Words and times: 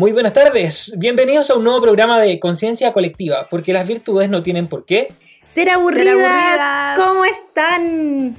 Muy 0.00 0.12
buenas 0.12 0.32
tardes, 0.32 0.94
bienvenidos 0.96 1.50
a 1.50 1.56
un 1.56 1.64
nuevo 1.64 1.82
programa 1.82 2.18
de 2.18 2.40
Conciencia 2.40 2.90
Colectiva, 2.94 3.48
porque 3.50 3.74
las 3.74 3.86
virtudes 3.86 4.30
no 4.30 4.42
tienen 4.42 4.66
por 4.66 4.86
qué 4.86 5.08
ser 5.44 5.68
aburridas. 5.68 6.98
¿Cómo 6.98 7.26
están? 7.26 8.34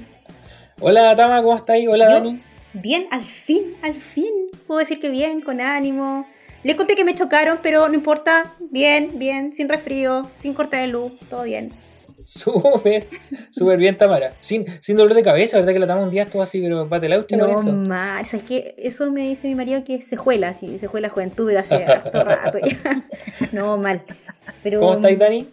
Hola 0.79 1.15
Tama, 1.15 1.43
¿cómo 1.43 1.55
estáis? 1.55 1.87
Hola 1.87 2.13
Dani. 2.13 2.41
Bien, 2.73 3.05
al 3.11 3.23
fin, 3.23 3.75
al 3.83 3.93
fin. 3.93 4.31
Puedo 4.65 4.79
decir 4.79 4.99
que 4.99 5.09
bien, 5.09 5.41
con 5.41 5.61
ánimo. 5.61 6.25
Les 6.63 6.75
conté 6.75 6.95
que 6.95 7.03
me 7.03 7.13
chocaron, 7.13 7.59
pero 7.61 7.87
no 7.87 7.93
importa. 7.93 8.55
Bien, 8.71 9.19
bien, 9.19 9.53
sin 9.53 9.69
resfrío, 9.69 10.27
sin 10.33 10.55
corte 10.55 10.77
de 10.77 10.87
luz, 10.87 11.11
todo 11.29 11.43
bien. 11.43 11.71
Súper, 12.25 13.07
súper 13.51 13.77
bien, 13.77 13.97
Tamara. 13.97 14.33
Sin, 14.39 14.65
sin 14.81 14.97
dolor 14.97 15.13
de 15.13 15.23
cabeza, 15.23 15.57
¿verdad? 15.57 15.73
Que 15.73 15.79
la 15.79 15.87
Tama 15.87 16.03
un 16.03 16.11
día 16.11 16.23
estuvo 16.23 16.41
así, 16.41 16.61
pero 16.61 16.87
bate 16.87 17.09
la 17.09 17.17
no, 17.17 17.25
con 17.27 17.51
eso. 17.51 17.71
mal. 17.73 18.25
O 18.25 18.45
que 18.45 18.75
eso 18.77 19.11
me 19.11 19.29
dice 19.29 19.47
mi 19.47 19.55
marido 19.55 19.83
que 19.83 20.01
se 20.01 20.15
juela, 20.15 20.49
así, 20.49 20.77
se 20.77 20.87
juela 20.87 21.09
juventud, 21.09 21.47
pero 21.47 21.59
hace 21.59 21.83
harto 21.83 22.11
rato 22.23 22.59
ya. 22.59 23.03
No, 23.51 23.77
mal. 23.77 24.01
Pero, 24.63 24.79
¿Cómo 24.79 24.93
estáis, 24.93 25.19
Dani? 25.19 25.47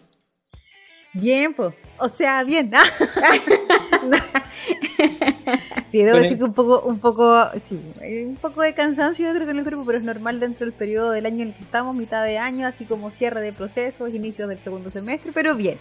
Bien, 1.13 1.53
pues. 1.53 1.73
O 1.97 2.07
sea, 2.07 2.43
bien. 2.43 2.71
sí, 5.89 6.03
debo 6.03 6.17
decir 6.17 6.37
que 6.37 6.43
un 6.43 6.53
poco, 6.53 6.81
un 6.81 6.99
poco, 6.99 7.45
sí, 7.59 7.79
un 8.25 8.35
poco 8.35 8.61
de 8.61 8.73
cansancio 8.73 9.27
yo 9.27 9.33
creo 9.33 9.45
que 9.45 9.51
en 9.51 9.57
el 9.57 9.63
cuerpo, 9.63 9.83
pero 9.85 9.97
es 9.97 10.03
normal 10.03 10.39
dentro 10.39 10.65
del 10.65 10.73
periodo 10.73 11.11
del 11.11 11.25
año 11.25 11.41
en 11.41 11.49
el 11.49 11.53
que 11.55 11.63
estamos, 11.63 11.95
mitad 11.95 12.23
de 12.23 12.37
año, 12.37 12.67
así 12.67 12.85
como 12.85 13.11
cierre 13.11 13.41
de 13.41 13.53
procesos, 13.53 14.13
inicios 14.13 14.49
del 14.49 14.59
segundo 14.59 14.89
semestre, 14.89 15.31
pero 15.33 15.55
bien. 15.55 15.79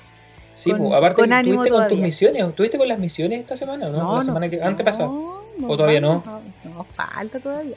Sí, 0.59 0.73
con, 0.73 0.93
aparte, 0.93 1.23
con 1.23 1.33
¿estuviste 1.33 1.71
con 1.71 1.89
tus 1.89 1.99
misiones? 2.01 2.45
¿Estuviste 2.45 2.79
con 2.79 2.89
las 2.89 2.99
misiones 2.99 3.39
esta 3.39 3.57
semana? 3.57 3.89
¿no? 3.89 4.17
la 4.17 4.23
semana 4.23 4.51
que 4.51 4.61
antes 4.61 4.85
pasó. 4.85 5.45
¿O 5.63 5.77
todavía 5.77 6.01
no? 6.01 6.23
No, 6.65 6.85
falta 6.97 7.39
todavía. 7.39 7.77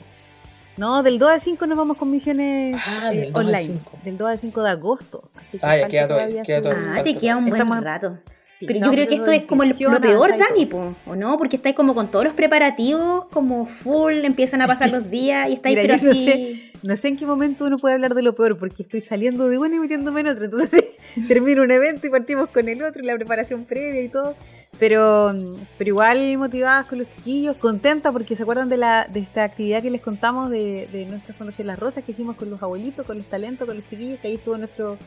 No, 0.76 1.02
del 1.02 1.18
2 1.18 1.30
al 1.30 1.40
5 1.40 1.66
nos 1.66 1.78
vamos 1.78 1.96
con 1.96 2.10
misiones 2.10 2.82
ah, 2.86 3.12
eh, 3.12 3.30
online. 3.34 3.78
Del 4.02 4.18
2 4.18 4.30
al 4.30 4.38
5 4.38 4.62
de 4.62 4.70
agosto. 4.70 5.22
Así 5.40 5.58
que 5.58 5.66
ah, 5.66 5.76
ya 5.76 5.88
queda 5.88 6.08
todavía. 6.08 6.42
Queda 6.42 6.62
todo, 6.62 6.74
ah, 6.76 7.02
te 7.04 7.16
queda 7.16 7.36
un 7.36 7.46
buen 7.46 7.82
rato. 7.82 8.18
Pero 8.66 8.80
yo 8.80 8.90
creo 8.90 9.08
que 9.08 9.14
esto 9.14 9.30
es 9.30 9.42
como 9.44 9.64
lo 9.64 10.00
peor, 10.00 10.30
Dani, 10.36 10.68
¿o 11.06 11.16
no? 11.16 11.38
Porque 11.38 11.56
estáis 11.56 11.76
como 11.76 11.94
con 11.94 12.10
todos 12.10 12.24
los 12.24 12.34
preparativos, 12.34 13.26
como 13.32 13.64
full, 13.64 14.24
empiezan 14.24 14.60
a 14.60 14.66
pasar 14.66 14.90
los 14.90 15.08
días 15.08 15.48
y 15.48 15.54
estáis 15.54 15.76
pero 15.76 15.94
así... 15.94 16.06
No 16.06 16.14
sé, 16.14 16.71
en 16.82 17.16
qué 17.16 17.26
momento 17.26 17.64
uno 17.64 17.78
puede 17.78 17.94
hablar 17.94 18.14
de 18.14 18.22
lo 18.22 18.34
peor, 18.34 18.58
porque 18.58 18.82
estoy 18.82 19.00
saliendo 19.00 19.48
de 19.48 19.58
uno 19.58 19.74
y 19.74 19.78
metiéndome 19.78 20.20
en 20.20 20.28
otro. 20.28 20.44
Entonces 20.44 20.84
termino 21.28 21.62
un 21.62 21.70
evento 21.70 22.06
y 22.06 22.10
partimos 22.10 22.50
con 22.50 22.68
el 22.68 22.82
otro, 22.82 23.02
la 23.02 23.14
preparación 23.14 23.64
previa 23.64 24.02
y 24.02 24.08
todo. 24.08 24.34
Pero, 24.78 25.32
pero 25.78 25.88
igual 25.88 26.36
motivadas 26.38 26.86
con 26.86 26.98
los 26.98 27.08
chiquillos, 27.08 27.56
contenta 27.56 28.10
porque 28.10 28.34
se 28.34 28.42
acuerdan 28.42 28.68
de, 28.68 28.78
la, 28.78 29.06
de 29.06 29.20
esta 29.20 29.44
actividad 29.44 29.82
que 29.82 29.90
les 29.90 30.00
contamos 30.00 30.50
de, 30.50 30.88
de 30.90 31.06
nuestra 31.06 31.34
Fundación 31.34 31.66
Las 31.66 31.78
Rosas 31.78 32.04
que 32.04 32.12
hicimos 32.12 32.36
con 32.36 32.50
los 32.50 32.62
abuelitos, 32.62 33.06
con 33.06 33.18
los 33.18 33.26
talentos, 33.26 33.66
con 33.66 33.76
los 33.76 33.86
chiquillos, 33.86 34.18
que 34.18 34.28
ahí 34.28 34.34
estuvo 34.34 34.56
nuestro, 34.58 34.98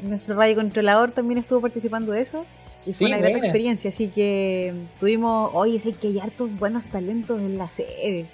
nuestro 0.00 0.34
radio 0.34 0.56
controlador 0.56 1.12
también 1.12 1.38
estuvo 1.38 1.60
participando 1.60 2.12
de 2.12 2.22
eso. 2.22 2.44
Y 2.84 2.94
fue 2.94 3.06
una 3.06 3.18
gran 3.18 3.36
experiencia, 3.36 3.90
así 3.90 4.08
que 4.08 4.74
tuvimos, 4.98 5.52
oye, 5.54 5.78
sé 5.78 5.92
que 5.92 6.08
hay 6.08 6.18
hartos 6.18 6.50
buenos 6.58 6.84
talentos 6.86 7.40
en 7.40 7.56
la 7.56 7.70
sede. 7.70 8.26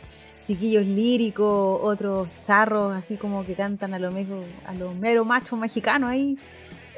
Chiquillos 0.48 0.86
líricos, 0.86 1.78
otros 1.82 2.30
charros, 2.42 2.94
así 2.94 3.18
como 3.18 3.44
que 3.44 3.52
cantan 3.52 3.92
a 3.92 3.98
lo 3.98 4.10
mejor, 4.10 4.44
a 4.64 4.72
los 4.72 4.96
mero 4.96 5.26
machos 5.26 5.58
mexicanos 5.58 6.08
ahí. 6.08 6.38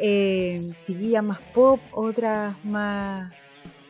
Eh, 0.01 0.71
chiquillas 0.85 1.25
más 1.25 1.41
pop, 1.53 1.81
otras 1.91 2.55
más, 2.63 3.33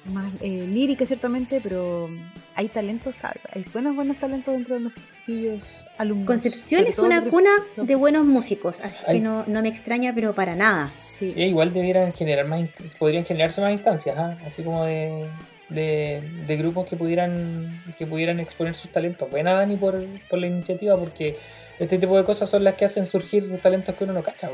más 0.07 0.33
eh, 0.41 0.67
líricas 0.67 1.09
ciertamente, 1.09 1.61
pero 1.63 2.09
hay 2.55 2.69
talentos, 2.69 3.15
hay 3.53 3.67
buenos, 3.71 3.95
buenos 3.95 4.19
talentos 4.19 4.55
dentro 4.55 4.77
de 4.77 4.81
nuestros 4.81 5.11
chiquillos 5.11 5.87
alumnos. 5.99 6.27
Concepción 6.27 6.87
es 6.87 6.99
una 6.99 7.23
cuna 7.29 7.51
de 7.77 7.95
buenos 7.97 8.25
músicos, 8.25 8.81
así 8.81 9.05
que 9.07 9.21
no, 9.21 9.45
no, 9.47 9.61
me 9.61 9.69
extraña, 9.69 10.15
pero 10.15 10.35
para 10.35 10.57
nada. 10.57 10.91
Sí, 11.01 11.35
igual 11.37 11.75
debieran 11.75 12.15
generar 12.15 12.47
más, 12.47 12.73
podrían 12.99 13.27
generarse 13.27 13.61
más 13.61 13.73
instancias, 13.73 14.17
¿ah? 14.17 14.39
así 14.43 14.65
como 14.65 14.87
de, 14.87 15.29
de, 15.71 16.23
de, 16.47 16.57
grupos 16.57 16.87
que 16.87 16.97
pudieran, 16.97 17.83
que 17.97 18.07
pudieran 18.07 18.41
exponer 18.41 18.75
sus 18.75 18.91
talentos. 18.93 19.31
Buena 19.31 19.55
Dani 19.55 19.77
por, 19.77 20.05
por 20.29 20.39
la 20.39 20.47
iniciativa, 20.47 20.97
porque 20.97 21.37
este 21.79 21.99
tipo 21.99 22.17
de 22.17 22.25
cosas 22.25 22.51
son 22.51 22.63
las 22.65 22.75
que 22.75 22.85
hacen 22.85 23.07
surgir 23.07 23.59
talentos 23.61 23.95
que 23.95 24.05
uno 24.05 24.13
no 24.13 24.23
cacha. 24.23 24.51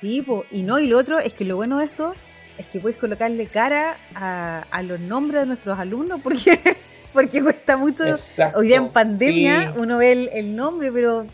Sí, 0.00 0.24
y 0.50 0.62
no, 0.62 0.78
y 0.78 0.86
lo 0.86 0.98
otro 0.98 1.18
es 1.18 1.32
que 1.32 1.44
lo 1.44 1.56
bueno 1.56 1.78
de 1.78 1.84
esto 1.84 2.14
es 2.58 2.66
que 2.66 2.80
puedes 2.80 2.96
colocarle 2.96 3.46
cara 3.46 3.98
a, 4.14 4.82
los 4.82 5.00
nombres 5.00 5.42
de 5.42 5.46
nuestros 5.46 5.78
alumnos 5.78 6.20
porque, 6.22 6.58
porque 7.12 7.42
cuesta 7.42 7.76
mucho. 7.76 8.04
Hoy 8.54 8.68
día 8.68 8.76
en 8.76 8.88
pandemia 8.88 9.74
uno 9.76 9.98
ve 9.98 10.30
el, 10.32 10.56
nombre, 10.56 10.90
pero 10.92 11.26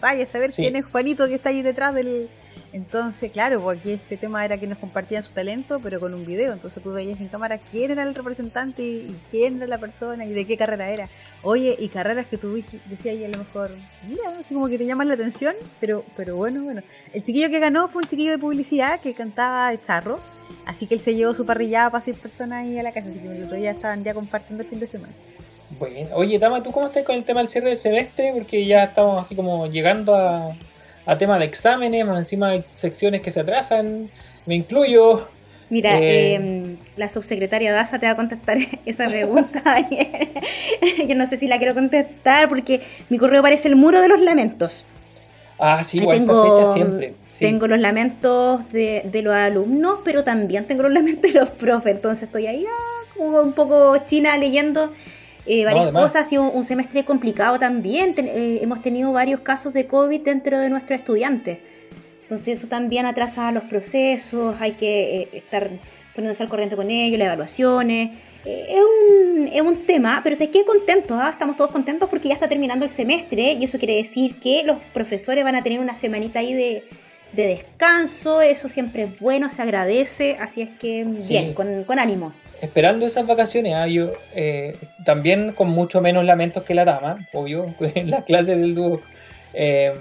vaya 0.00 0.24
a 0.24 0.26
saber 0.26 0.50
quién 0.50 0.76
es 0.76 0.84
Juanito 0.84 1.28
que 1.28 1.34
está 1.34 1.50
ahí 1.50 1.62
detrás 1.62 1.94
del, 1.94 2.28
entonces, 2.72 3.32
claro, 3.32 3.62
porque 3.62 3.80
aquí 3.80 3.90
este 3.92 4.16
tema 4.16 4.44
era 4.44 4.58
que 4.58 4.66
nos 4.66 4.78
compartían 4.78 5.22
su 5.22 5.32
talento, 5.32 5.80
pero 5.80 6.00
con 6.00 6.12
un 6.12 6.26
video. 6.26 6.52
Entonces 6.52 6.82
tú 6.82 6.92
veías 6.92 7.18
en 7.20 7.28
cámara 7.28 7.58
quién 7.58 7.90
era 7.90 8.02
el 8.02 8.14
representante 8.14 8.82
y, 8.82 9.16
quién 9.30 9.56
era 9.56 9.66
la 9.66 9.78
persona 9.78 10.24
y 10.26 10.32
de 10.32 10.44
qué 10.46 10.56
carrera 10.56 10.90
era. 10.90 11.08
Oye, 11.42 11.76
y 11.78 11.88
carreras 11.88 12.26
que 12.26 12.36
tú 12.36 12.54
decías 12.54 13.14
ahí 13.14 13.24
a 13.24 13.28
lo 13.28 13.38
mejor, 13.38 13.70
mira, 14.06 14.38
así 14.38 14.54
como 14.54 14.68
que 14.68 14.76
te 14.76 14.84
llaman 14.84 15.08
la 15.08 15.14
atención, 15.14 15.54
pero, 15.80 16.04
pero 16.16 16.36
bueno, 16.36 16.62
bueno. 16.62 16.82
El 17.12 17.22
chiquillo 17.22 17.48
que 17.48 17.58
ganó 17.58 17.88
fue 17.88 18.02
un 18.02 18.08
chiquillo 18.08 18.32
de 18.32 18.38
publicidad 18.38 19.00
que 19.00 19.14
cantaba 19.14 19.74
charro. 19.80 20.18
Así 20.64 20.86
que 20.86 20.94
él 20.94 21.00
se 21.00 21.14
llevó 21.14 21.34
su 21.34 21.44
parrillada 21.46 21.90
para 21.90 22.02
seis 22.02 22.16
personas 22.16 22.64
ahí 22.64 22.78
a 22.78 22.82
la 22.82 22.92
casa. 22.92 23.08
Así 23.08 23.18
que 23.18 23.28
el 23.28 23.44
otro 23.44 23.56
día 23.56 23.70
estaban 23.70 24.04
ya 24.04 24.14
compartiendo 24.14 24.62
el 24.62 24.68
fin 24.68 24.80
de 24.80 24.86
semana. 24.86 25.12
Bueno, 25.78 26.08
oye, 26.14 26.38
Tama, 26.38 26.62
¿tú 26.62 26.72
cómo 26.72 26.86
estás 26.86 27.04
con 27.04 27.16
el 27.16 27.24
tema 27.24 27.40
del 27.40 27.48
cierre 27.48 27.68
del 27.68 27.76
semestre? 27.76 28.32
Porque 28.34 28.64
ya 28.64 28.84
estamos 28.84 29.20
así 29.20 29.36
como 29.36 29.66
llegando 29.66 30.14
a, 30.14 30.52
a 31.08 31.16
tema 31.16 31.38
de 31.38 31.46
exámenes, 31.46 32.04
más 32.04 32.18
encima 32.18 32.50
hay 32.50 32.64
secciones 32.74 33.22
que 33.22 33.30
se 33.30 33.40
atrasan, 33.40 34.10
me 34.44 34.54
incluyo. 34.54 35.26
Mira, 35.70 35.98
eh, 35.98 36.34
em, 36.34 36.76
la 36.96 37.08
subsecretaria 37.08 37.72
Daza 37.72 37.98
te 37.98 38.04
va 38.04 38.12
a 38.12 38.16
contestar 38.16 38.58
esa 38.86 39.06
pregunta. 39.06 39.88
Yo 41.08 41.14
no 41.14 41.26
sé 41.26 41.38
si 41.38 41.48
la 41.48 41.56
quiero 41.56 41.72
contestar 41.72 42.50
porque 42.50 42.82
mi 43.08 43.16
correo 43.16 43.40
parece 43.40 43.68
el 43.68 43.76
muro 43.76 44.02
de 44.02 44.08
los 44.08 44.20
lamentos. 44.20 44.84
Ah, 45.58 45.82
sí, 45.82 45.98
igual 45.98 46.18
tengo, 46.18 46.56
fecha 46.56 46.72
siempre. 46.74 47.14
Tengo 47.38 47.66
los 47.66 47.78
lamentos 47.78 48.70
de, 48.70 49.02
de, 49.10 49.22
los 49.22 49.34
alumnos, 49.34 50.00
pero 50.04 50.24
también 50.24 50.66
tengo 50.66 50.82
los 50.82 50.92
lamentos 50.98 51.32
de 51.32 51.40
los 51.40 51.48
profes. 51.48 51.94
Entonces 51.94 52.24
estoy 52.24 52.48
ahí 52.48 52.66
ah, 52.68 53.14
como 53.16 53.40
un 53.40 53.54
poco 53.54 53.96
china 54.04 54.36
leyendo 54.36 54.92
eh, 55.48 55.64
varias 55.64 55.90
cosas. 55.92 56.26
Ha 56.26 56.28
sido 56.28 56.42
un, 56.50 56.62
semestre 56.62 57.04
complicado 57.04 57.58
también. 57.58 58.14
Eh, 58.18 58.60
hemos 58.62 58.82
tenido 58.82 59.12
varios 59.12 59.40
casos 59.40 59.72
de 59.72 59.86
COVID 59.86 60.20
dentro 60.20 60.58
de 60.58 60.68
nuestros 60.68 61.00
estudiantes. 61.00 61.58
Entonces 62.22 62.58
eso 62.58 62.68
también 62.68 63.06
atrasa 63.06 63.50
los 63.52 63.64
procesos, 63.64 64.56
hay 64.60 64.72
que 64.72 65.22
eh, 65.22 65.28
estar 65.32 65.70
poniéndose 66.14 66.42
al 66.42 66.50
corriente 66.50 66.76
con 66.76 66.90
ellos, 66.90 67.18
las 67.18 67.26
evaluaciones. 67.26 68.10
es, 68.44 68.80
un, 68.80 69.48
es, 69.48 69.62
un, 69.62 69.86
tema, 69.86 70.20
pero 70.22 70.36
sé 70.36 70.50
que 70.50 70.66
contentos, 70.66 71.16
¿ah? 71.18 71.30
estamos 71.30 71.56
todos 71.56 71.70
contentos 71.70 72.10
porque 72.10 72.28
ya 72.28 72.34
está 72.34 72.46
terminando 72.46 72.84
el 72.84 72.90
semestre 72.90 73.52
y 73.52 73.64
eso 73.64 73.78
quiere 73.78 73.96
decir 73.96 74.34
que 74.38 74.62
los 74.62 74.76
profesores 74.92 75.42
van 75.42 75.54
a 75.54 75.62
tener 75.62 75.80
una 75.80 75.94
semanita 75.94 76.40
ahí 76.40 76.52
de, 76.52 76.84
de 77.32 77.46
descanso, 77.46 78.42
eso 78.42 78.68
siempre 78.68 79.04
es 79.04 79.18
bueno, 79.18 79.48
se 79.48 79.62
agradece, 79.62 80.36
así 80.38 80.60
es 80.60 80.68
que 80.68 81.04
bien, 81.04 81.54
con, 81.54 81.84
con 81.84 81.98
ánimo 81.98 82.34
esperando 82.60 83.06
esas 83.06 83.26
vacaciones, 83.26 83.74
ah, 83.74 83.86
yo 83.86 84.12
eh, 84.34 84.76
también 85.04 85.52
con 85.52 85.68
mucho 85.68 86.00
menos 86.00 86.24
lamentos 86.24 86.62
que 86.62 86.74
la 86.74 86.84
dama, 86.84 87.26
obvio, 87.32 87.74
en 87.94 88.10
las 88.10 88.24
clases 88.24 88.58
del 88.58 88.74
dúo. 88.74 89.00
Eh, 89.54 89.92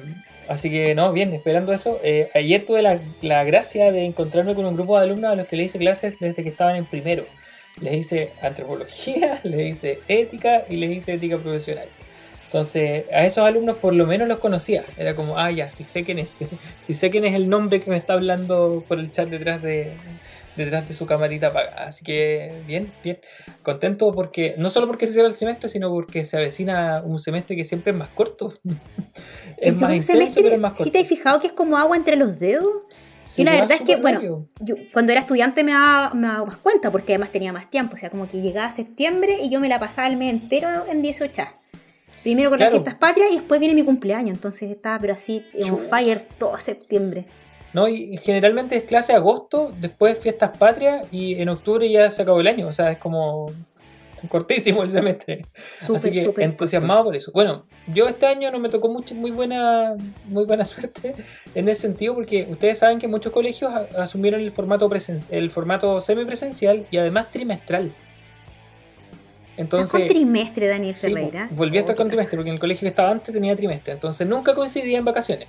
así 0.47 0.69
que 0.69 0.95
no, 0.95 1.13
bien, 1.13 1.34
esperando 1.34 1.73
eso. 1.73 2.00
Eh, 2.03 2.29
ayer 2.34 2.66
tuve 2.66 2.81
la, 2.81 3.00
la, 3.22 3.44
gracia 3.44 3.91
de 3.91 4.06
encontrarme 4.06 4.56
con 4.56 4.65
un 4.65 4.75
grupo 4.75 4.98
de 4.98 5.06
alumnos 5.06 5.31
a 5.31 5.36
los 5.36 5.48
que 5.48 5.56
le 5.56 5.63
hice 5.63 5.80
clases 5.80 6.15
desde 6.19 6.44
que 6.44 6.50
estaban 6.50 6.75
en 6.75 6.86
primero. 6.86 7.25
Les 7.81 7.94
hice 7.94 8.31
antropología, 8.42 9.39
les 9.44 9.71
hice 9.71 10.00
ética 10.07 10.63
y 10.69 10.77
les 10.77 10.92
hice 10.92 11.13
ética 11.13 11.38
profesional. 11.38 11.88
Entonces, 12.45 13.04
a 13.12 13.25
esos 13.25 13.45
alumnos 13.45 13.75
por 13.77 13.94
lo 13.94 14.07
menos 14.07 14.27
los 14.27 14.38
conocía. 14.38 14.86
Era 14.98 15.15
como, 15.15 15.38
ah, 15.38 15.51
ya, 15.51 15.69
si 15.69 15.83
sé 15.83 16.04
quién 16.04 16.18
es, 16.18 16.39
si 16.81 16.94
sé 16.94 17.09
quién 17.09 17.25
es 17.25 17.33
el 17.33 17.50
nombre 17.50 17.81
que 17.81 17.89
me 17.89 17.98
está 17.98 18.13
hablando 18.13 18.83
por 18.88 19.00
el 19.00 19.12
chat 19.12 19.27
detrás 19.27 19.62
de, 19.62 19.92
detrás 20.57 20.88
de 20.88 20.94
su 20.94 21.06
camarita 21.06 21.48
apagada. 21.48 21.86
Así 21.86 22.04
que 22.04 22.63
bien, 22.65 22.92
bien. 23.04 23.19
Contento 23.63 24.12
porque, 24.12 24.56
no 24.57 24.69
solo 24.69 24.88
porque 24.88 25.07
se 25.07 25.13
cierra 25.13 25.30
el 25.30 25.36
semestre, 25.36 25.69
sino 25.69 25.89
porque 25.89 26.25
se 26.25 26.38
avecina 26.38 27.01
un 27.06 27.19
semestre 27.19 27.56
que 27.56 27.63
siempre 27.63 27.92
es 27.92 27.98
más 27.98 28.09
corto. 28.09 28.54
es 29.57 29.80
más 29.80 29.95
intenso, 29.95 30.42
pero 30.42 30.56
es 30.56 30.59
más 30.59 30.71
corto. 30.71 30.83
¿Sí 30.83 30.92
te 30.92 31.00
has 31.00 31.07
fijado 31.07 31.39
que 31.39 31.48
es 31.48 31.54
como 31.54 31.77
agua 31.77 31.95
entre 31.95 32.15
los 32.15 32.39
dedos? 32.39 32.68
y 33.36 33.44
la 33.44 33.51
verdad 33.51 33.71
es 33.71 33.81
que, 33.81 33.98
bueno, 33.98 34.48
yo 34.62 34.75
cuando 34.94 35.12
era 35.12 35.19
estudiante 35.19 35.62
me 35.62 35.74
daba, 35.74 36.13
me 36.13 36.27
daba, 36.27 36.45
más 36.45 36.56
cuenta, 36.57 36.92
porque 36.92 37.13
además 37.13 37.31
tenía 37.31 37.51
más 37.51 37.69
tiempo. 37.69 37.95
O 37.95 37.98
sea, 37.98 38.09
como 38.09 38.27
que 38.27 38.42
llegaba 38.42 38.71
septiembre 38.71 39.39
y 39.42 39.50
yo 39.50 39.59
me 39.59 39.68
la 39.68 39.80
pasaba 39.80 40.07
el 40.07 40.15
mes 40.15 40.31
entero 40.31 40.86
en 40.89 41.01
18. 41.01 41.44
Primero 42.24 42.50
con 42.50 42.59
las 42.59 42.71
fiestas 42.71 42.95
patrias 42.95 43.30
y 43.31 43.36
después 43.36 43.59
viene 43.59 43.75
mi 43.75 43.83
cumpleaños. 43.83 44.36
Entonces 44.36 44.71
estaba, 44.71 44.98
pero 44.98 45.13
así, 45.13 45.45
en 45.54 45.77
fire 45.77 46.25
todo 46.38 46.57
septiembre. 46.57 47.25
¿No? 47.74 47.88
Y 47.88 48.18
generalmente 48.18 48.75
es 48.75 48.84
clase 48.84 49.14
agosto, 49.14 49.72
después 49.80 50.18
fiestas 50.18 50.58
patrias 50.58 51.08
y 51.12 51.42
en 51.42 51.50
octubre 51.50 51.90
ya 51.90 52.10
se 52.12 52.22
acabó 52.22 52.40
el 52.40 52.48
año. 52.48 52.68
O 52.68 52.72
sea, 52.72 52.92
es 52.92 52.98
como 52.98 53.52
cortísimo 54.30 54.81
el 54.84 54.90
semestre. 54.90 55.44
Así 55.94 56.12
que 56.12 56.34
entusiasmado 56.38 57.04
por 57.04 57.16
eso. 57.16 57.31
Bueno, 57.34 57.66
yo 57.88 58.08
este 58.08 58.25
año 58.25 58.50
no 58.52 58.60
me 58.60 58.69
tocó 58.69 58.90
mucho, 58.90 59.14
muy 59.14 59.31
buena 59.31 59.96
muy 60.25 60.46
buena 60.46 60.66
suerte 60.66 61.14
en 61.54 61.69
ese 61.69 61.81
sentido 61.81 62.16
porque 62.16 62.48
ustedes 62.50 62.80
saben 62.80 62.98
que 63.00 63.08
muchos 63.08 63.31
colegios 63.31 63.72
asumieron 63.98 64.42
el 64.42 64.52
formato 64.52 64.90
el 65.30 65.52
formato 65.52 66.02
semipresencial 66.02 66.86
y 66.90 66.98
además 66.98 67.31
trimestral. 67.31 67.92
Entonces, 69.58 69.92
con 69.92 70.08
trimestre, 70.08 70.68
Daniel 70.68 70.96
Ferreira? 70.96 71.50
volví 71.52 71.78
a 71.78 71.80
estar 71.80 71.96
con 71.96 72.08
trimestre 72.10 72.38
porque 72.38 72.50
en 72.50 72.56
el 72.56 72.60
colegio 72.60 72.86
que 72.86 72.90
estaba 72.90 73.10
antes 73.10 73.34
tenía 73.34 73.56
trimestre, 73.56 73.94
entonces 73.94 74.28
nunca 74.28 74.54
coincidía 74.54 75.00
en 75.00 75.06
vacaciones. 75.06 75.48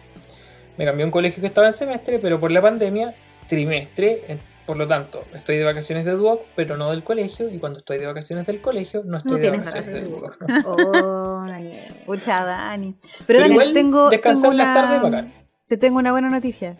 Me 0.78 0.84
cambió 0.84 1.04
un 1.04 1.10
colegio 1.10 1.40
que 1.40 1.48
estaba 1.48 1.66
en 1.66 1.72
semestre, 1.72 2.18
pero 2.20 2.40
por 2.40 2.50
la 2.50 2.62
pandemia, 2.62 3.14
trimestre, 3.48 4.38
por 4.64 4.76
lo 4.76 4.86
tanto, 4.86 5.20
estoy 5.34 5.56
de 5.56 5.64
vacaciones 5.64 6.04
de 6.04 6.12
Duoc, 6.12 6.42
pero 6.54 6.76
no 6.76 6.90
del 6.90 7.02
colegio. 7.02 7.48
Y 7.52 7.58
cuando 7.58 7.78
estoy 7.78 7.98
de 7.98 8.06
vacaciones 8.06 8.46
del 8.46 8.60
colegio, 8.60 9.02
no 9.02 9.16
estoy 9.16 9.40
de 9.40 9.50
vacaciones 9.50 9.90
del 9.90 10.10
Duoc. 10.10 10.36
Oh, 10.66 11.44
Daniel. 11.46 11.74
Pucha, 12.06 12.44
Dani. 12.44 12.94
Pero, 13.26 13.40
Daniel, 13.40 13.72
tengo. 13.72 14.10
Descansar 14.10 14.54
las 14.54 14.74
tardes 14.74 15.02
bacán. 15.02 15.32
Te 15.66 15.78
tengo 15.78 15.98
una 15.98 16.12
buena 16.12 16.30
noticia. 16.30 16.76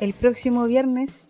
El 0.00 0.14
próximo 0.14 0.64
viernes, 0.66 1.28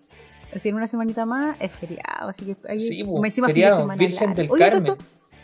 así 0.54 0.68
en 0.68 0.76
una 0.76 0.88
semanita 0.88 1.26
más, 1.26 1.56
es 1.58 1.72
feriado. 1.72 2.28
Así 2.28 2.44
que 2.44 2.56
ahí 2.68 2.78
sí, 2.78 3.02
me 3.02 3.28
encima 3.28 3.48
feriado, 3.48 3.88
Virgen 3.96 4.34
del 4.34 4.50
Oye, 4.50 4.70
Carmen. 4.70 4.96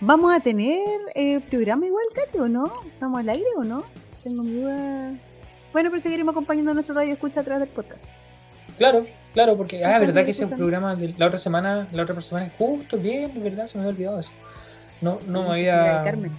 ¿Vamos 0.02 0.34
a 0.34 0.40
tener 0.40 0.78
eh, 1.14 1.40
programa 1.40 1.86
igual, 1.86 2.04
Katy, 2.14 2.38
o 2.38 2.48
no? 2.48 2.70
¿Estamos 2.86 3.18
al 3.18 3.28
aire 3.30 3.48
o 3.56 3.64
no? 3.64 3.82
Tengo 4.22 4.42
mi 4.42 4.60
duda. 4.60 5.14
Bueno, 5.72 5.90
pero 5.90 6.00
seguiremos 6.00 6.32
acompañando 6.32 6.70
a 6.72 6.74
nuestro 6.74 6.94
radio 6.94 7.12
escucha 7.12 7.40
a 7.40 7.44
través 7.44 7.60
del 7.60 7.68
podcast. 7.68 8.06
Claro, 8.76 9.04
claro, 9.32 9.56
porque, 9.56 9.84
ah, 9.84 9.98
verdad 9.98 10.24
que 10.24 10.30
ese 10.30 10.46
programa 10.46 10.96
de 10.96 11.14
la 11.18 11.26
otra 11.26 11.38
semana, 11.38 11.86
la 11.92 12.02
otra 12.02 12.20
semana 12.22 12.46
es 12.46 12.52
justo, 12.56 12.96
bien, 12.96 13.30
verdad, 13.42 13.66
se 13.66 13.78
me 13.78 13.84
había 13.84 13.94
olvidado 13.94 14.20
eso. 14.20 14.30
No, 15.00 15.18
no 15.26 15.44
me 15.44 15.50
había. 15.50 16.02
Carmen. 16.02 16.32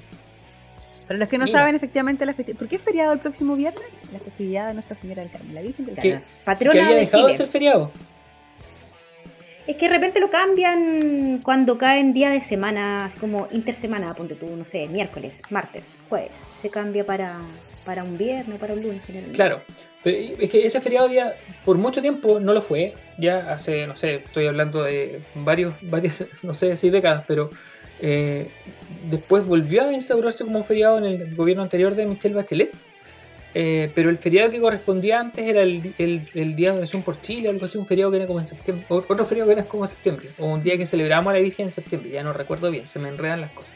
Para 1.07 1.19
los 1.19 1.27
que 1.27 1.37
no 1.37 1.47
saben, 1.47 1.75
efectivamente, 1.75 2.25
la 2.25 2.33
¿por 2.33 2.67
qué 2.67 2.77
es 2.77 2.81
feriado 2.81 3.11
el 3.11 3.19
próximo 3.19 3.55
viernes? 3.55 3.83
La 4.13 4.19
festividad 4.19 4.67
de 4.69 4.75
Nuestra 4.75 4.95
Señora 4.95 5.21
del 5.21 5.31
Carmen, 5.31 5.53
la 5.53 5.61
Virgen 5.61 5.85
del 5.85 5.95
Carmen. 5.95 6.23
Patrona 6.45 6.73
¿Que 6.73 6.81
había 6.81 6.95
dejado 6.95 7.27
de 7.27 7.37
ser 7.37 7.47
feriado? 7.47 7.91
Es 9.67 9.75
que 9.75 9.87
de 9.87 9.93
repente 9.93 10.19
lo 10.19 10.29
cambian 10.29 11.39
cuando 11.43 11.77
caen 11.77 12.13
día 12.13 12.29
de 12.29 12.41
semana, 12.41 13.05
así 13.05 13.19
como 13.19 13.47
intersemana, 13.51 14.13
ponte 14.15 14.35
tú, 14.35 14.47
no 14.55 14.65
sé, 14.65 14.87
miércoles, 14.87 15.41
martes, 15.49 15.97
jueves. 16.09 16.31
Se 16.59 16.69
cambia 16.69 17.05
para, 17.05 17.39
para 17.85 18.03
un 18.03 18.17
viernes, 18.17 18.59
para 18.59 18.73
un 18.73 18.81
lunes 18.81 19.03
generalmente. 19.05 19.35
Claro, 19.35 19.61
es 20.03 20.49
que 20.49 20.65
ese 20.65 20.81
feriado 20.81 21.11
ya 21.11 21.35
por 21.63 21.77
mucho 21.77 22.01
tiempo 22.01 22.39
no 22.39 22.53
lo 22.53 22.61
fue, 22.61 22.93
ya 23.17 23.53
hace, 23.53 23.85
no 23.87 23.95
sé, 23.95 24.15
estoy 24.15 24.47
hablando 24.47 24.83
de 24.83 25.21
varios, 25.35 25.75
varias, 25.81 26.25
no 26.43 26.53
sé, 26.53 26.75
seis 26.77 26.91
décadas, 26.91 27.23
pero 27.27 27.49
eh, 27.99 28.49
después 29.09 29.45
volvió 29.45 29.83
a 29.83 29.93
instaurarse 29.93 30.43
como 30.43 30.57
un 30.57 30.65
feriado 30.65 30.97
en 30.97 31.05
el 31.05 31.35
gobierno 31.35 31.63
anterior 31.63 31.95
de 31.95 32.05
Michelle 32.05 32.35
Bachelet. 32.35 32.71
Eh, 33.53 33.91
pero 33.93 34.09
el 34.09 34.17
feriado 34.17 34.49
que 34.49 34.61
correspondía 34.61 35.19
antes 35.19 35.45
era 35.45 35.61
el, 35.61 35.93
el, 35.97 36.55
Día 36.55 36.71
de 36.71 36.77
Oración 36.77 37.03
por 37.03 37.19
Chile, 37.19 37.49
algo 37.49 37.65
así, 37.65 37.77
un 37.77 37.85
feriado 37.85 38.09
que 38.09 38.15
era 38.15 38.25
como 38.25 38.39
en 38.39 38.45
septiembre, 38.45 38.85
otro 38.87 39.25
feriado 39.25 39.49
que 39.49 39.59
era 39.59 39.65
como 39.65 39.83
en 39.83 39.89
septiembre, 39.89 40.29
o 40.37 40.47
un 40.47 40.63
día 40.63 40.77
que 40.77 40.85
celebramos 40.85 41.31
a 41.31 41.33
la 41.33 41.41
Virgen 41.41 41.65
en 41.65 41.71
septiembre, 41.71 42.11
ya 42.11 42.23
no 42.23 42.31
recuerdo 42.31 42.71
bien, 42.71 42.87
se 42.87 42.97
me 42.97 43.09
enredan 43.09 43.41
las 43.41 43.51
cosas. 43.51 43.75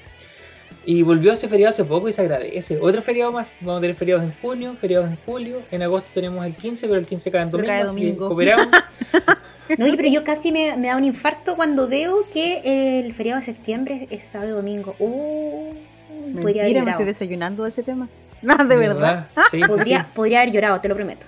Y 0.86 1.02
volvió 1.02 1.32
a 1.32 1.34
ese 1.34 1.48
feriado 1.48 1.70
hace 1.72 1.84
poco 1.84 2.08
y 2.08 2.14
se 2.14 2.22
agradece. 2.22 2.78
Otro 2.80 3.02
feriado 3.02 3.32
más. 3.32 3.58
Vamos 3.62 3.80
a 3.80 3.82
tener 3.82 3.96
feriados 3.96 4.24
en 4.24 4.34
junio, 4.42 4.76
feriados 4.80 5.10
en 5.10 5.18
julio. 5.26 5.62
En 5.72 5.82
agosto 5.82 6.12
tenemos 6.14 6.46
el 6.46 6.54
15, 6.54 6.88
pero 6.88 7.00
el 7.00 7.06
15 7.06 7.32
cae 7.32 7.42
en 7.42 7.52
domingo. 7.52 7.68
Cae 7.68 7.84
domingo. 7.84 8.28
cooperamos. 8.28 8.68
no, 9.78 9.86
pero 9.96 10.10
yo 10.10 10.24
casi 10.24 10.52
me, 10.52 10.76
da 10.78 10.96
un 10.96 11.04
infarto 11.04 11.56
cuando 11.56 11.88
veo 11.88 12.28
que 12.32 13.00
el 13.00 13.14
feriado 13.14 13.40
de 13.40 13.46
septiembre 13.46 14.08
es 14.12 14.26
sábado 14.26 14.52
y 14.52 14.54
domingo. 14.54 14.96
Uh, 15.00 15.74
podría 16.42 16.64
haber 16.64 16.84
me 16.84 16.92
estoy 16.92 17.06
desayunando 17.06 17.64
de 17.64 17.70
ese 17.70 17.84
tema. 17.84 18.08
No, 18.42 18.56
de, 18.58 18.78
verdad. 18.78 19.28
podría, 19.66 20.08
podría 20.14 20.42
haber 20.42 20.54
llorado, 20.54 20.80
te 20.80 20.88
lo 20.88 20.94
prometo. 20.94 21.26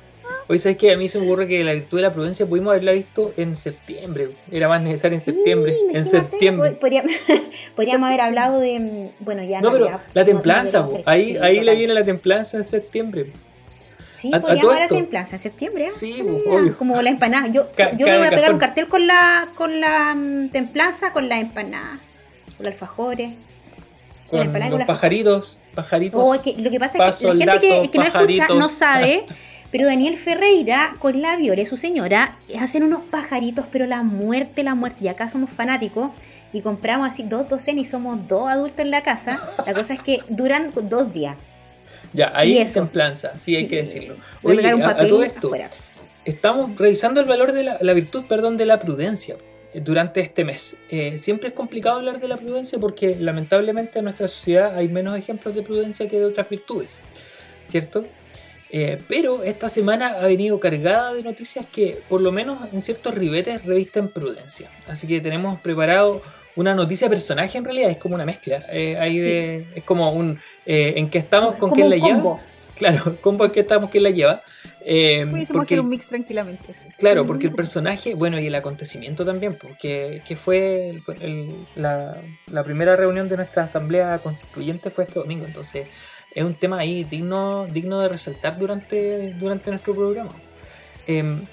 Hoy 0.50 0.60
sabes 0.60 0.78
que 0.78 0.94
a 0.94 0.98
mí 0.98 1.10
se 1.10 1.20
me 1.20 1.26
ocurre 1.26 1.46
que 1.46 1.62
la 1.64 1.74
virtud 1.74 1.98
de 1.98 2.04
la 2.04 2.14
prudencia 2.14 2.46
pudimos 2.46 2.72
haberla 2.72 2.94
visto 2.94 3.34
en 3.36 3.58
septiembre. 3.58 4.30
Era 4.50 4.70
más 4.70 4.82
necesario 4.82 5.18
en 5.18 5.22
septiembre. 5.22 5.76
En 5.94 6.06
septiembre. 6.06 6.72
Podríamos, 7.76 8.08
haber 8.08 8.22
hablado 8.22 8.60
de. 8.62 8.80
Mm, 8.80 9.24
bueno, 9.26 9.44
ya 9.44 9.60
no. 9.60 9.74
pero 9.74 10.00
la 10.14 10.24
templanza, 10.24 10.86
ahí, 11.06 11.38
ahí 11.42 11.60
le 11.60 11.76
viene 11.76 11.94
la 11.94 12.06
templanza 12.06 12.58
en 12.58 12.64
septiembre. 12.64 13.34
Sí, 14.16 14.32
podríamos 14.32 14.74
hablar 14.74 14.90
de 14.90 14.96
templanza 14.96 15.36
en 15.36 15.40
septiembre. 15.40 15.90
Sí, 15.90 16.22
obvio. 16.22 16.78
Como 16.78 17.00
la 17.02 17.10
empanada. 17.10 17.48
Yo, 17.48 17.70
yo 17.98 18.08
me 18.08 18.18
voy 18.18 18.28
a 18.28 18.32
pegar 18.32 18.54
un 18.54 18.60
cartel 18.60 18.88
con 18.88 19.06
la, 19.06 19.50
con 19.56 19.82
la 19.82 20.16
mm, 20.16 20.50
templanza, 20.50 21.12
con 21.12 21.28
la 21.28 21.40
empanada, 21.40 22.00
con 22.56 22.66
los 22.66 22.74
alfajores. 22.74 23.32
Con, 24.30 24.52
los 24.72 24.86
pajaritos, 24.86 25.60
pajaritos. 25.74 26.22
Oh, 26.22 26.36
lo 26.36 26.70
que 26.70 26.80
pasa 26.80 27.08
es 27.08 27.18
que 27.18 27.34
la 27.34 27.54
gente 27.54 27.60
que, 27.60 27.92
que 27.92 27.98
no 27.98 28.04
escucha 28.04 28.48
no 28.50 28.68
sabe 28.68 29.26
Pero 29.72 29.86
Daniel 29.86 30.18
Ferreira 30.18 30.96
con 31.00 31.22
la 31.22 31.36
Viore, 31.36 31.66
su 31.66 31.78
señora, 31.78 32.36
hacen 32.60 32.84
unos 32.84 33.02
pajaritos, 33.04 33.66
pero 33.70 33.86
la 33.86 34.04
muerte, 34.04 34.64
la 34.64 34.76
muerte. 34.76 35.06
Y 35.06 35.08
acá 35.10 35.28
somos 35.28 35.50
fanáticos 35.50 36.12
y 36.54 36.62
compramos 36.62 37.08
así 37.08 37.24
dos 37.24 37.50
docenas 37.50 37.86
y 37.86 37.86
somos 37.86 38.28
dos 38.28 38.50
adultos 38.50 38.80
en 38.80 38.92
la 38.92 39.04
casa. 39.04 39.42
La 39.66 39.74
cosa 39.74 39.94
es 39.94 40.02
que 40.02 40.22
duran 40.30 40.72
dos 40.74 41.14
días. 41.14 41.36
Ya, 42.14 42.32
ahí 42.34 42.58
es 42.58 42.74
templanza, 42.74 43.38
sí, 43.38 43.56
hay 43.56 43.68
que 43.68 43.78
decirlo. 43.78 44.16
Oye, 44.42 44.66
a, 44.68 45.08
todo 45.08 45.24
esto, 45.24 45.52
estamos 46.24 46.78
revisando 46.78 47.20
el 47.20 47.26
valor 47.26 47.52
de 47.52 47.64
la, 47.64 47.94
virtud, 47.94 48.26
perdón, 48.28 48.56
de 48.56 48.66
la 48.66 48.80
prudencia 48.80 49.36
eh, 49.74 49.82
durante 49.82 50.22
este 50.22 50.46
mes. 50.46 50.78
Eh, 50.90 51.20
siempre 51.20 51.50
es 51.50 51.54
complicado 51.54 51.98
hablar 51.98 52.20
de 52.20 52.28
la 52.30 52.38
prudencia 52.38 52.80
porque 52.80 53.18
lamentablemente 53.20 54.00
en 54.00 54.06
nuestra 54.06 54.30
sociedad 54.30 54.76
hay 54.76 54.88
menos 54.88 55.18
ejemplos 55.18 55.54
de 55.54 55.62
prudencia 55.64 56.08
que 56.10 56.18
de 56.18 56.26
otras 56.26 56.50
virtudes, 56.50 57.02
¿cierto? 57.64 58.06
Eh, 58.70 59.02
pero 59.08 59.44
esta 59.44 59.70
semana 59.70 60.20
ha 60.20 60.28
venido 60.28 60.60
cargada 60.60 61.14
de 61.14 61.24
noticias 61.24 61.66
que, 61.72 62.00
por 62.10 62.22
lo 62.22 62.32
menos 62.32 62.60
en 62.74 62.82
ciertos 62.82 63.16
ribetes, 63.16 63.66
revisten 63.66 64.10
prudencia. 64.10 64.70
Así 64.88 65.08
que 65.08 65.22
tenemos 65.22 65.60
preparado 65.60 66.22
una 66.58 66.74
noticia 66.74 67.08
personaje 67.08 67.58
en 67.58 67.64
realidad, 67.64 67.92
es 67.92 67.98
como 67.98 68.16
una 68.16 68.26
mezcla. 68.26 68.66
Eh, 68.70 69.68
es 69.76 69.84
como 69.84 70.12
un 70.12 70.40
eh, 70.66 70.94
en 70.98 71.10
qué 71.10 71.20
estamos, 71.20 71.56
con 71.56 71.72
quién 71.72 71.90
la 71.90 71.96
lleva. 71.96 72.40
Claro, 72.76 73.18
combo 73.22 73.46
en 73.46 73.52
qué 73.52 73.62
estamos, 73.62 73.90
quién 73.90 74.04
la 74.04 74.10
lleva. 74.10 74.42
Eh, 74.84 75.26
Pudiésemos 75.30 75.64
hacer 75.64 75.80
un 75.80 75.90
mix 75.90 76.08
tranquilamente. 76.08 76.76
Claro, 76.98 77.26
porque 77.28 77.48
el 77.48 77.54
personaje, 77.54 78.16
bueno, 78.16 78.40
y 78.40 78.48
el 78.48 78.56
acontecimiento 78.56 79.24
también, 79.24 79.56
porque 79.56 80.24
que 80.28 80.36
fue 80.36 81.02
la, 81.76 82.18
la 82.52 82.64
primera 82.64 82.96
reunión 82.96 83.30
de 83.30 83.38
nuestra 83.38 83.64
asamblea 83.64 84.18
constituyente 84.18 84.90
fue 84.90 85.04
este 85.04 85.20
domingo, 85.20 85.46
entonces 85.46 85.88
es 86.38 86.44
un 86.44 86.54
tema 86.54 86.78
ahí 86.78 87.04
digno, 87.04 87.66
digno 87.66 88.00
de 88.00 88.10
resaltar 88.10 88.60
durante, 88.60 89.34
durante 89.40 89.72
nuestro 89.72 89.96
programa. 89.96 90.30
Em, 91.08 91.48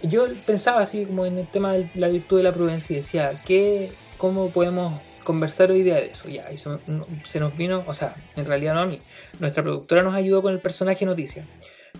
yo 0.00 0.26
pensaba 0.46 0.80
así 0.80 1.06
como 1.06 1.26
en 1.26 1.38
el 1.38 1.48
tema 1.48 1.72
de 1.72 1.90
la 1.96 2.06
virtud 2.06 2.36
de 2.36 2.44
la 2.44 2.52
prudencia 2.52 2.94
y 2.94 2.98
decía, 2.98 3.42
¿qué, 3.44 3.90
¿cómo 4.16 4.50
podemos 4.50 5.02
conversar 5.24 5.72
hoy 5.72 5.82
día 5.82 5.96
de 5.96 6.12
eso? 6.12 6.28
Ya, 6.28 6.52
y 6.52 6.56
se, 6.56 7.40
nos 7.40 7.56
vino, 7.56 7.82
o 7.84 7.94
sea, 7.94 8.14
en 8.36 8.44
realidad 8.44 8.74
no 8.74 8.80
a 8.82 8.86
mí, 8.86 9.00
nuestra 9.40 9.64
productora 9.64 10.04
nos 10.04 10.14
ayudó 10.14 10.40
con 10.40 10.52
el 10.52 10.60
personaje 10.60 11.04
noticia. 11.04 11.44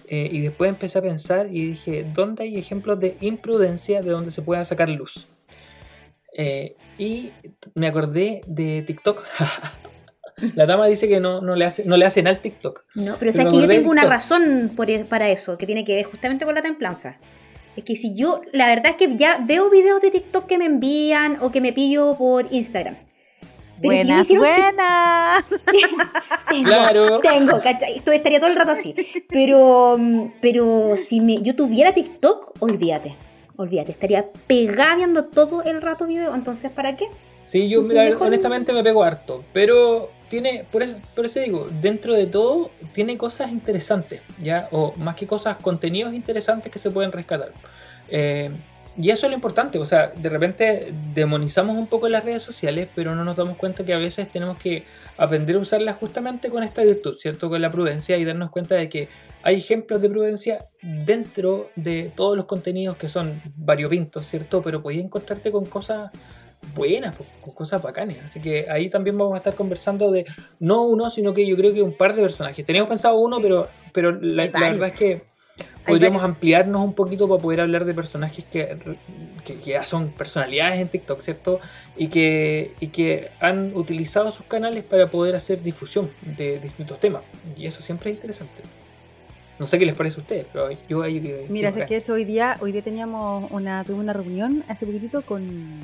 Eh, 0.07 0.29
y 0.31 0.41
después 0.41 0.69
empecé 0.69 1.01
a 1.01 1.03
pensar 1.03 1.49
y 1.51 1.71
dije, 1.71 2.07
¿dónde 2.15 2.45
hay 2.45 2.57
ejemplos 2.57 3.01
de 3.01 3.17
imprudencia 3.21 4.01
de 4.01 4.11
donde 4.11 4.31
se 4.31 4.43
pueda 4.43 4.65
sacar 4.65 4.91
luz? 4.91 5.27
Eh, 6.37 6.77
y 6.99 7.33
me 7.75 7.89
acordé 7.89 8.43
de 8.47 8.83
TikTok. 8.83 9.25
La 10.55 10.67
dama 10.67 10.87
dice 10.87 11.09
que 11.09 11.21
no, 11.21 11.41
no, 11.41 11.57
le, 11.57 11.65
hace, 11.65 11.85
no 11.85 11.97
le 11.97 12.05
hacen 12.05 12.27
al 12.27 12.39
TikTok. 12.39 12.85
No, 12.95 13.17
pero, 13.19 13.33
sabes 13.33 13.53
que 13.53 13.61
yo 13.61 13.69
tengo 13.69 13.91
una 13.91 14.05
razón 14.05 14.73
e, 14.87 15.05
para 15.05 15.29
eso, 15.29 15.59
que 15.59 15.67
tiene 15.67 15.85
que 15.85 15.95
ver 15.95 16.05
justamente 16.07 16.45
con 16.45 16.55
la 16.55 16.63
templanza. 16.63 17.19
Es 17.77 17.85
que 17.85 17.97
si 17.97 18.15
yo, 18.15 18.41
la 18.53 18.67
verdad 18.67 18.87
es 18.91 18.97
que 18.97 19.17
ya 19.17 19.39
veo 19.45 19.71
videos 19.71 20.01
de 20.03 20.11
TikTok 20.11 20.47
que 20.47 20.59
me 20.59 20.67
envían 20.67 21.39
o 21.41 21.51
que 21.51 21.61
me 21.61 21.73
pillo 21.73 22.15
por 22.17 22.47
Instagram. 22.51 22.97
buenas, 23.81 24.29
buenas. 24.29 25.45
tengo, 26.51 26.65
claro. 26.65 27.21
Tengo, 27.21 27.61
¿cachai? 27.61 27.97
Esto 27.97 28.11
estaría 28.11 28.41
todo 28.41 28.51
el 28.51 28.57
rato 28.57 28.73
así. 28.73 28.95
Pero, 29.29 29.97
pero 30.41 30.97
si 30.97 31.21
me, 31.21 31.41
yo 31.41 31.55
tuviera 31.55 31.93
TikTok, 31.93 32.55
olvídate. 32.59 33.15
Olvídate, 33.57 33.93
estaría 33.93 34.25
pegada 34.47 34.97
viendo 34.97 35.25
todo 35.25 35.63
el 35.63 35.83
rato 35.83 36.07
video. 36.07 36.35
Entonces, 36.35 36.71
¿para 36.71 36.97
qué? 36.97 37.07
Sí, 37.45 37.69
yo 37.69 37.81
honestamente 38.21 38.73
me 38.73 38.83
pego 38.83 39.03
harto, 39.03 39.43
pero 39.53 40.11
tiene, 40.29 40.65
por 40.71 40.83
eso, 40.83 40.95
por 41.15 41.25
eso 41.25 41.41
digo, 41.41 41.67
dentro 41.81 42.15
de 42.15 42.27
todo 42.27 42.71
tiene 42.93 43.17
cosas 43.17 43.51
interesantes, 43.51 44.21
¿ya? 44.43 44.69
O 44.71 44.95
más 44.97 45.17
que 45.17 45.27
cosas, 45.27 45.57
contenidos 45.57 46.15
interesantes 46.15 46.73
que 46.73 46.79
se 46.79 46.91
pueden 46.91 47.13
rescatar. 47.13 47.53
Eh, 48.09 48.51
y 49.01 49.11
eso 49.11 49.27
es 49.27 49.31
lo 49.31 49.37
importante, 49.37 49.79
o 49.79 49.87
sea, 49.87 50.09
de 50.09 50.29
repente 50.29 50.93
demonizamos 51.15 51.77
un 51.77 51.87
poco 51.87 52.09
las 52.09 52.25
redes 52.25 52.43
sociales, 52.43 52.89
pero 52.97 53.15
no 53.15 53.23
nos 53.23 53.37
damos 53.37 53.57
cuenta 53.57 53.85
que 53.85 53.95
a 53.95 53.99
veces 53.99 54.29
tenemos 54.29 54.59
que 54.59 54.83
aprender 55.17 55.55
a 55.55 55.61
usarlas 55.61 55.97
justamente 55.99 56.51
con 56.51 56.65
esta 56.65 56.83
virtud, 56.83 57.15
¿cierto? 57.17 57.49
Con 57.49 57.63
la 57.63 57.71
prudencia 57.71 58.17
y 58.17 58.25
darnos 58.25 58.51
cuenta 58.51 58.75
de 58.75 58.89
que 58.89 59.09
hay 59.45 59.55
ejemplos 59.57 60.03
de 60.03 60.11
prudencia 60.11 60.65
dentro 60.83 61.71
de 61.77 62.11
todos 62.17 62.37
los 62.37 62.47
contenidos 62.47 62.97
que 62.97 63.09
son 63.09 63.41
variopintos, 63.57 64.27
¿cierto? 64.27 64.63
Pero 64.63 64.83
podéis 64.83 65.05
encontrarte 65.05 65.53
con 65.53 65.65
cosas 65.67 66.11
buenas, 66.75 67.15
con 67.41 67.55
cosas 67.55 67.83
bacanas. 67.83 68.19
Así 68.25 68.41
que 68.41 68.67
ahí 68.71 68.89
también 68.91 69.17
vamos 69.17 69.35
a 69.35 69.39
estar 69.39 69.55
conversando 69.55 70.11
de 70.11 70.27
no 70.61 70.83
uno, 70.83 71.11
sino 71.11 71.35
que 71.35 71.47
yo 71.47 71.57
creo 71.57 71.73
que 71.73 71.83
un 71.83 71.97
par 71.97 72.15
de 72.15 72.23
personajes. 72.23 72.65
Teníamos 72.65 72.89
pensado 72.89 73.19
uno, 73.19 73.39
pero, 73.41 73.69
pero 73.93 74.13
la, 74.13 74.47
verdad 74.47 74.89
es 74.89 74.95
que 74.95 75.23
podríamos 75.87 76.23
ampliarnos 76.23 76.83
un 76.83 76.95
poquito 76.95 77.29
para 77.29 77.41
poder 77.41 77.61
hablar 77.61 77.85
de 77.85 77.95
personajes 77.95 78.45
que, 78.45 78.77
que, 79.45 79.59
ya 79.65 79.87
son 79.87 80.11
personalidades 80.11 80.81
en 80.81 80.89
TikTok, 80.89 81.21
¿cierto? 81.21 81.61
Y 81.97 82.09
que, 82.09 82.75
y 82.81 82.89
que 82.89 83.31
han 83.41 83.75
utilizado 83.75 84.31
sus 84.31 84.47
canales 84.47 84.85
para 84.85 85.09
poder 85.09 85.35
hacer 85.35 85.63
difusión 85.63 86.11
de 86.23 86.59
distintos 86.59 87.01
temas. 87.01 87.23
Y 87.57 87.67
eso 87.67 87.83
siempre 87.83 88.11
es 88.11 88.17
interesante. 88.17 88.63
No 89.59 89.67
sé 89.67 89.79
qué 89.79 89.87
les 89.87 89.97
parece 89.97 90.19
a 90.19 90.21
ustedes, 90.21 90.47
pero 90.53 90.69
yo 90.89 91.03
ahí. 91.03 91.47
Mira, 91.49 91.73
sé 91.73 91.85
que 91.85 91.97
esto 91.97 92.13
hoy 92.13 92.25
día, 92.25 92.57
hoy 92.61 92.71
día 92.71 92.83
teníamos 92.83 93.51
una, 93.51 93.83
tuvimos 93.83 94.05
una 94.05 94.13
reunión 94.13 94.63
hace 94.69 94.87
poquitito 94.87 95.23
con, 95.23 95.81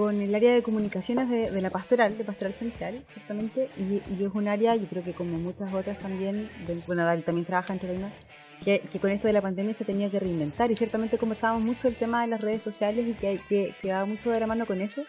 con 0.00 0.18
el 0.18 0.34
área 0.34 0.54
de 0.54 0.62
comunicaciones 0.62 1.28
de, 1.28 1.60
la 1.60 1.68
pastoral, 1.68 2.16
de 2.16 2.24
Pastoral 2.24 2.54
Central, 2.54 3.04
exactamente, 3.06 3.68
y, 3.76 4.00
y, 4.10 4.24
es 4.24 4.34
un 4.34 4.48
área, 4.48 4.74
yo 4.74 4.86
creo 4.86 5.04
que 5.04 5.12
como 5.12 5.36
muchas 5.36 5.74
otras 5.74 5.98
también, 5.98 6.48
bueno, 6.86 7.04
Dali 7.04 7.20
también 7.20 7.44
trabaja 7.44 7.74
en 7.74 7.80
Reina, 7.80 8.10
que, 8.64 8.78
que, 8.78 8.98
con 8.98 9.10
esto 9.10 9.26
de 9.26 9.34
la 9.34 9.42
pandemia 9.42 9.74
se 9.74 9.84
tenía 9.84 10.08
que 10.08 10.18
reinventar, 10.18 10.70
y 10.70 10.76
ciertamente 10.76 11.18
conversábamos 11.18 11.62
mucho 11.62 11.86
del 11.86 11.98
tema 11.98 12.22
de 12.22 12.28
las 12.28 12.40
redes 12.40 12.62
sociales 12.62 13.06
y 13.08 13.12
que, 13.12 13.42
que, 13.46 13.74
que 13.82 13.92
va 13.92 14.06
mucho 14.06 14.30
de 14.30 14.40
la 14.40 14.46
mano 14.46 14.64
con 14.64 14.80
eso, 14.80 15.02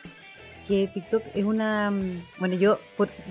que 0.68 0.90
TikTok 0.94 1.24
es 1.36 1.46
una, 1.46 1.94
bueno, 2.38 2.56
yo 2.56 2.78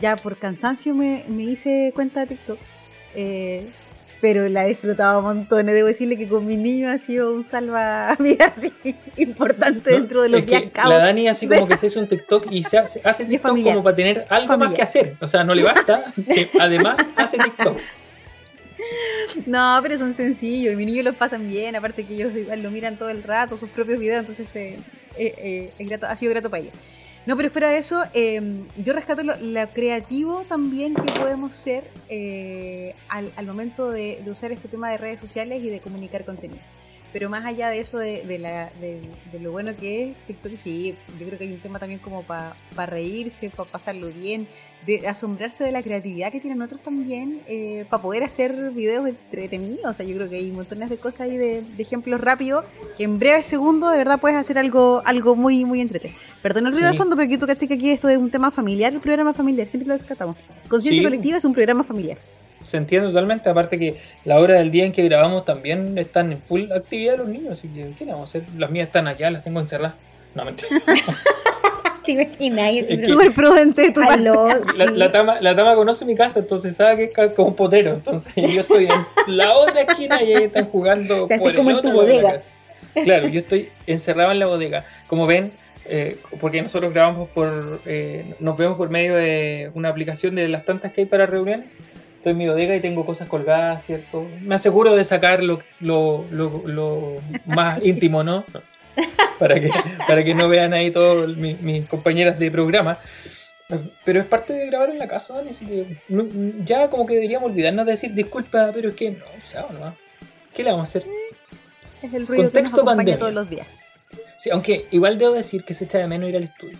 ya 0.01 0.17
por 0.17 0.39
cansancio 0.39 0.95
me, 0.95 1.27
me 1.29 1.43
hice 1.43 1.93
cuenta 1.95 2.21
de 2.21 2.27
TikTok, 2.29 2.59
eh, 3.15 3.69
pero 4.21 4.49
la 4.49 4.65
he 4.65 4.69
disfrutado 4.69 5.23
montones. 5.23 5.75
Debo 5.75 5.89
decirle 5.89 6.17
que 6.17 6.29
con 6.29 6.47
mi 6.47 6.57
niño 6.57 6.91
ha 6.91 6.99
sido 6.99 7.33
un 7.33 7.45
salvavidas 7.45 8.53
importante 9.17 9.93
dentro 9.93 10.23
de 10.23 10.29
los 10.29 10.47
días 10.47 10.65
La 10.85 10.99
Dani 10.99 11.29
así 11.29 11.47
como 11.47 11.67
que 11.67 11.77
se 11.77 11.89
hace 11.89 11.99
un 11.99 12.07
TikTok 12.07 12.51
y 12.51 12.65
se 12.65 12.79
hace, 12.79 13.01
hace 13.05 13.25
TikTok 13.25 13.63
como 13.63 13.83
para 13.83 13.97
tener 13.97 14.27
algo 14.29 14.57
más 14.59 14.75
que 14.75 14.83
hacer. 14.83 15.17
O 15.21 15.29
sea, 15.29 15.45
no 15.45 15.55
le 15.55 15.63
basta, 15.63 16.13
además 16.61 17.01
hace 17.17 17.39
TikTok. 17.39 17.79
No, 19.47 19.79
pero 19.83 19.99
son 19.99 20.13
sencillos 20.13 20.73
y 20.73 20.77
mis 20.77 20.87
niños 20.87 21.05
los 21.05 21.15
pasan 21.15 21.49
bien, 21.49 21.77
aparte 21.77 22.05
que 22.07 22.15
ellos 22.15 22.35
igual 22.35 22.63
lo 22.63 22.71
miran 22.71 22.97
todo 22.97 23.11
el 23.11 23.23
rato, 23.23 23.57
sus 23.57 23.69
propios 23.69 23.99
videos, 23.99 24.21
entonces 24.21 24.55
eh, 24.57 24.79
eh, 25.17 25.71
es 25.79 25.89
grato, 25.89 26.07
ha 26.07 26.17
sido 26.17 26.31
grato 26.31 26.49
para 26.49 26.63
ellos. 26.63 26.75
No, 27.31 27.37
pero 27.37 27.49
fuera 27.49 27.69
de 27.69 27.79
eso, 27.79 28.03
em, 28.13 28.67
yo 28.77 28.93
rescato 28.93 29.23
lo, 29.23 29.35
creativo 29.73 30.43
también 30.49 30.97
que 30.97 31.13
podemos 31.13 31.55
ser 31.55 31.89
eh, 32.09 32.97
al, 33.09 33.31
al, 33.37 33.47
momento 33.47 33.93
de, 33.93 34.21
de, 34.25 34.33
usar 34.33 34.51
este 34.51 34.67
tema 34.67 34.91
de 34.91 34.99
redes 34.99 35.21
sociales 35.21 35.63
y 35.63 35.71
de 35.71 35.79
comunicar 35.79 36.25
contenido. 36.25 36.61
Pero 37.13 37.29
más 37.29 37.45
allá 37.45 37.71
de 37.71 37.81
eso, 37.81 37.99
de, 37.99 38.39
la, 38.39 38.71
de, 38.81 39.01
lo 39.41 39.51
bueno 39.53 39.75
que 39.77 40.11
es 40.11 40.17
TikTok, 40.27 40.55
sí, 40.55 40.97
yo 41.19 41.27
creo 41.27 41.39
que 41.39 41.45
hay 41.45 41.53
un 41.53 41.61
tema 41.61 41.79
también 41.79 42.01
como 42.01 42.23
para 42.23 42.55
reírse, 42.87 43.51
para 43.51 43.69
pasarlo 43.69 44.09
bien, 44.09 44.47
de 44.87 45.09
asombrarse 45.09 45.65
de 45.65 45.73
la 45.73 45.83
creatividad 45.83 46.31
que 46.31 46.41
tienen 46.41 46.63
otros 46.63 46.81
también, 46.81 47.41
eh, 47.49 47.85
para 47.91 48.03
poder 48.03 48.23
hacer 48.23 48.71
videos 48.71 49.09
entretenidos. 49.09 49.87
O 49.87 49.95
sea, 49.95 50.07
yo 50.07 50.15
creo 50.15 50.29
que 50.29 50.37
hay 50.37 50.51
montones 50.53 50.89
de 50.89 50.99
cosas 50.99 51.23
ahí 51.23 51.37
de, 51.37 51.65
ejemplos 51.79 52.21
rápidos 52.21 52.65
que 52.97 53.05
en 53.05 53.19
breves 53.19 53.47
segundos 53.47 53.91
de 53.91 53.99
verdad 53.99 54.21
puedes 54.21 54.37
hacer 54.37 54.59
algo, 54.59 55.03
algo 55.05 55.35
muy, 55.35 55.65
muy 55.65 55.81
entretenido. 55.81 56.21
Perdón 56.43 56.67
el 56.67 56.73
ruido 56.73 56.91
de 56.91 56.97
fondo, 56.97 57.17
pero 57.17 57.29
que 57.29 57.39
tú 57.39 57.47
que 57.47 57.75
aquí 57.75 57.91
esto 57.91 58.09
es 58.09 58.19
un 58.19 58.31
tema 58.31 58.51
familiar, 58.51 58.93
el 58.93 59.01
programa 59.01 59.35
familiar, 59.35 59.69
siempre 59.69 59.89
lo 59.89 59.95
descatamos. 59.95 60.37
Conciencia 60.69 61.03
colectiva 61.03 61.39
es 61.39 61.45
un 61.45 61.53
programa 61.53 61.83
familiar 61.83 62.19
se 62.71 62.77
entiende 62.77 63.09
totalmente. 63.09 63.49
Aparte 63.49 63.79
que 63.79 63.97
la 64.25 64.39
hora 64.39 64.55
del 64.55 64.71
día 64.71 64.85
en 64.85 64.93
que 64.93 65.03
grabamos 65.03 65.45
también 65.45 65.99
están 65.99 66.31
en 66.31 66.39
full 66.39 66.71
actividad 66.73 67.19
los 67.19 67.29
niños. 67.29 67.59
Así 67.59 67.69
que, 67.69 67.93
¿qué 67.99 68.05
vamos 68.05 68.21
a 68.21 68.39
hacer? 68.39 68.45
Las 68.57 68.71
mías 68.71 68.87
están 68.87 69.09
allá, 69.09 69.31
las 69.31 69.43
tengo 69.43 69.61
encerradas. 69.61 69.97
No, 70.35 70.45
mentira. 70.45 70.71
Te 72.05 72.13
imaginas, 72.13 72.71
es 72.89 73.09
súper 73.09 73.33
prudente 73.33 73.93
tu 73.93 74.01
la, 74.01 74.87
la, 74.95 75.13
tama, 75.13 75.39
la 75.39 75.55
Tama 75.55 75.75
conoce 75.75 76.07
mi 76.07 76.15
casa, 76.15 76.39
entonces 76.39 76.75
sabe 76.75 76.97
que 76.97 77.23
es 77.23 77.33
como 77.33 77.49
un 77.49 77.55
potero. 77.55 77.93
Entonces 77.93 78.33
yo 78.37 78.63
estoy 78.63 78.87
en 78.87 79.37
la 79.37 79.53
otra 79.53 79.83
esquina 79.83 80.23
y 80.23 80.33
ahí 80.33 80.45
están 80.45 80.65
jugando 80.67 81.29
por 81.29 81.55
el 81.55 81.75
otro 81.75 81.93
bodega. 81.93 82.37
Claro, 83.05 83.29
yo 83.29 83.41
estoy 83.41 83.69
encerrado 83.87 84.33
en 84.33 84.39
la 84.39 84.47
bodega. 84.47 84.87
Como 85.09 85.27
ven, 85.27 85.53
eh, 85.85 86.17
porque 86.41 86.63
nosotros 86.63 86.93
grabamos 86.95 87.29
por, 87.29 87.83
eh, 87.85 88.35
nos 88.41 88.57
vemos 88.57 88.79
por 88.79 88.89
medio 88.89 89.15
de 89.17 89.71
una 89.75 89.91
aplicación 89.91 90.35
de 90.35 90.49
las 90.49 90.65
tantas 90.65 90.93
que 90.93 91.03
hay 91.03 91.07
para 91.07 91.27
reuniones 91.27 91.81
estoy 92.21 92.33
en 92.33 92.39
mi 92.39 92.49
bodega 92.49 92.77
y 92.77 92.81
tengo 92.81 93.07
cosas 93.07 93.29
colgadas, 93.29 93.87
¿cierto? 93.87 94.29
Me 94.43 94.55
aseguro 94.55 94.95
de 94.95 95.05
sacar 95.05 95.43
lo, 95.43 95.59
lo, 95.81 96.27
lo, 96.31 97.17
más 97.47 97.81
íntimo, 97.85 98.23
¿no? 98.23 98.45
Para 99.39 99.59
que, 99.59 99.71
para 100.07 100.23
que 100.23 100.35
no 100.35 100.47
vean 100.51 100.75
ahí 100.75 100.91
todos 100.91 101.39
mis, 101.39 101.87
compañeras 101.87 102.39
de 102.39 102.51
programa. 102.51 102.99
Pero 104.05 104.21
es 104.21 104.27
parte 104.27 104.53
de 104.53 104.67
grabar 104.67 104.91
en 104.91 104.99
la 104.99 105.09
casa, 105.09 105.33
¿vale? 105.33 105.51
Así 105.51 105.65
que 105.65 105.97
ya 106.67 106.91
como 106.91 107.07
que 107.07 107.15
deberíamos 107.15 107.51
olvidarnos 107.51 107.87
de 107.87 107.93
decir 107.93 108.13
disculpa, 108.13 108.71
pero 108.75 108.91
es 108.91 108.97
que 108.97 109.13
no, 109.13 109.25
o 109.25 109.47
sea, 109.47 109.65
no. 109.73 109.97
¿Qué 110.53 110.63
le 110.63 110.73
vamos 110.73 110.89
a 110.89 110.91
hacer? 110.91 111.07
Es 112.03 112.13
el 112.13 112.27
ruido 112.27 112.45
Contexto 112.45 112.85
que 112.85 113.05
nos 113.05 113.19
todos 113.19 113.33
los 113.33 113.49
días. 113.49 113.67
Sí, 114.37 114.51
aunque 114.51 114.89
igual 114.91 115.17
debo 115.17 115.33
decir 115.33 115.65
que 115.65 115.73
se 115.73 115.85
echa 115.85 115.97
de 115.99 116.07
menos 116.07 116.29
ir 116.29 116.37
al 116.37 116.45
estudio 116.45 116.77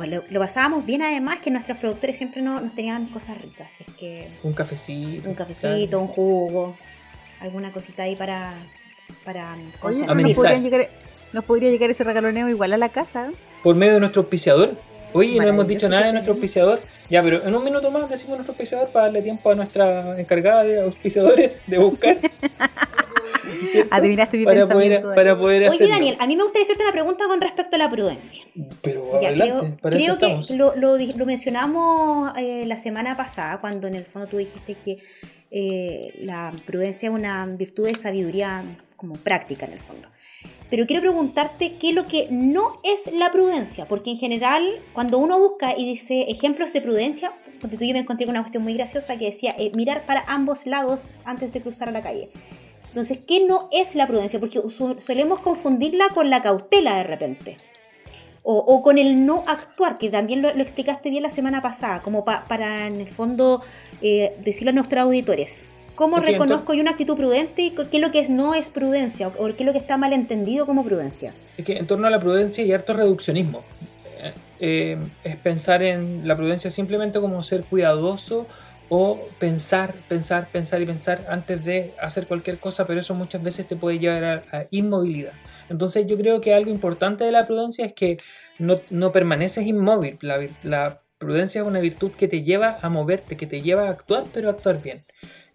lo, 0.00 0.40
pasábamos 0.40 0.86
bien 0.86 1.02
además 1.02 1.40
que 1.40 1.50
nuestros 1.50 1.78
productores 1.78 2.16
siempre 2.16 2.42
nos, 2.42 2.74
tenían 2.74 3.06
cosas 3.06 3.40
ricas. 3.40 3.80
Es 3.80 3.94
que 3.96 4.28
un 4.42 4.52
cafecito. 4.52 5.28
Un 5.28 5.34
cafecito, 5.34 6.00
un 6.00 6.08
jugo, 6.08 6.76
alguna 7.40 7.72
cosita 7.72 8.04
ahí 8.04 8.16
para, 8.16 8.54
para 9.24 9.56
Oye, 9.82 10.06
nos, 10.06 10.32
podría 10.32 10.58
llegar, 10.58 10.90
nos 11.32 11.44
podría 11.44 11.70
llegar 11.70 11.90
ese 11.90 12.04
regaloneo 12.04 12.48
igual 12.48 12.72
a 12.72 12.78
la 12.78 12.88
casa. 12.88 13.30
Por 13.62 13.76
medio 13.76 13.94
de 13.94 14.00
nuestro 14.00 14.22
auspiciador. 14.22 14.76
Oye, 15.12 15.38
no 15.38 15.46
hemos 15.46 15.68
dicho 15.68 15.88
nada 15.88 16.06
de 16.06 16.12
nuestro 16.12 16.32
auspiciador. 16.32 16.80
Ya, 17.10 17.22
pero 17.22 17.46
en 17.46 17.54
un 17.54 17.62
minuto 17.62 17.90
más 17.90 18.08
decimos 18.08 18.38
nuestro 18.38 18.52
auspiciador 18.52 18.88
para 18.88 19.06
darle 19.06 19.20
tiempo 19.20 19.50
a 19.50 19.54
nuestra 19.54 20.18
encargada 20.18 20.64
de 20.64 20.80
auspiciadores 20.80 21.60
de 21.66 21.78
buscar. 21.78 22.18
Adivinaste 23.90 24.38
mi 24.38 24.44
para 24.44 24.66
Poder, 24.66 25.02
para 25.14 25.38
poder 25.38 25.70
Oye, 25.70 25.88
Daniel, 25.88 26.16
a 26.18 26.26
mí 26.26 26.36
me 26.36 26.42
gustaría 26.42 26.64
hacerte 26.64 26.82
una 26.82 26.92
pregunta 26.92 27.26
con 27.26 27.40
respecto 27.40 27.76
a 27.76 27.78
la 27.78 27.90
prudencia. 27.90 28.44
Pero 28.80 29.16
adelante, 29.16 29.76
creo, 29.82 30.18
que 30.18 30.54
lo, 30.54 30.74
lo, 30.76 31.26
mencionamos 31.26 32.32
eh, 32.38 32.64
la 32.66 32.78
semana 32.78 33.16
pasada, 33.16 33.60
cuando 33.60 33.88
en 33.88 33.94
el 33.94 34.04
fondo 34.04 34.28
tú 34.28 34.36
dijiste 34.36 34.74
que 34.74 34.98
eh, 35.50 36.14
la 36.20 36.52
prudencia 36.64 37.08
es 37.08 37.14
una 37.14 37.46
virtud 37.46 37.86
de 37.86 37.94
sabiduría 37.94 38.78
como 38.96 39.14
práctica 39.14 39.66
en 39.66 39.72
el 39.72 39.80
fondo. 39.80 40.08
Pero 40.70 40.86
quiero 40.86 41.02
preguntarte 41.02 41.74
qué 41.74 41.90
es 41.90 41.94
lo 41.94 42.06
que 42.06 42.28
no 42.30 42.80
es 42.82 43.12
la 43.12 43.30
prudencia, 43.30 43.86
porque 43.86 44.10
en 44.10 44.16
general 44.16 44.62
cuando 44.94 45.18
uno 45.18 45.38
busca 45.38 45.76
y 45.76 45.84
dice 45.84 46.22
ejemplos 46.28 46.72
de 46.72 46.80
prudencia, 46.80 47.34
porque 47.60 47.76
tú 47.76 47.84
y 47.84 47.88
yo 47.88 47.92
me 47.92 48.00
encontré 48.00 48.24
con 48.24 48.32
una 48.32 48.42
cuestión 48.42 48.62
muy 48.62 48.74
graciosa 48.74 49.18
que 49.18 49.26
decía 49.26 49.54
eh, 49.58 49.70
mirar 49.74 50.06
para 50.06 50.24
ambos 50.26 50.66
lados 50.66 51.10
antes 51.24 51.52
de 51.52 51.60
cruzar 51.60 51.90
a 51.90 51.92
la 51.92 52.00
calle. 52.00 52.30
Entonces, 52.92 53.20
¿qué 53.26 53.46
no 53.46 53.70
es 53.72 53.94
la 53.94 54.06
prudencia? 54.06 54.38
Porque 54.38 54.60
solemos 54.98 55.40
confundirla 55.40 56.08
con 56.12 56.28
la 56.28 56.42
cautela 56.42 56.96
de 56.98 57.04
repente. 57.04 57.56
O, 58.44 58.82
con 58.82 58.98
el 58.98 59.24
no 59.24 59.44
actuar, 59.46 59.96
que 59.96 60.10
también 60.10 60.42
lo, 60.42 60.48
explicaste 60.48 61.08
bien 61.08 61.22
la 61.22 61.30
semana 61.30 61.62
pasada, 61.62 62.02
como 62.02 62.24
para 62.24 62.86
en 62.88 63.00
el 63.00 63.08
fondo 63.08 63.62
eh, 64.02 64.36
decirlo 64.44 64.70
a 64.70 64.74
nuestros 64.74 65.00
auditores. 65.00 65.70
¿Cómo 65.94 66.18
reconozco 66.18 66.74
yo 66.74 66.82
una 66.82 66.90
actitud 66.90 67.16
prudente 67.16 67.62
y 67.62 67.70
qué 67.70 67.86
es 67.92 68.00
lo 68.00 68.10
que 68.10 68.28
no 68.28 68.54
es 68.54 68.68
prudencia 68.68 69.28
o 69.28 69.46
qué 69.46 69.54
es 69.60 69.64
lo 69.64 69.72
que 69.72 69.78
está 69.78 69.96
mal 69.96 70.12
entendido 70.12 70.66
como 70.66 70.84
prudencia? 70.84 71.32
Es 71.56 71.64
que 71.64 71.78
en 71.78 71.86
torno 71.86 72.06
a 72.08 72.10
la 72.10 72.20
prudencia 72.20 72.62
hay 72.62 72.72
harto 72.72 72.92
reduccionismo. 72.92 73.62
Eh, 74.20 74.32
eh, 74.60 74.98
es 75.24 75.36
pensar 75.36 75.82
en 75.82 76.28
la 76.28 76.36
prudencia 76.36 76.70
simplemente 76.70 77.20
como 77.20 77.42
ser 77.42 77.64
cuidadoso 77.64 78.46
o 78.88 79.28
pensar, 79.38 79.94
pensar, 80.08 80.48
pensar 80.50 80.82
y 80.82 80.86
pensar 80.86 81.26
antes 81.30 81.64
de 81.64 81.94
hacer 82.00 82.26
cualquier 82.26 82.58
cosa, 82.58 82.86
pero 82.86 83.00
eso 83.00 83.14
muchas 83.14 83.42
veces 83.42 83.66
te 83.66 83.76
puede 83.76 83.98
llevar 83.98 84.44
a, 84.52 84.66
inmovilidad. 84.70 85.32
Entonces 85.68 86.06
yo 86.06 86.16
creo 86.16 86.40
que 86.40 86.54
algo 86.54 86.70
importante 86.70 87.24
de 87.24 87.32
la 87.32 87.46
prudencia 87.46 87.86
es 87.86 87.94
que 87.94 88.18
no, 88.58 89.12
permaneces 89.12 89.66
inmóvil. 89.66 90.18
La, 90.62 91.00
prudencia 91.18 91.60
es 91.60 91.66
una 91.68 91.78
virtud 91.78 92.10
que 92.10 92.26
te 92.26 92.42
lleva 92.42 92.78
a 92.82 92.88
moverte, 92.88 93.36
que 93.36 93.46
te 93.46 93.62
lleva 93.62 93.86
a 93.86 93.90
actuar, 93.90 94.24
pero 94.34 94.48
a 94.48 94.52
actuar 94.52 94.82
bien. 94.82 95.04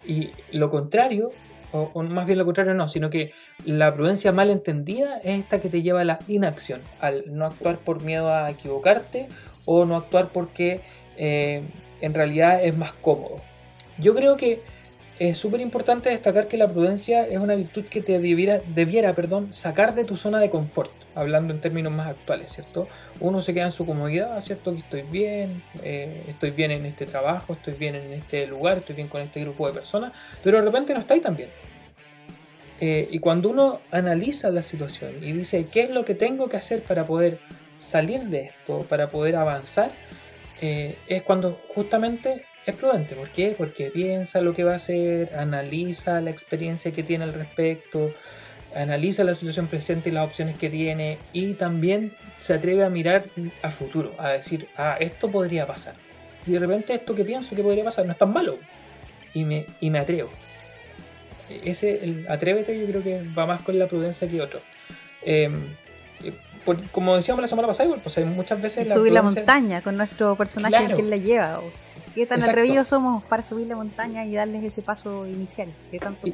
Y 0.06 0.30
lo 0.54 0.72
contrario, 0.72 1.32
o, 1.74 1.92
o, 1.94 2.04
más 2.04 2.26
bien 2.26 2.40
lo 2.40 2.46
contrario 2.46 2.74
no, 2.74 2.88
sino 2.88 3.10
que 3.10 3.34
la 3.66 3.94
prudencia 3.94 4.32
mal 4.32 4.50
entendida 4.50 5.18
es 5.18 5.40
esta 5.40 5.60
que 5.60 5.68
te 5.68 5.82
lleva 5.82 6.02
a 6.02 6.06
la 6.06 6.20
inacción, 6.30 6.80
al 7.02 7.26
no 7.28 7.46
actuar 7.46 7.80
por 7.80 8.02
miedo 8.02 8.34
a 8.34 8.50
equivocarte 8.50 9.28
o 9.66 9.86
no 9.86 9.98
actuar 9.98 10.30
porque 10.30 10.82
eh, 11.18 11.62
en 12.02 12.14
realidad 12.14 12.64
es 12.64 12.78
más 12.78 12.94
cómodo. 12.94 13.38
Yo 13.98 14.14
creo 14.14 14.38
que 14.38 14.62
es 15.20 15.38
súper 15.38 15.62
importante 15.62 16.10
destacar 16.10 16.48
que 16.48 16.58
la 16.58 16.68
prudencia 16.68 17.26
es 17.26 17.40
una 17.40 17.56
virtud 17.56 17.86
que 17.86 18.02
te 18.02 18.20
debiera, 18.20 18.60
debiera 18.76 19.14
perdón, 19.14 19.52
sacar 19.52 19.96
de 19.96 20.04
tu 20.04 20.16
zona 20.16 20.40
de 20.40 20.52
confort, 20.52 20.92
hablando 21.16 21.54
en 21.54 21.60
términos 21.60 21.92
más 21.92 22.08
actuales, 22.08 22.52
¿cierto? 22.52 22.88
Uno 23.20 23.42
se 23.42 23.54
queda 23.54 23.66
en 23.66 23.72
su 23.72 23.86
comodidad, 23.86 24.40
¿cierto? 24.42 24.74
Que 24.74 24.80
estoy 24.80 25.02
bien, 25.02 25.64
eh, 25.84 26.26
estoy 26.28 26.52
bien 26.52 26.70
en 26.70 26.86
este 26.86 27.08
trabajo, 27.08 27.54
estoy 27.54 27.74
bien 27.74 27.96
en 27.96 28.14
este 28.14 28.46
lugar, 28.46 28.78
estoy 28.78 28.96
bien 28.96 29.08
con 29.08 29.22
este 29.22 29.40
grupo 29.42 29.68
de 29.68 29.74
personas, 29.74 30.14
pero 30.44 30.60
de 30.60 30.66
repente 30.66 30.94
no 30.94 31.00
estáis 31.00 31.24
tan 31.24 31.36
bien. 31.36 31.50
Eh, 32.80 33.08
y 33.10 33.18
cuando 33.18 33.50
uno 33.50 33.82
analiza 33.90 34.52
la 34.52 34.62
situación 34.62 35.24
y 35.24 35.32
dice 35.32 35.66
qué 35.72 35.82
es 35.82 35.90
lo 35.90 36.06
que 36.06 36.14
tengo 36.14 36.48
que 36.48 36.58
hacer 36.58 36.84
para 36.84 37.08
poder 37.08 37.40
salir 37.80 38.22
de 38.26 38.42
esto, 38.42 38.82
para 38.88 39.10
poder 39.10 39.36
avanzar, 39.36 39.92
eh, 40.62 40.96
es 41.08 41.24
cuando 41.24 41.60
justamente 41.74 42.46
es 42.66 42.76
prudente. 42.76 43.16
¿Por 43.16 43.30
qué? 43.30 43.56
Porque 43.58 43.92
piensa 43.92 44.42
lo 44.42 44.54
que 44.54 44.64
va 44.64 44.74
a 44.74 44.76
hacer, 44.76 45.36
analiza 45.36 46.22
la 46.22 46.32
experiencia 46.32 46.92
que 46.92 47.04
tiene 47.04 47.24
al 47.24 47.34
respecto, 47.34 48.14
analiza 48.76 49.24
la 49.24 49.34
situación 49.34 49.68
presente 49.68 50.10
y 50.10 50.14
las 50.14 50.26
opciones 50.26 50.58
que 50.58 50.70
tiene 50.70 51.18
y 51.34 51.54
también 51.54 52.14
se 52.40 52.54
atreve 52.54 52.84
a 52.84 52.90
mirar 52.90 53.24
a 53.62 53.72
futuro, 53.72 54.14
a 54.18 54.30
decir, 54.30 54.68
ah, 54.78 54.98
esto 55.00 55.32
podría 55.32 55.66
pasar. 55.66 55.96
Y 56.46 56.52
de 56.52 56.60
repente 56.60 56.94
esto 56.94 57.16
que 57.16 57.26
pienso 57.26 57.56
que 57.56 57.64
podría 57.64 57.84
pasar 57.84 58.06
no 58.06 58.12
es 58.12 58.18
tan 58.18 58.32
malo. 58.32 58.58
Y 59.34 59.44
me, 59.44 59.66
y 59.82 59.90
me 59.90 60.00
atrevo. 60.00 60.30
Ese, 61.64 62.04
el 62.04 62.26
atrévete, 62.30 62.78
yo 62.78 62.86
creo 62.88 63.04
que 63.04 63.22
va 63.38 63.46
más 63.46 63.62
con 63.62 63.78
la 63.78 63.88
prudencia 63.88 64.28
que 64.28 64.42
otro. 64.42 64.62
Em, 65.24 65.74
como 66.92 67.16
decíamos 67.16 67.42
la 67.42 67.48
semana 67.48 67.68
pasada, 67.68 67.96
pues 68.02 68.18
hay 68.18 68.26
muchas 68.26 68.62
veces... 68.62 68.92
subir 68.92 69.14
la 69.14 69.22
montaña 69.22 69.82
con 69.82 69.98
nuestro 69.98 70.36
personaje 70.36 70.94
que 70.94 71.04
la 71.04 71.18
lleva. 71.18 71.62
¿Qué 72.14 72.26
tan 72.26 72.42
atrevidos 72.42 72.88
somos 72.88 73.24
para 73.26 73.44
subir 73.44 73.68
la 73.68 73.76
montaña 73.76 74.26
y 74.26 74.34
darles 74.34 74.64
ese 74.64 74.82
paso 74.82 75.28
inicial? 75.28 75.70
¿Qué 75.92 76.00
tanto 76.00 76.28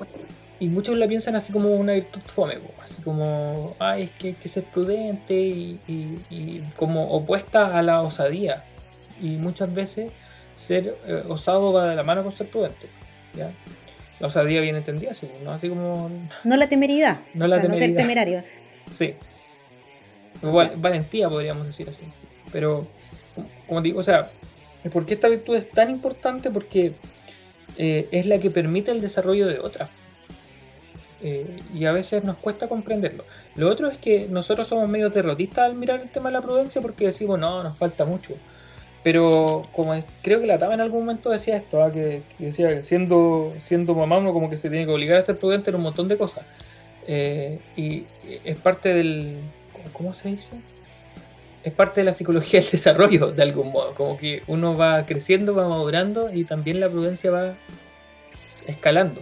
y 0.63 0.69
muchos 0.69 0.97
la 0.97 1.07
piensan 1.07 1.35
así 1.35 1.51
como 1.51 1.75
una 1.75 1.91
virtud 1.91 2.21
fome, 2.25 2.57
así 2.81 3.01
como, 3.01 3.75
ay, 3.79 4.03
es 4.03 4.11
que 4.11 4.27
hay 4.29 4.33
que 4.35 4.47
ser 4.47 4.63
prudente 4.63 5.33
y, 5.35 6.63
como 6.77 7.09
opuesta 7.09 7.77
a 7.77 7.81
la 7.81 8.01
osadía. 8.01 8.63
Y 9.21 9.31
muchas 9.31 9.73
veces 9.73 10.13
ser 10.55 10.97
eh, 11.05 11.23
osado 11.27 11.73
va 11.73 11.89
de 11.89 11.95
la 11.97 12.03
mano 12.03 12.23
con 12.23 12.31
ser 12.31 12.47
prudente. 12.47 12.87
¿ya? 13.35 13.51
La 14.21 14.27
osadía 14.27 14.61
bien 14.61 14.77
entendida, 14.77 15.11
así, 15.11 15.27
¿no? 15.43 15.51
Así 15.51 15.67
como... 15.67 16.09
No 16.45 16.55
la 16.55 16.69
temeridad. 16.69 17.19
No 17.33 17.45
la 17.45 17.59
temeridad. 17.59 17.87
No 17.87 17.95
ser 17.95 17.95
temerario. 17.97 18.43
Sí. 18.89 19.15
Igual, 20.43 20.73
valentía 20.75 21.29
podríamos 21.29 21.65
decir 21.65 21.87
así. 21.89 22.01
Pero, 22.51 22.85
como 23.67 23.81
digo, 23.81 23.99
o 23.99 24.03
sea, 24.03 24.29
¿por 24.91 25.05
qué 25.05 25.13
esta 25.15 25.29
virtud 25.29 25.55
es 25.55 25.69
tan 25.71 25.89
importante? 25.89 26.51
Porque 26.51 26.93
eh, 27.77 28.07
es 28.11 28.25
la 28.25 28.37
que 28.39 28.51
permite 28.51 28.91
el 28.91 29.01
desarrollo 29.01 29.47
de 29.47 29.59
otras. 29.59 29.89
Eh, 31.21 31.57
y 31.73 31.85
a 31.85 31.93
veces 31.93 32.23
nos 32.25 32.35
cuesta 32.35 32.67
comprenderlo. 32.67 33.23
Lo 33.55 33.69
otro 33.69 33.89
es 33.89 33.97
que 33.97 34.27
nosotros 34.29 34.67
somos 34.67 34.89
medio 34.89 35.09
derrotistas 35.09 35.65
al 35.65 35.75
mirar 35.75 36.01
el 36.01 36.09
tema 36.09 36.29
de 36.29 36.33
la 36.33 36.41
prudencia 36.41 36.81
porque 36.81 37.05
decimos, 37.05 37.39
no, 37.39 37.63
nos 37.63 37.77
falta 37.77 38.03
mucho. 38.03 38.35
Pero 39.03 39.67
como 39.71 39.93
creo 40.21 40.41
que 40.41 40.47
la 40.47 40.57
Tama 40.57 40.73
en 40.73 40.81
algún 40.81 41.01
momento 41.01 41.29
decía 41.29 41.57
esto, 41.57 41.81
¿ah? 41.81 41.91
que, 41.91 42.23
decía 42.39 42.69
que 42.69 42.83
siendo, 42.83 43.53
siendo 43.57 43.95
mamá 43.95 44.17
uno 44.17 44.33
como 44.33 44.49
que 44.49 44.57
se 44.57 44.69
tiene 44.69 44.85
que 44.85 44.91
obligar 44.91 45.17
a 45.17 45.21
ser 45.21 45.37
prudente 45.37 45.69
en 45.69 45.77
un 45.77 45.83
montón 45.83 46.09
de 46.09 46.17
cosas. 46.17 46.45
Eh, 47.07 47.59
y 47.77 48.03
es 48.43 48.57
parte 48.57 48.93
del... 48.93 49.37
¿Cómo 49.91 50.13
se 50.13 50.29
dice? 50.29 50.55
Es 51.63 51.73
parte 51.73 52.01
de 52.01 52.05
la 52.05 52.13
psicología 52.13 52.61
del 52.61 52.69
desarrollo, 52.71 53.31
de 53.31 53.43
algún 53.43 53.71
modo. 53.71 53.93
Como 53.95 54.17
que 54.17 54.41
uno 54.47 54.77
va 54.77 55.05
creciendo, 55.05 55.55
va 55.55 55.67
madurando 55.67 56.33
y 56.33 56.43
también 56.43 56.79
la 56.79 56.89
prudencia 56.89 57.31
va 57.31 57.55
escalando. 58.67 59.21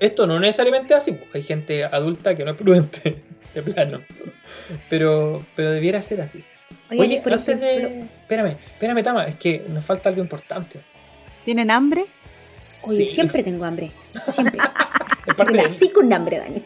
Esto 0.00 0.26
no 0.26 0.40
necesariamente 0.40 0.94
es 0.94 0.98
así, 0.98 1.12
porque 1.12 1.38
hay 1.38 1.44
gente 1.44 1.84
adulta 1.84 2.34
que 2.34 2.44
no 2.44 2.50
es 2.50 2.56
prudente, 2.56 3.22
de 3.54 3.62
plano. 3.62 4.00
Pero, 4.90 5.42
pero 5.54 5.70
debiera 5.70 6.02
ser 6.02 6.20
así. 6.20 6.42
Oye, 6.90 7.22
antes 7.24 7.60
de. 7.60 8.00
Espérame, 8.00 8.56
espérame, 8.66 9.02
Tama, 9.02 9.24
es 9.24 9.36
que 9.36 9.64
nos 9.68 9.84
falta 9.84 10.08
algo 10.08 10.20
importante. 10.20 10.80
¿Tienen 11.44 11.70
hambre? 11.70 12.04
Oye, 12.82 13.08
siempre 13.08 13.42
tengo 13.42 13.64
hambre. 13.64 13.90
Siempre. 14.32 14.58
Nací 15.54 15.90
con 15.90 16.12
hambre, 16.12 16.38
Dani. 16.38 16.62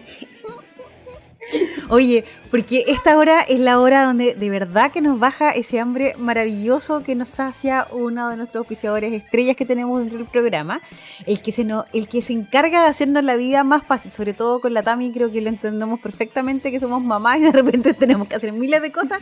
Oye, 1.88 2.24
porque 2.50 2.84
esta 2.88 3.16
hora 3.16 3.40
es 3.42 3.60
la 3.60 3.78
hora 3.80 4.04
donde 4.04 4.34
de 4.34 4.50
verdad 4.50 4.90
que 4.90 5.00
nos 5.00 5.18
baja 5.18 5.50
ese 5.50 5.78
hambre 5.78 6.14
maravilloso 6.18 7.02
que 7.02 7.14
nos 7.14 7.28
sacia 7.28 7.86
uno 7.92 8.28
de 8.28 8.36
nuestros 8.36 8.60
auspiciadores 8.60 9.12
estrellas 9.12 9.56
que 9.56 9.64
tenemos 9.64 10.00
dentro 10.00 10.18
del 10.18 10.26
programa, 10.26 10.80
el 11.26 11.40
que 11.42 11.52
se 11.52 11.64
no, 11.64 11.84
el 11.92 12.08
que 12.08 12.22
se 12.22 12.32
encarga 12.32 12.82
de 12.82 12.88
hacernos 12.88 13.22
la 13.22 13.36
vida 13.36 13.62
más 13.62 13.84
fácil, 13.84 14.10
sobre 14.10 14.34
todo 14.34 14.60
con 14.60 14.74
la 14.74 14.82
Tami, 14.82 15.12
creo 15.12 15.30
que 15.30 15.40
lo 15.40 15.48
entendemos 15.48 16.00
perfectamente 16.00 16.70
que 16.70 16.80
somos 16.80 17.02
mamás 17.02 17.38
y 17.38 17.42
de 17.42 17.52
repente 17.52 17.94
tenemos 17.98 18.28
que 18.28 18.36
hacer 18.36 18.52
miles 18.52 18.82
de 18.82 18.90
cosas. 18.90 19.20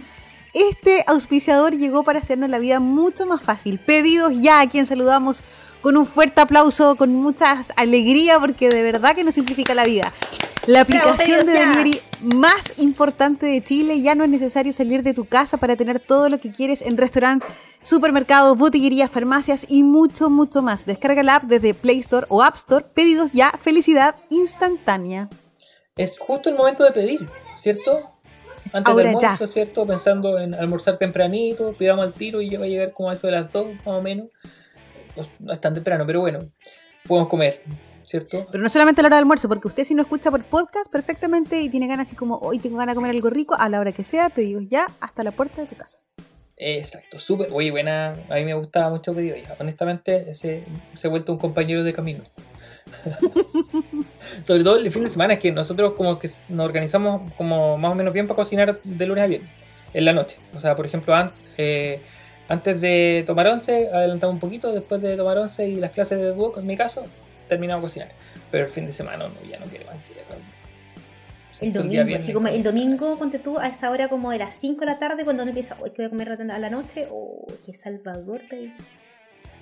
Este 0.55 1.03
auspiciador 1.09 1.77
llegó 1.77 2.05
para 2.05 2.21
hacernos 2.21 2.49
la 2.49 2.61
vida 2.61 2.79
mucho 2.79 3.27
más 3.27 3.43
fácil. 3.43 3.81
Pedidos 3.81 4.41
ya 4.41 4.61
a 4.61 4.69
quien 4.69 4.87
saludamos 4.87 5.43
con 5.85 5.99
un 5.99 6.07
fuerte 6.07 6.41
aplauso, 6.41 6.97
con 6.97 7.15
mucha 7.15 7.61
alegría, 7.77 8.41
porque 8.41 8.71
de 8.71 8.83
verdad 8.83 9.15
que 9.15 9.23
nos 9.23 9.35
simplifica 9.35 9.75
la 9.75 9.85
vida. 9.85 10.15
La 10.67 10.81
aplicación 10.81 11.45
de 11.45 11.53
delivery 11.53 12.01
más 12.23 12.79
importante 12.79 13.45
de 13.45 13.63
Chile. 13.63 14.01
Ya 14.01 14.15
no 14.15 14.25
es 14.25 14.31
necesario 14.31 14.73
salir 14.73 15.03
de 15.03 15.13
tu 15.13 15.27
casa 15.27 15.59
para 15.59 15.77
tener 15.77 16.01
todo 16.01 16.31
lo 16.31 16.39
que 16.39 16.51
quieres 16.51 16.81
en 16.81 16.97
restaurantes, 16.97 17.51
supermercados, 17.83 18.57
botillerías, 18.57 19.11
farmacias 19.11 19.67
y 19.69 19.83
mucho, 19.83 20.31
mucho 20.31 20.63
más. 20.63 20.87
Descarga 20.87 21.23
la 21.23 21.35
app 21.35 21.43
desde 21.45 21.75
Play 21.75 21.99
Store 21.99 22.27
o 22.31 22.43
App 22.43 22.55
Store. 22.55 22.87
Pedidos 22.95 23.33
ya, 23.33 23.53
felicidad 23.61 24.17
instantánea. 24.31 25.29
Es 25.97 26.19
justo 26.19 26.49
el 26.49 26.57
momento 26.57 26.83
de 26.85 26.93
pedir, 26.93 27.29
¿cierto? 27.59 28.11
Antes 28.73 28.97
del 28.97 29.09
almuerzo, 29.09 29.47
¿cierto? 29.47 29.87
Pensando 29.87 30.39
en 30.39 30.55
almorzar 30.55 30.97
tempranito, 30.97 31.75
pidamos 31.75 32.07
al 32.07 32.15
tiro 32.15 32.41
y 32.41 32.49
ya 32.49 32.59
va 32.59 32.65
a 32.65 32.69
llegar 32.69 32.93
como 32.93 33.11
a 33.11 33.13
eso 33.13 33.27
de 33.27 33.35
las 33.35 33.53
dos, 33.53 33.67
más 33.67 33.99
o 33.99 34.01
menos 34.01 34.29
no 35.39 35.53
es 35.53 35.61
tan 35.61 35.75
temprano, 35.75 36.05
pero 36.07 36.21
bueno, 36.21 36.41
podemos 37.07 37.29
comer, 37.29 37.63
¿cierto? 38.05 38.47
Pero 38.51 38.63
no 38.63 38.69
solamente 38.69 39.01
a 39.01 39.03
la 39.03 39.09
hora 39.09 39.17
del 39.17 39.23
almuerzo, 39.23 39.49
porque 39.49 39.69
usted 39.69 39.85
si 39.85 39.95
no 39.95 40.03
escucha 40.03 40.31
por 40.31 40.45
podcast 40.45 40.91
perfectamente 40.91 41.61
y 41.61 41.69
tiene 41.69 41.87
ganas 41.87 42.09
así 42.09 42.17
como, 42.17 42.39
hoy 42.39 42.59
tengo 42.59 42.79
ganas 42.79 42.95
de 42.95 42.97
comer 42.97 43.11
algo 43.11 43.31
rico, 43.31 43.55
a 43.59 43.69
la 43.69 43.81
hora 43.81 43.93
que 43.93 44.05
sea, 44.05 44.31
pedidos 44.31 44.69
ya 44.69 44.87
hasta 45.01 45.23
la 45.23 45.33
puerta 45.33 45.61
de 45.61 45.67
tu 45.67 45.77
casa. 45.77 46.01
Exacto, 46.57 47.19
súper, 47.19 47.49
oye, 47.53 47.71
buena, 47.71 48.13
a 48.31 48.35
mí 48.37 48.45
me 48.45 48.55
gustaba 48.55 48.91
mucho 48.91 49.15
pedido 49.15 49.37
ya, 49.37 49.57
honestamente 49.59 50.35
se, 50.35 50.65
se 50.95 51.07
ha 51.07 51.11
vuelto 51.11 51.33
un 51.33 51.39
compañero 51.39 51.83
de 51.83 51.93
camino. 51.93 52.25
Sobre 54.43 54.63
todo 54.63 54.77
el 54.77 54.91
fin 54.91 55.03
de 55.03 55.09
semana, 55.09 55.35
es 55.35 55.41
que 55.41 55.53
nosotros 55.53 55.95
como 55.95 56.19
que 56.19 56.31
nos 56.49 56.65
organizamos 56.65 57.31
como 57.33 57.77
más 57.77 57.93
o 57.93 57.95
menos 57.95 58.13
bien 58.13 58.27
para 58.27 58.37
cocinar 58.37 58.79
de 58.83 59.07
lunes 59.07 59.25
a 59.25 59.27
viernes, 59.27 59.51
en 59.93 60.05
la 60.05 60.13
noche. 60.13 60.39
O 60.55 60.61
sea, 60.61 60.77
por 60.77 60.87
ejemplo, 60.87 61.15
antes... 61.15 61.37
Eh, 61.59 62.01
antes 62.49 62.81
de 62.81 63.25
tomar 63.27 63.47
once, 63.47 63.89
adelantamos 63.93 64.35
un 64.35 64.41
poquito, 64.41 64.73
después 64.73 65.01
de 65.01 65.17
tomar 65.17 65.39
once 65.39 65.69
y 65.69 65.77
las 65.77 65.93
clases 65.93 66.19
de 66.19 66.33
dúo, 66.33 66.53
en 66.59 66.67
mi 66.67 66.77
caso, 66.77 67.05
terminamos 67.49 67.83
cocinar. 67.83 68.11
Pero 68.51 68.67
el 68.67 68.71
fin 68.71 68.87
de 68.87 68.93
semana 68.93 69.29
no, 69.29 69.49
ya 69.49 69.59
no 69.59 69.67
quiero 69.67 69.87
más. 69.87 69.97
El 71.61 71.73
domingo, 71.73 72.17
así 72.17 72.33
como 72.33 72.49
el 72.49 72.63
domingo, 72.63 73.19
ponte 73.19 73.39
tú, 73.39 73.59
a 73.59 73.69
esa 73.69 73.91
hora 73.91 74.09
como 74.09 74.31
de 74.31 74.39
las 74.39 74.55
5 74.57 74.81
de 74.81 74.87
la 74.87 74.99
tarde, 74.99 75.25
cuando 75.25 75.45
uno 75.45 75.51
empieza, 75.51 75.77
hoy 75.81 75.91
que 75.91 76.03
voy 76.03 76.07
a 76.07 76.11
comer 76.11 76.51
a 76.51 76.59
la 76.59 76.69
noche, 76.69 77.07
o 77.11 77.15
oh, 77.15 77.47
qué 77.65 77.75
salvador, 77.75 78.43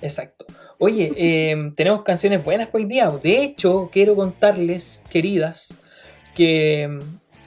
Exacto. 0.01 0.45
Oye, 0.79 1.13
em, 1.51 1.73
tenemos 1.75 2.01
canciones 2.01 2.43
buenas 2.43 2.69
hoy 2.73 2.85
día. 2.85 3.09
De 3.09 3.43
hecho, 3.43 3.89
quiero 3.91 4.15
contarles, 4.15 5.01
queridas, 5.09 5.75
que 6.35 6.81
em, 6.81 6.99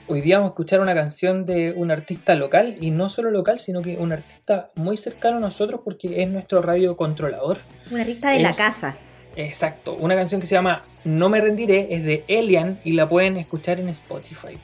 Hoy 0.09 0.21
día 0.21 0.37
vamos 0.37 0.51
a 0.51 0.53
escuchar 0.53 0.79
una 0.79 0.95
canción 0.95 1.45
de 1.45 1.73
un 1.73 1.91
artista 1.91 2.33
local, 2.35 2.77
y 2.79 2.91
no 2.91 3.09
solo 3.09 3.29
local, 3.29 3.59
sino 3.59 3.81
que 3.81 3.97
un 3.97 4.13
artista 4.13 4.71
muy 4.75 4.95
cercano 4.95 5.35
a 5.37 5.39
nosotros 5.41 5.81
porque 5.83 6.21
es 6.23 6.29
nuestro 6.29 6.61
radio 6.61 6.95
controlador. 6.95 7.57
Un 7.91 7.99
artista 7.99 8.31
de 8.31 8.39
la 8.39 8.53
casa. 8.53 8.95
Exacto, 9.35 9.97
una 9.99 10.15
canción 10.15 10.39
que 10.39 10.47
se 10.47 10.55
llama 10.55 10.81
No 11.03 11.27
me 11.27 11.41
rendiré, 11.41 11.89
es 11.91 12.03
de 12.03 12.23
Elian 12.29 12.79
y 12.85 12.93
la 12.93 13.09
pueden 13.09 13.35
escuchar 13.35 13.81
en 13.81 13.89
Spotify. 13.89 14.57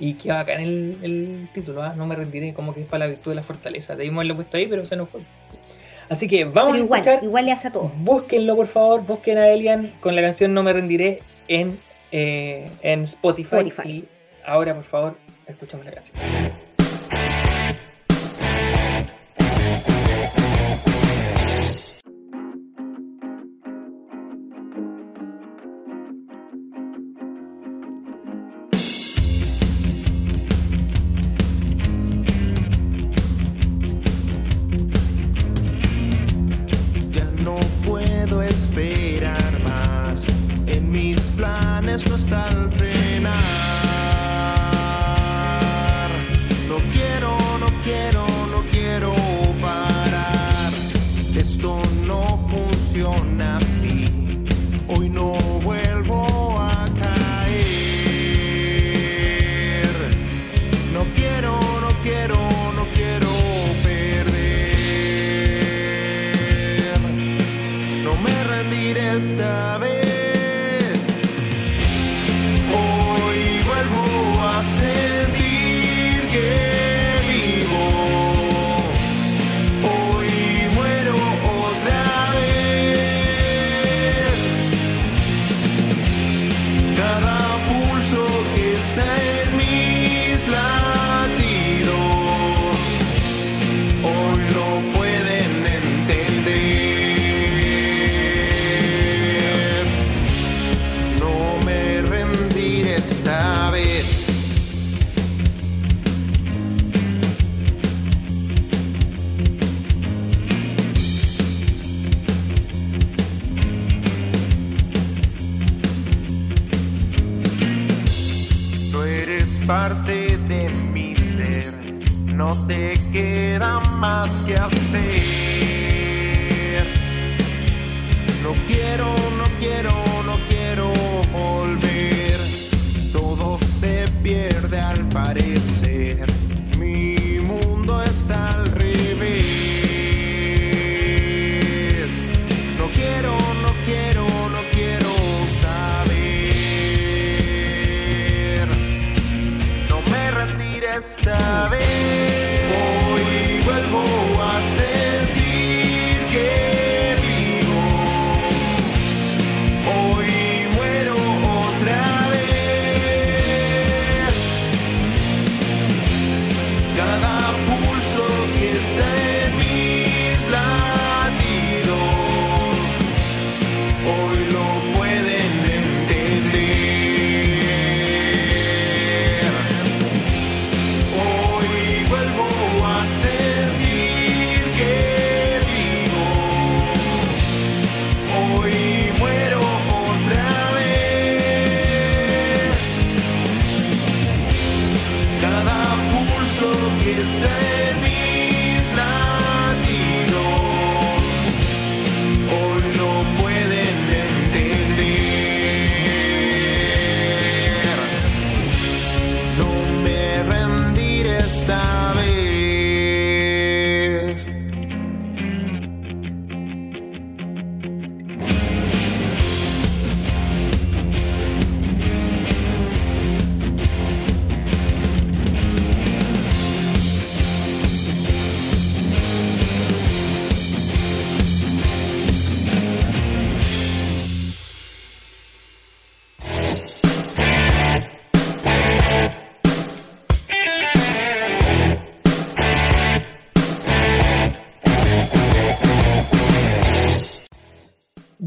Y 0.00 0.14
qué 0.14 0.30
bacán 0.30 0.60
el, 0.60 0.96
el 1.02 1.48
título, 1.54 1.84
¿ah? 1.84 1.94
No 1.96 2.06
me 2.06 2.16
rendiré, 2.16 2.52
como 2.52 2.74
que 2.74 2.80
es 2.80 2.88
para 2.88 3.04
la 3.04 3.10
virtud 3.10 3.30
de 3.30 3.36
la 3.36 3.44
fortaleza. 3.44 3.94
Debimos 3.94 4.18
haberlo 4.18 4.34
puesto 4.34 4.56
ahí, 4.56 4.66
pero 4.66 4.84
se 4.84 4.96
nos 4.96 5.08
fue. 5.08 5.20
Así 6.08 6.26
que 6.26 6.44
vamos 6.44 6.74
a 6.74 6.78
escuchar. 6.78 7.22
Igual 7.22 7.44
le 7.44 7.52
hace 7.52 7.68
a 7.68 7.72
todo. 7.72 7.92
Búsquenlo, 7.98 8.56
por 8.56 8.66
favor, 8.66 9.04
busquen 9.04 9.38
a 9.38 9.48
Elian 9.48 9.92
con 10.00 10.16
la 10.16 10.22
canción 10.22 10.52
No 10.54 10.64
me 10.64 10.72
rendiré 10.72 11.20
en, 11.46 11.78
eh, 12.10 12.68
en 12.82 13.04
Spotify. 13.04 13.68
Spotify. 13.68 14.08
Ahora, 14.44 14.74
por 14.74 14.84
favor, 14.84 15.16
escuchamos 15.46 15.86
la 15.86 15.92
canción. 15.92 16.16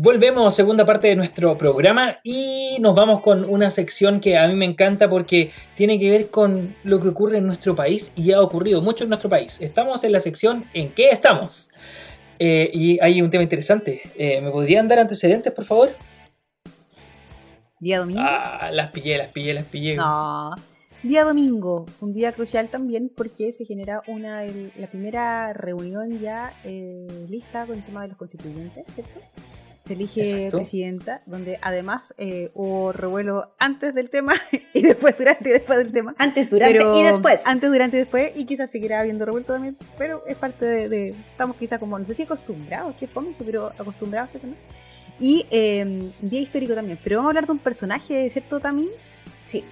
Volvemos, 0.04 0.54
segunda 0.54 0.84
parte 0.84 1.08
de 1.08 1.16
nuestro 1.16 1.58
programa 1.58 2.20
y 2.24 2.76
nos 2.82 2.94
vamos 2.94 3.22
con 3.22 3.46
una 3.46 3.72
sección 3.72 4.20
que 4.20 4.38
a 4.38 4.50
mí 4.50 4.54
me 4.54 4.66
encanta 4.66 5.10
porque 5.10 5.54
tiene 5.76 5.98
que 5.98 6.10
ver 6.10 6.30
con 6.30 6.76
lo 6.84 7.00
que 7.00 7.08
ocurre 7.08 7.38
en 7.38 7.48
nuestro 7.48 7.74
país 7.74 8.12
y 8.18 8.34
ha 8.34 8.42
ocurrido 8.42 8.82
mucho 8.82 9.06
en 9.06 9.12
nuestro 9.12 9.30
país. 9.30 9.62
Estamos 9.62 10.04
en 10.04 10.12
la 10.12 10.20
sección 10.20 10.66
¿En 10.74 10.94
qué 10.94 11.12
estamos? 11.12 11.72
Eh, 12.38 12.70
y 12.74 13.00
hay 13.02 13.22
un 13.22 13.30
tema 13.30 13.44
interesante. 13.44 14.02
Eh, 14.18 14.42
¿Me 14.42 14.52
podrían 14.52 14.90
dar 14.90 15.00
antecedentes, 15.00 15.54
por 15.54 15.64
favor? 15.64 15.96
Día 17.80 18.00
domingo. 18.00 18.20
Ah, 18.22 18.72
las 18.74 18.92
pillé, 18.92 19.18
las 19.18 19.30
pillé, 19.30 19.54
las 19.54 19.64
pillé. 19.68 19.96
No. 19.96 20.52
Día 21.02 21.24
domingo, 21.24 21.86
un 22.02 22.12
día 22.12 22.34
crucial 22.34 22.68
también 22.68 23.10
porque 23.16 23.54
se 23.54 23.64
genera 23.64 24.04
una 24.08 24.44
la 24.76 24.88
primera 24.88 25.54
reunión 25.54 26.20
ya 26.20 26.54
eh, 26.66 27.08
lista 27.30 27.66
con 27.66 27.78
el 27.78 27.86
tema 27.86 28.02
de 28.02 28.10
los 28.10 28.18
constituyentes, 28.18 28.84
¿cierto? 28.96 29.22
Se 29.86 29.94
elige 29.94 30.50
presidenta, 30.50 31.22
donde 31.26 31.60
además 31.62 32.14
eh, 32.18 32.52
hubo 32.54 32.94
revuelo 32.94 33.54
antes 33.60 33.94
del 33.94 34.10
tema 34.10 34.34
y 34.74 34.82
después, 34.82 35.18
durante 35.18 35.50
y 35.50 35.52
después 35.52 35.78
del 35.78 35.92
tema. 35.92 36.16
Antes, 36.18 36.50
durante 36.50 37.00
y 37.00 37.04
después. 37.04 37.46
Antes, 37.46 37.70
durante 37.70 37.98
y 37.98 38.00
después, 38.00 38.32
y 38.34 38.46
quizás 38.46 38.72
seguirá 38.72 39.02
habiendo 39.02 39.26
revuelo 39.26 39.46
también, 39.46 39.78
pero 39.98 40.24
es 40.26 40.38
parte 40.38 40.66
de, 40.66 41.10
estamos 41.32 41.58
quizás 41.58 41.80
como, 41.80 42.00
no 42.00 42.06
sé 42.06 42.14
si 42.14 42.24
acostumbrados, 42.24 42.96
qué 42.98 43.08
fome 43.08 43.32
pero 43.46 43.74
acostumbrados 43.78 44.30
que 44.30 44.48
no. 44.48 44.56
Y 45.20 45.46
eh, 45.52 46.10
día 46.22 46.40
histórico 46.40 46.74
también, 46.76 46.98
pero 47.04 47.18
vamos 47.18 47.30
a 47.30 47.32
hablar 47.32 47.46
de 47.46 47.52
un 47.52 47.60
personaje, 47.60 48.30
¿cierto, 48.30 48.60
también 48.60 48.90
Sí. 49.48 49.66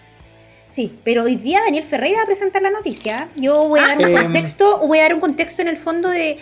Sí, 0.69 0.99
pero 1.03 1.23
hoy 1.23 1.35
día 1.35 1.61
Daniel 1.61 1.83
Ferreira 1.83 2.19
va 2.19 2.23
a 2.23 2.25
presentar 2.25 2.61
la 2.61 2.71
noticia. 2.71 3.29
Yo 3.35 3.67
voy 3.67 3.79
a 3.79 3.87
dar 3.87 3.97
un 3.97 4.17
ah. 4.17 4.23
contexto, 4.23 4.87
voy 4.87 4.99
a 4.99 5.03
dar 5.03 5.13
un 5.13 5.19
contexto 5.19 5.61
en 5.61 5.67
el 5.67 5.75
fondo 5.75 6.09
de 6.09 6.37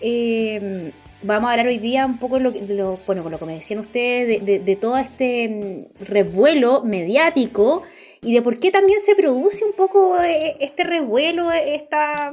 eh, 0.00 0.92
vamos 1.24 1.48
a 1.48 1.52
hablar 1.52 1.66
hoy 1.66 1.78
día 1.78 2.06
un 2.06 2.18
poco 2.18 2.38
lo, 2.38 2.52
lo 2.68 2.98
bueno, 3.06 3.28
lo 3.28 3.38
que 3.38 3.44
me 3.44 3.54
decían 3.54 3.80
ustedes, 3.80 4.44
de, 4.44 4.76
todo 4.76 4.96
este 4.98 5.48
mm, 5.48 6.04
revuelo 6.04 6.82
mediático 6.84 7.82
y 8.22 8.34
de 8.34 8.42
por 8.42 8.58
qué 8.58 8.70
también 8.70 9.00
se 9.00 9.14
produce 9.14 9.64
un 9.64 9.72
poco 9.72 10.20
eh, 10.20 10.56
este 10.60 10.84
revuelo, 10.84 11.50
esta, 11.52 12.32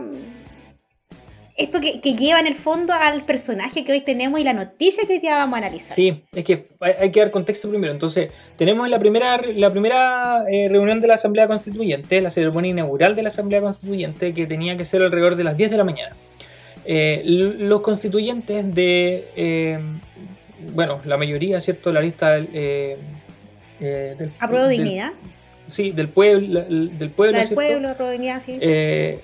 esto 1.58 1.80
que, 1.80 2.00
lleva 2.14 2.40
en 2.40 2.48
el 2.48 2.56
fondo 2.56 2.94
al 2.94 3.24
personaje 3.24 3.84
que 3.84 3.92
hoy 3.92 4.02
tenemos 4.02 4.40
y 4.40 4.44
la 4.44 4.54
noticia 4.54 5.04
que 5.06 5.14
hoy 5.14 5.20
día 5.20 5.38
vamos 5.38 5.56
a 5.56 5.58
analizar. 5.60 5.96
Sí, 5.96 6.24
es 6.34 6.44
que 6.44 6.66
hay, 6.80 7.12
que 7.12 7.20
dar 7.20 7.32
contexto 7.32 7.70
primero. 7.70 7.94
Entonces, 7.94 8.32
tenemos 8.58 8.88
la 8.90 9.00
primera, 9.00 9.42
la 9.56 9.72
primera 9.72 10.44
eh, 10.50 10.70
reunión 10.70 11.02
de 11.02 11.08
la 11.08 11.16
Asamblea 11.16 11.48
Constituyente, 11.48 12.22
la 12.22 12.30
ceremonia 12.30 12.72
inaugural 12.72 13.16
de 13.16 13.24
la 13.24 13.30
Asamblea 13.30 13.62
Constituyente, 13.62 14.34
que 14.34 14.48
tenía 14.48 14.78
que 14.78 14.86
ser 14.86 15.02
alrededor 15.02 15.36
de 15.36 15.44
las 15.44 15.58
10 15.58 15.72
de 15.72 15.78
la 15.78 15.84
mañana. 15.84 16.16
Eh, 16.86 17.22
los 17.26 17.82
constituyentes 17.82 18.74
de, 18.74 19.30
eh, 19.36 19.80
bueno, 20.74 21.02
la 21.06 21.18
mayoría, 21.18 21.60
¿cierto? 21.60 21.92
La 21.92 22.02
lista 22.02 22.38
eh, 22.40 22.98
del... 23.80 24.32
¿Apruebo 24.40 24.68
dignidad? 24.68 25.12
Sí, 25.70 25.92
del 25.92 26.10
pueblo. 26.10 26.62
Del 26.62 27.12
pueblo, 27.12 27.38
del 27.38 27.54
pueblo, 27.54 28.12
dignidad, 28.12 28.42
sí. 28.42 28.60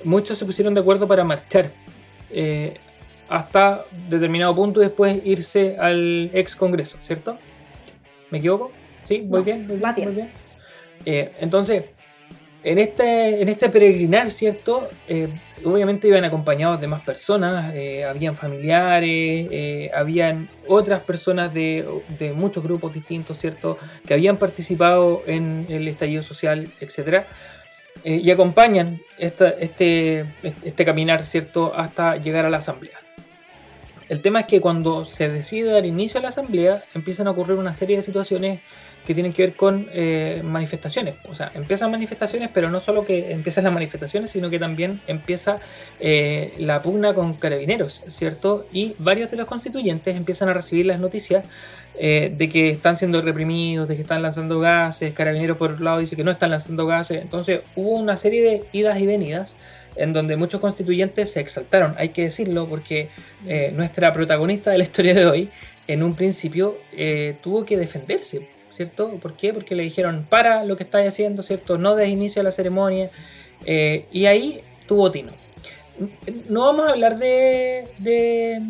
muchos 0.03 0.37
se 0.37 0.45
pusieron 0.45 0.73
de 0.73 0.81
acuerdo 0.81 1.07
para 1.07 1.23
marchar 1.23 1.71
hasta 3.29 3.85
determinado 4.09 4.55
punto 4.55 4.81
y 4.81 4.85
después 4.85 5.25
irse 5.25 5.75
al 5.79 6.29
ex 6.33 6.55
Congreso, 6.55 6.97
¿cierto? 7.01 7.37
¿Me 8.29 8.37
equivoco? 8.37 8.71
¿Sí? 9.03 9.21
¿Muy 9.21 9.41
bien? 9.41 9.67
Muy 9.67 9.77
bien. 9.77 9.93
Muy 9.97 10.15
bien. 10.15 11.31
entonces, 11.39 11.83
en 12.67 12.79
este, 12.79 13.41
en 13.41 13.47
este 13.47 13.69
peregrinar, 13.69 14.29
¿cierto? 14.29 14.89
Eh, 15.07 15.29
obviamente 15.63 16.09
iban 16.09 16.25
acompañados 16.25 16.81
de 16.81 16.87
más 16.87 17.01
personas, 17.01 17.73
eh, 17.73 18.03
habían 18.03 18.35
familiares, 18.35 19.47
eh, 19.49 19.89
habían 19.95 20.49
otras 20.67 20.99
personas 20.99 21.53
de, 21.53 21.85
muchos 22.35 22.61
grupos 22.65 22.93
distintos, 22.93 23.37
¿cierto? 23.37 23.77
Que 24.05 24.13
habían 24.13 24.35
participado 24.35 25.23
en 25.27 25.65
el 25.69 25.87
estallido 25.87 26.21
social, 26.21 26.67
etc. 26.81 27.25
y 28.03 28.29
acompañan 28.31 28.99
este, 29.17 30.25
este 30.43 30.85
caminar, 30.85 31.25
¿cierto? 31.25 31.73
Hasta 31.73 32.17
llegar 32.17 32.45
a 32.45 32.49
la 32.49 32.57
asamblea. 32.57 32.99
El 34.09 34.21
tema 34.21 34.41
es 34.41 34.45
que 34.47 34.59
cuando 34.59 35.05
se 35.05 35.29
decide 35.29 35.71
dar 35.71 35.85
inicio 35.85 36.19
a 36.19 36.23
la 36.23 36.29
asamblea, 36.29 36.83
empiezan 36.93 37.27
a 37.27 37.31
ocurrir 37.31 37.57
una 37.57 37.71
serie 37.71 37.95
de 37.95 38.01
situaciones 38.01 38.59
que 39.07 39.13
tienen 39.13 39.31
que 39.31 39.43
ver 39.43 39.55
con 39.55 39.87
eh, 39.93 40.41
manifestaciones. 40.43 41.15
O 41.29 41.33
sea, 41.33 41.49
empiezan 41.55 41.89
manifestaciones, 41.89 42.49
pero 42.53 42.69
no 42.69 42.81
solo 42.81 43.05
que 43.05 43.31
empiezan 43.31 43.63
las 43.63 43.71
manifestaciones, 43.71 44.31
sino 44.31 44.49
que 44.49 44.59
también 44.59 44.99
empieza 45.07 45.59
eh, 46.01 46.53
la 46.57 46.81
pugna 46.81 47.13
con 47.13 47.35
carabineros, 47.35 48.03
¿cierto? 48.07 48.67
Y 48.73 48.95
varios 48.99 49.31
de 49.31 49.37
los 49.37 49.45
constituyentes 49.45 50.13
empiezan 50.17 50.49
a 50.49 50.53
recibir 50.53 50.87
las 50.87 50.99
noticias 50.99 51.45
eh, 51.97 52.33
de 52.37 52.49
que 52.49 52.71
están 52.71 52.97
siendo 52.97 53.21
reprimidos, 53.21 53.87
de 53.87 53.95
que 53.95 54.01
están 54.01 54.21
lanzando 54.21 54.59
gases, 54.59 55.13
carabineros 55.13 55.55
por 55.55 55.71
otro 55.71 55.85
lado 55.85 55.99
dice 55.99 56.17
que 56.17 56.25
no 56.25 56.31
están 56.31 56.51
lanzando 56.51 56.85
gases. 56.85 57.21
Entonces 57.21 57.61
hubo 57.77 57.91
una 57.91 58.17
serie 58.17 58.43
de 58.43 58.63
idas 58.73 58.99
y 58.99 59.05
venidas 59.05 59.55
en 59.95 60.11
donde 60.11 60.35
muchos 60.35 60.59
constituyentes 60.59 61.31
se 61.31 61.39
exaltaron, 61.39 61.95
hay 61.97 62.09
que 62.09 62.23
decirlo, 62.23 62.67
porque 62.67 63.09
nuestra 63.71 64.11
protagonista 64.11 64.69
de 64.69 64.77
la 64.77 64.83
historia 64.83 65.13
de 65.15 65.25
hoy, 65.25 65.49
en 65.87 66.03
un 66.03 66.13
principio, 66.13 66.77
tuvo 67.41 67.65
que 67.65 67.77
defenderse 67.77 68.56
¿cierto? 68.77 69.09
¿Por 69.19 69.35
qué? 69.35 69.53
Porque 69.53 69.73
le 69.73 69.81
dijeron, 69.81 70.27
para 70.29 70.63
lo 70.63 70.77
que 70.77 70.83
estáis 70.83 71.07
haciendo, 71.07 71.41
¿cierto? 71.41 71.79
No 71.79 71.95
des 71.95 72.09
inicio 72.09 72.41
a 72.41 72.43
la 72.43 72.51
ceremonia. 72.51 73.09
Eh, 73.65 74.05
y 74.11 74.27
ahí 74.27 74.61
tuvo 74.87 75.11
tino. 75.11 75.31
No 76.47 76.65
vamos 76.65 76.87
a 76.87 76.91
hablar 76.91 77.17
de, 77.17 77.87
de, 77.97 78.61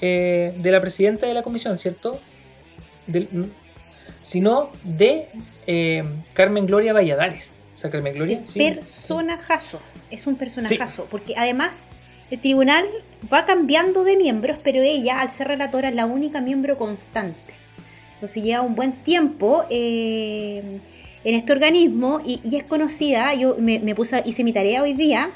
eh, 0.00 0.52
de 0.56 0.70
la 0.72 0.80
presidenta 0.80 1.26
de 1.26 1.34
la 1.34 1.42
comisión, 1.42 1.78
¿cierto? 1.78 2.20
sino 4.24 4.70
de 4.82 5.28
eh, 5.68 6.02
Carmen 6.34 6.66
Gloria 6.66 6.92
Valladares. 6.92 7.60
O 7.72 7.76
sea, 7.76 7.88
Carmen 7.88 8.14
Gloria. 8.14 8.40
Personajazo. 8.52 9.78
Es 10.10 10.26
un 10.26 10.34
personajazo. 10.34 11.06
Porque 11.08 11.34
además 11.36 11.90
el 12.32 12.40
tribunal 12.40 12.84
va 13.32 13.44
cambiando 13.44 14.02
de 14.02 14.16
miembros, 14.16 14.58
pero 14.64 14.82
ella, 14.82 15.20
al 15.20 15.30
ser 15.30 15.46
relatora, 15.46 15.90
es 15.90 15.94
la 15.94 16.06
única 16.06 16.40
miembro 16.40 16.76
constante. 16.76 17.55
Entonces 18.16 18.42
lleva 18.42 18.62
un 18.62 18.74
buen 18.74 18.92
tiempo 18.92 19.64
eh, 19.70 20.80
en 21.24 21.34
este 21.34 21.52
organismo 21.52 22.20
y, 22.24 22.56
es 22.56 22.64
conocida. 22.64 23.34
Yo 23.34 23.56
me, 23.58 23.94
puse, 23.94 24.22
hice 24.26 24.44
mi 24.44 24.52
tarea 24.52 24.82
hoy 24.82 24.94
día, 24.94 25.30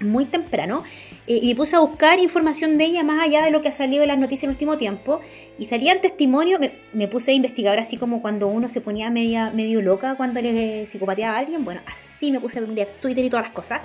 muy 0.00 0.24
temprano, 0.26 0.82
eh, 1.26 1.40
y 1.42 1.48
me 1.48 1.54
puse 1.54 1.76
a 1.76 1.80
buscar 1.80 2.18
información 2.18 2.78
de 2.78 2.84
ella 2.84 3.02
más 3.02 3.22
allá 3.22 3.42
de 3.42 3.50
lo 3.50 3.62
que 3.62 3.68
ha 3.68 3.72
salido 3.72 4.02
en 4.02 4.08
las 4.08 4.18
noticias 4.18 4.44
en 4.44 4.50
el 4.50 4.54
último 4.54 4.76
tiempo. 4.76 5.20
Y 5.58 5.64
salían 5.64 6.00
testimonios, 6.00 6.60
me, 6.92 7.08
puse 7.08 7.30
a 7.30 7.34
investigar 7.34 7.78
así 7.78 7.96
como 7.96 8.20
cuando 8.22 8.48
uno 8.48 8.68
se 8.68 8.80
ponía 8.80 9.10
media, 9.10 9.50
medio 9.50 9.82
loca 9.82 10.16
cuando 10.16 10.40
le 10.42 10.86
psicopateaba 10.86 11.36
a 11.36 11.40
alguien. 11.40 11.64
Bueno, 11.64 11.80
así 11.86 12.30
me 12.30 12.40
puse 12.40 12.58
a 12.58 12.62
mirar 12.62 12.88
Twitter 13.00 13.24
y 13.24 13.30
todas 13.30 13.46
las 13.46 13.54
cosas 13.54 13.80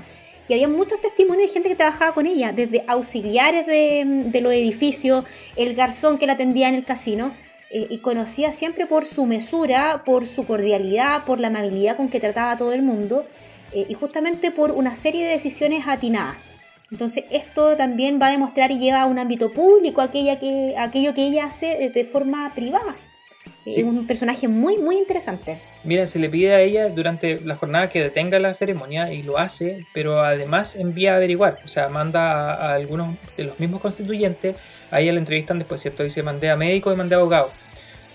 y 0.49 0.53
había 0.53 0.67
muchos 0.67 0.99
testimonios 0.99 1.47
de 1.47 1.53
gente 1.53 1.69
que 1.69 1.75
trabajaba 1.75 2.13
con 2.13 2.25
ella, 2.25 2.51
desde 2.51 2.83
auxiliares 2.87 3.67
de, 3.67 4.41
los 4.41 4.51
edificios, 4.51 5.23
el 5.55 5.75
garzón 5.75 6.17
que 6.17 6.25
la 6.25 6.33
atendía 6.33 6.67
en 6.67 6.73
el 6.73 6.83
casino, 6.83 7.31
eh, 7.71 7.87
y 7.89 7.99
conocía 7.99 8.51
siempre 8.51 8.85
por 8.87 9.05
su 9.05 9.25
mesura, 9.25 10.03
por 10.05 10.25
su 10.25 10.45
cordialidad, 10.45 11.25
por 11.25 11.39
la 11.39 11.47
amabilidad 11.47 11.97
con 11.97 12.09
que 12.09 12.19
trataba 12.19 12.51
a 12.51 12.57
todo 12.57 12.73
el 12.73 12.81
mundo, 12.81 13.25
eh, 13.73 13.85
y 13.87 13.93
justamente 13.93 14.51
por 14.51 14.71
una 14.71 14.95
serie 14.95 15.25
de 15.25 15.31
decisiones 15.31 15.87
atinadas. 15.87 16.37
Entonces 16.91 17.25
esto 17.29 17.77
también 17.77 18.19
va 18.19 18.27
a 18.27 18.31
demostrar 18.31 18.71
y 18.71 18.79
lleva 18.79 19.01
a 19.01 19.05
un 19.05 19.19
ámbito 19.19 19.53
público 19.53 20.01
aquella 20.01 20.39
que, 20.39 20.75
aquello 20.77 21.13
que 21.13 21.27
ella 21.27 21.45
hace 21.45 21.91
de 21.93 22.03
forma 22.03 22.51
privada. 22.55 22.95
Es 23.69 23.83
un 23.83 24.07
personaje 24.07 24.47
muy, 24.47 24.77
muy 24.77 24.97
interesante. 24.97 25.59
Mira, 25.83 26.05
se 26.05 26.19
le 26.19 26.29
pide 26.29 26.53
a 26.53 26.61
ella 26.61 26.89
durante 26.89 27.39
la 27.39 27.55
jornada 27.55 27.89
que 27.89 28.01
detenga 28.01 28.39
la 28.39 28.53
ceremonia 28.53 29.13
y 29.13 29.23
lo 29.23 29.37
hace, 29.37 29.85
pero 29.93 30.21
además 30.23 30.75
envía 30.75 31.13
a 31.13 31.15
averiguar, 31.17 31.59
o 31.63 31.67
sea, 31.67 31.89
manda 31.89 32.53
a, 32.53 32.73
algunos 32.73 33.15
de 33.37 33.45
los 33.45 33.59
mismos 33.59 33.81
constituyentes, 33.81 34.55
a 34.91 35.01
ella 35.01 35.13
la 35.13 35.19
entrevistan 35.19 35.59
después, 35.59 35.81
¿cierto? 35.81 36.03
Dice, 36.03 36.23
mandé 36.23 36.49
a 36.49 36.55
médicos 36.55 36.93
y 36.93 36.97
mandé 36.97 37.15
a 37.15 37.19
abogados 37.19 37.51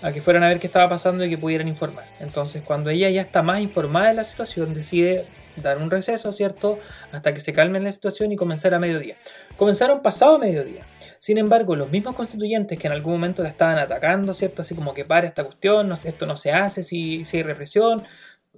a 0.01 0.11
que 0.11 0.21
fueran 0.21 0.43
a 0.43 0.47
ver 0.49 0.59
qué 0.59 0.67
estaba 0.67 0.89
pasando 0.89 1.25
y 1.25 1.29
que 1.29 1.37
pudieran 1.37 1.67
informar. 1.67 2.05
Entonces, 2.19 2.61
cuando 2.63 2.89
ella 2.89 3.09
ya 3.09 3.21
está 3.21 3.41
más 3.41 3.61
informada 3.61 4.09
de 4.09 4.13
la 4.13 4.23
situación, 4.23 4.73
decide 4.73 5.25
dar 5.57 5.77
un 5.77 5.89
receso, 5.89 6.31
¿cierto? 6.31 6.79
Hasta 7.11 7.33
que 7.33 7.39
se 7.39 7.53
calme 7.53 7.79
la 7.79 7.91
situación 7.91 8.31
y 8.31 8.35
comenzar 8.35 8.73
a 8.73 8.79
mediodía. 8.79 9.15
Comenzaron 9.57 10.01
pasado 10.01 10.37
mediodía. 10.37 10.83
Sin 11.25 11.39
embargo, 11.39 11.75
los 11.75 11.89
mismos 11.89 12.13
constituyentes 12.13 12.77
que 12.77 12.85
en 12.85 12.93
algún 12.93 13.13
momento 13.13 13.41
la 13.41 13.49
estaban 13.49 13.79
atacando, 13.79 14.31
¿cierto? 14.31 14.61
Así 14.61 14.75
como 14.75 14.93
que 14.93 15.05
para 15.05 15.25
esta 15.25 15.43
cuestión, 15.43 15.91
esto 15.91 16.27
no 16.27 16.37
se 16.37 16.51
hace 16.51 16.83
si, 16.83 17.23
hay 17.33 17.41
represión. 17.41 18.03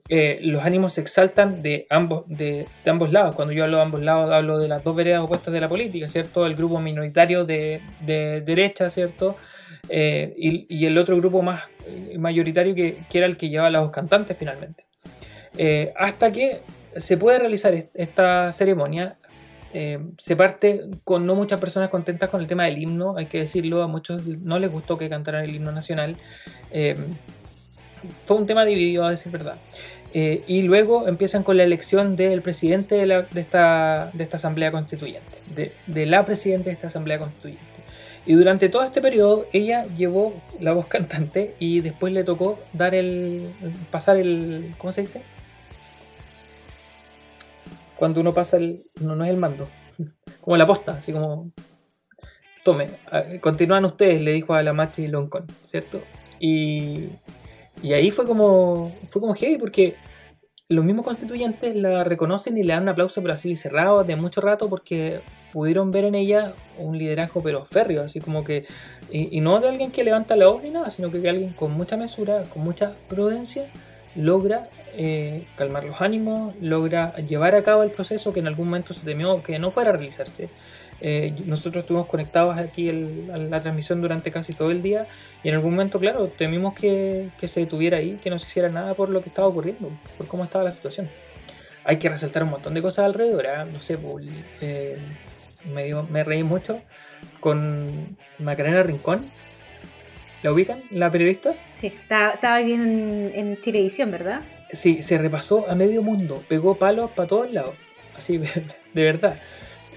Eh, 0.10 0.40
los 0.42 0.66
ánimos 0.66 0.92
se 0.92 1.00
exaltan 1.00 1.62
de 1.62 1.88
ambos, 1.90 2.26
de, 2.28 2.68
ambos 2.86 3.14
lados. 3.14 3.36
Cuando 3.36 3.54
yo 3.54 3.64
hablo 3.64 3.78
de 3.78 3.84
ambos 3.84 4.02
lados, 4.02 4.30
hablo 4.34 4.60
de 4.60 4.68
las 4.68 4.84
dos 4.84 4.98
veredas 4.98 5.22
opuestas 5.22 5.54
de 5.54 5.62
la 5.62 5.70
política, 5.70 6.10
¿cierto? 6.10 6.46
El 6.46 6.56
grupo 6.58 6.82
minoritario 6.82 7.46
de, 7.46 7.82
derecha, 8.06 8.90
¿cierto? 8.90 9.38
Eh, 9.88 10.34
y, 10.36 10.86
el 10.86 10.98
otro 10.98 11.16
grupo 11.16 11.42
más 11.42 11.64
eh, 11.86 12.18
mayoritario 12.20 12.76
que, 12.76 13.06
que, 13.10 13.18
era 13.20 13.28
el 13.28 13.38
que 13.38 13.48
llevaba 13.48 13.70
a 13.70 13.82
los 13.82 13.92
cantantes 13.92 14.36
finalmente. 14.38 14.84
hasta 15.96 16.34
que 16.34 16.60
se 16.98 17.16
puede 17.16 17.40
realizar 17.40 17.74
esta 17.94 18.52
ceremonia. 18.52 19.17
Eh, 19.80 20.00
se 20.18 20.36
parte 20.36 20.86
con 21.04 21.28
no 21.28 21.36
muchas 21.36 21.60
personas 21.60 21.92
contentas 21.92 22.32
con 22.32 22.42
el 22.42 22.48
tema 22.48 22.64
del 22.64 22.80
himno, 22.82 23.16
hay 23.16 23.28
que 23.28 23.38
decirlo, 23.38 23.84
a 23.84 23.88
muchos 23.88 24.26
no 24.26 24.58
les 24.58 24.72
gustó 24.72 24.98
que 24.98 25.08
cantaran 25.08 25.44
el 25.44 25.54
himno 25.54 25.72
nacional. 25.72 26.16
Eh, 26.72 26.96
fue 28.26 28.38
un 28.38 28.48
tema 28.48 28.66
dividido, 28.66 29.06
a 29.06 29.12
decir 29.12 29.32
verdad. 29.32 29.58
Eh, 30.16 30.44
y 30.48 30.64
luego 30.64 31.08
empiezan 31.08 31.44
con 31.44 31.58
la 31.58 31.64
elección 31.64 32.16
del 32.16 32.42
presidente 32.42 33.06
de, 33.06 33.26
esta, 33.36 34.10
de 34.14 34.24
esta 34.24 34.38
Asamblea 34.38 34.72
Constituyente, 34.72 35.38
de, 35.86 36.06
la 36.08 36.26
presidenta 36.26 36.66
de 36.66 36.72
esta 36.72 36.88
Asamblea 36.88 37.20
Constituyente. 37.20 37.64
Y 38.26 38.34
durante 38.34 38.70
todo 38.70 38.84
este 38.84 39.00
periodo 39.00 39.46
ella 39.54 39.86
llevó 39.96 40.34
la 40.60 40.74
voz 40.74 40.88
cantante 40.88 41.54
y 41.60 41.82
después 41.82 42.12
le 42.14 42.24
tocó 42.24 42.58
dar 42.74 42.96
el 42.96 43.54
pasar 43.92 44.18
el 44.18 44.74
¿cómo 44.80 44.92
se 44.92 45.02
dice? 45.02 45.22
Cuando 47.98 48.22
uno 48.22 48.34
pasa 48.34 48.58
el. 48.58 48.86
No, 49.02 49.16
no 49.16 49.24
es 49.24 49.30
el 49.30 49.38
mando. 49.38 49.68
Como 50.42 50.58
la 50.58 50.68
posta, 50.68 50.94
así 50.94 51.12
como. 51.12 51.52
Tome, 52.64 52.90
continúan 53.40 53.86
ustedes, 53.86 54.22
le 54.22 54.34
dijo 54.34 54.54
a 54.54 54.62
la 54.62 54.74
Machi 54.74 55.08
Loncon, 55.08 55.46
¿cierto? 55.64 56.02
Y, 56.38 57.08
y 57.82 57.94
ahí 57.94 58.12
fue 58.12 58.26
como. 58.26 58.94
Fue 59.10 59.22
como 59.22 59.36
heavy 59.36 59.58
porque 59.58 59.96
los 60.70 60.84
mismos 60.84 61.06
constituyentes 61.06 61.76
la 61.76 62.04
reconocen 62.04 62.58
y 62.58 62.64
le 62.64 62.74
dan 62.74 62.84
un 62.84 62.90
aplauso, 62.90 63.22
pero 63.22 63.34
así 63.34 63.56
cerrado 63.56 64.04
de 64.04 64.18
mucho 64.18 64.42
rato, 64.42 64.70
porque 64.70 65.22
pudieron 65.54 65.92
ver 65.92 66.04
en 66.04 66.16
ella 66.16 66.54
un 66.78 66.98
liderazgo, 66.98 67.42
pero 67.42 67.66
férreo, 67.66 68.04
así 68.04 68.20
como 68.20 68.44
que. 68.44 68.66
Y, 69.10 69.40
no 69.40 69.60
de 69.62 69.70
alguien 69.70 69.92
que 69.92 70.04
levanta 70.04 70.36
la 70.36 70.48
voz 70.48 70.64
ni 70.64 70.70
nada, 70.70 70.90
sino 70.90 71.10
que 71.10 71.18
alguien 71.30 71.54
con 71.54 71.72
mucha 71.72 71.96
mesura, 71.96 72.44
con 72.54 72.64
mucha 72.64 72.94
prudencia, 73.08 73.72
logra 74.16 74.68
eh, 75.00 75.46
calmar 75.56 75.84
los 75.84 76.02
ánimos, 76.02 76.56
logra 76.60 77.16
llevar 77.18 77.56
a 77.56 77.62
cabo 77.62 77.84
el 77.84 77.92
proceso 77.92 78.34
que 78.34 78.40
en 78.40 78.48
algún 78.48 78.66
momento 78.66 78.96
se 78.96 79.06
temió 79.06 79.44
que 79.44 79.60
no 79.60 79.70
fuera 79.70 79.92
a 79.92 79.94
realizarse. 79.94 80.50
Eh, 81.00 81.36
nosotros 81.46 81.84
estuvimos 81.84 82.08
conectados 82.08 82.58
aquí 82.58 82.90
a 82.90 83.38
la 83.38 83.62
transmisión 83.62 84.02
durante 84.02 84.32
casi 84.32 84.54
todo 84.54 84.72
el 84.72 84.82
día 84.82 85.06
y 85.44 85.50
en 85.50 85.56
algún 85.56 85.72
momento, 85.72 86.00
claro, 86.00 86.28
temimos 86.28 86.74
que, 86.74 87.30
se 87.44 87.60
detuviera 87.60 87.98
ahí, 87.98 88.20
que 88.24 88.32
no 88.32 88.40
se 88.40 88.48
hiciera 88.48 88.70
nada 88.70 88.96
por 88.96 89.10
lo 89.10 89.22
que 89.22 89.30
estaba 89.30 89.48
ocurriendo, 89.48 89.92
por 90.18 90.26
cómo 90.26 90.44
estaba 90.44 90.64
la 90.64 90.72
situación. 90.72 91.08
Hay 91.84 91.98
que 91.98 92.10
resaltar 92.10 92.42
un 92.44 92.50
montón 92.50 92.74
de 92.74 92.82
cosas 92.82 93.06
alrededor, 93.06 93.46
¿ah? 93.48 93.66
no 93.66 93.84
sé, 93.84 94.00
pues, 94.00 94.26
eh, 94.62 94.98
me, 95.72 95.94
me 96.10 96.24
reí 96.24 96.42
mucho 96.42 96.82
con 97.40 98.18
Macarena 98.40 98.82
Rincón, 98.82 99.30
¿La 100.44 100.52
ubican? 100.52 100.84
¿La 100.92 101.10
periodista? 101.12 101.56
Sí, 101.74 101.88
estaba, 101.88 102.60
bien 102.60 102.82
en, 102.82 103.32
en 103.34 103.60
Chilevisión, 103.60 104.12
¿verdad? 104.12 104.42
Sí, 104.72 105.02
se 105.02 105.18
repasó 105.18 105.70
a 105.70 105.76
medio 105.76 106.02
mundo, 106.02 106.44
pegó 106.48 106.76
palos 106.76 107.12
para 107.12 107.28
todos 107.28 107.52
lados, 107.52 107.76
así, 108.16 108.38
de 108.94 109.04
verdad. 109.04 109.40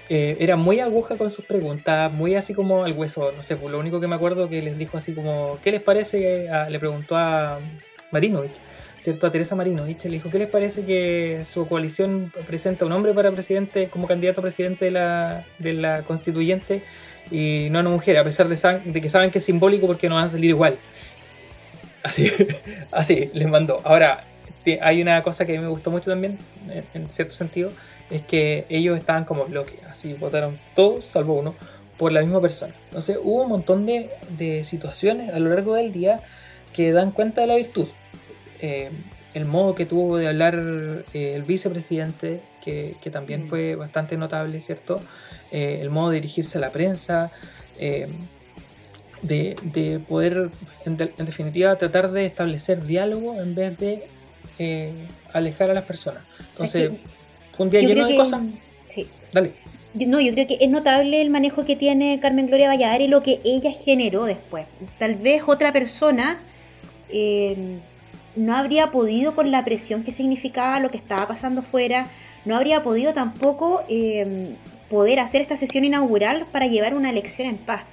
Eh, 0.09 0.37
era 0.39 0.57
muy 0.57 0.79
aguja 0.81 1.17
con 1.17 1.31
sus 1.31 1.45
preguntas, 1.45 2.11
muy 2.11 2.35
así 2.35 2.53
como 2.53 2.83
al 2.83 2.91
hueso, 2.93 3.31
no 3.31 3.43
sé, 3.43 3.55
pues 3.55 3.71
lo 3.71 3.79
único 3.79 4.01
que 4.01 4.07
me 4.07 4.15
acuerdo 4.15 4.49
que 4.49 4.61
les 4.61 4.77
dijo 4.77 4.97
así 4.97 5.13
como, 5.13 5.57
¿qué 5.63 5.71
les 5.71 5.81
parece? 5.81 6.49
le 6.69 6.79
preguntó 6.79 7.15
a 7.15 7.59
Marinovich, 8.11 8.59
¿cierto? 8.97 9.25
A 9.25 9.31
Teresa 9.31 9.55
Marinovich, 9.55 10.03
le 10.03 10.11
dijo, 10.11 10.29
¿qué 10.29 10.39
les 10.39 10.49
parece 10.49 10.83
que 10.83 11.43
su 11.45 11.67
coalición 11.67 12.31
presenta 12.45 12.85
un 12.85 12.91
hombre 12.91 13.13
para 13.13 13.31
presidente, 13.31 13.87
como 13.87 14.07
candidato 14.07 14.41
a 14.41 14.43
presidente 14.43 14.85
de 14.85 14.91
la, 14.91 15.45
de 15.59 15.73
la 15.73 16.01
constituyente 16.03 16.83
y 17.29 17.69
no 17.71 17.79
una 17.79 17.89
mujer, 17.89 18.17
a 18.17 18.23
pesar 18.23 18.49
de, 18.49 18.81
de 18.83 19.01
que 19.01 19.09
saben 19.09 19.31
que 19.31 19.37
es 19.37 19.45
simbólico 19.45 19.87
porque 19.87 20.09
no 20.09 20.15
van 20.15 20.25
a 20.25 20.29
salir 20.29 20.49
igual? 20.49 20.77
Así, 22.03 22.29
así 22.91 23.31
les 23.33 23.47
mandó. 23.47 23.79
Ahora, 23.83 24.25
hay 24.81 25.01
una 25.01 25.21
cosa 25.23 25.45
que 25.45 25.53
a 25.53 25.55
mí 25.59 25.61
me 25.61 25.69
gustó 25.69 25.91
mucho 25.91 26.09
también, 26.09 26.37
en, 26.93 27.11
cierto 27.11 27.33
sentido, 27.33 27.71
es 28.09 28.21
que 28.21 28.65
ellos 28.69 28.97
estaban 28.97 29.25
como 29.25 29.45
bloque, 29.45 29.79
así 29.89 30.13
votaron 30.13 30.59
todos, 30.75 31.05
salvo 31.05 31.33
uno, 31.33 31.55
por 31.97 32.11
la 32.11 32.21
misma 32.21 32.41
persona. 32.41 32.73
Entonces 32.87 33.17
hubo 33.21 33.43
un 33.43 33.49
montón 33.49 33.85
de, 33.85 34.63
situaciones 34.63 35.33
a 35.33 35.39
lo 35.39 35.49
largo 35.49 35.75
del 35.75 35.91
día 35.91 36.19
que 36.73 36.91
dan 36.91 37.11
cuenta 37.11 37.41
de 37.41 37.47
la 37.47 37.55
virtud. 37.55 37.87
Eh, 38.59 38.89
el 39.33 39.45
modo 39.45 39.75
que 39.75 39.85
tuvo 39.85 40.17
de 40.17 40.27
hablar 40.27 40.55
eh, 41.13 41.33
el 41.35 41.43
vicepresidente, 41.43 42.41
que, 42.63 42.95
también 43.11 43.45
mm. 43.45 43.49
fue 43.49 43.75
bastante 43.75 44.17
notable, 44.17 44.59
¿cierto? 44.61 44.99
Eh, 45.51 45.79
el 45.81 45.89
modo 45.89 46.09
de 46.09 46.15
dirigirse 46.17 46.57
a 46.57 46.61
la 46.61 46.71
prensa, 46.71 47.31
de, 49.21 50.01
poder, 50.07 50.49
en, 50.85 50.97
definitiva, 50.97 51.75
tratar 51.77 52.11
de 52.11 52.25
establecer 52.25 52.83
diálogo 52.83 53.39
en 53.39 53.55
vez 53.55 53.77
de 53.77 54.07
eh, 54.63 55.07
alejar 55.33 55.71
a 55.71 55.73
las 55.73 55.85
personas. 55.85 56.21
Entonces, 56.51 56.91
un 57.57 57.69
día 57.69 57.81
lleno 57.81 58.05
de 58.05 58.15
cosas. 58.15 58.41
Sí. 58.87 59.07
Dale. 59.33 59.53
No, 59.93 60.19
yo 60.21 60.33
creo 60.33 60.45
que 60.45 60.57
es 60.61 60.69
notable 60.69 61.19
el 61.19 61.31
manejo 61.31 61.65
que 61.65 61.75
tiene 61.75 62.19
Carmen 62.21 62.45
Gloria 62.45 62.67
Valladares 62.67 63.07
y 63.07 63.09
lo 63.09 63.23
que 63.23 63.39
ella 63.43 63.71
generó 63.71 64.25
después. 64.25 64.67
Tal 64.99 65.15
vez 65.15 65.41
otra 65.47 65.73
persona 65.73 66.39
eh, 67.09 67.79
no 68.35 68.55
habría 68.55 68.91
podido 68.91 69.33
con 69.33 69.49
la 69.49 69.65
presión 69.65 70.03
que 70.03 70.11
significaba 70.11 70.79
lo 70.79 70.91
que 70.91 70.97
estaba 70.97 71.27
pasando 71.27 71.63
fuera, 71.63 72.07
no 72.45 72.55
habría 72.55 72.83
podido 72.83 73.13
tampoco 73.13 73.83
eh, 73.89 74.55
poder 74.89 75.19
hacer 75.19 75.41
esta 75.41 75.55
sesión 75.55 75.85
inaugural 75.85 76.45
para 76.51 76.67
llevar 76.67 76.93
una 76.93 77.09
elección 77.09 77.47
en 77.47 77.57
paz. 77.57 77.83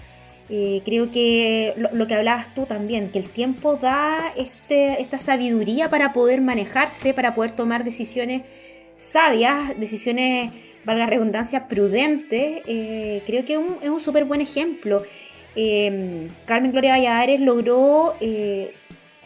Eh, 0.51 0.81
creo 0.85 1.11
que 1.11 1.75
lo, 1.77 2.07
que 2.07 2.15
hablabas 2.15 2.55
tú 2.55 2.65
también, 2.65 3.11
que 3.11 3.19
el 3.19 3.29
tiempo 3.29 3.77
da 3.77 4.33
este, 4.37 5.01
esta 5.03 5.19
sabiduría 5.19 5.91
para 5.91 6.15
poder 6.15 6.41
manejarse, 6.41 7.13
para 7.13 7.35
poder 7.35 7.51
tomar 7.51 7.85
decisiones 7.85 8.45
sabias, 8.95 9.79
decisiones, 9.79 10.51
valga 10.85 11.07
redundancia, 11.07 11.69
prudentes. 11.69 12.63
Eh, 12.67 13.23
creo 13.27 13.45
que 13.45 13.61
es 13.83 13.91
un 13.91 14.01
súper 14.01 14.25
buen 14.25 14.41
ejemplo. 14.41 15.03
Em, 15.55 16.29
Carmen 16.47 16.73
Gloria 16.73 16.93
Valladares 16.93 17.41
logró 17.41 18.15
eh, 18.21 18.73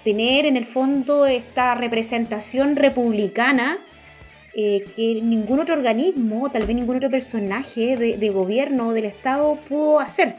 tener 0.02 0.46
en 0.46 0.56
el 0.56 0.66
fondo 0.66 1.26
esta 1.26 1.74
representación 1.74 2.76
republicana 2.76 3.78
que 4.54 5.18
ningún 5.22 5.60
otro 5.60 5.74
organismo, 5.74 6.50
tal 6.50 6.66
vez 6.66 6.76
ningún 6.76 6.96
otro 6.96 7.08
personaje 7.08 7.96
de, 7.96 8.18
de 8.18 8.28
gobierno 8.28 8.88
o 8.88 8.92
del 8.92 9.06
Estado 9.06 9.56
pudo 9.66 9.98
hacer 9.98 10.34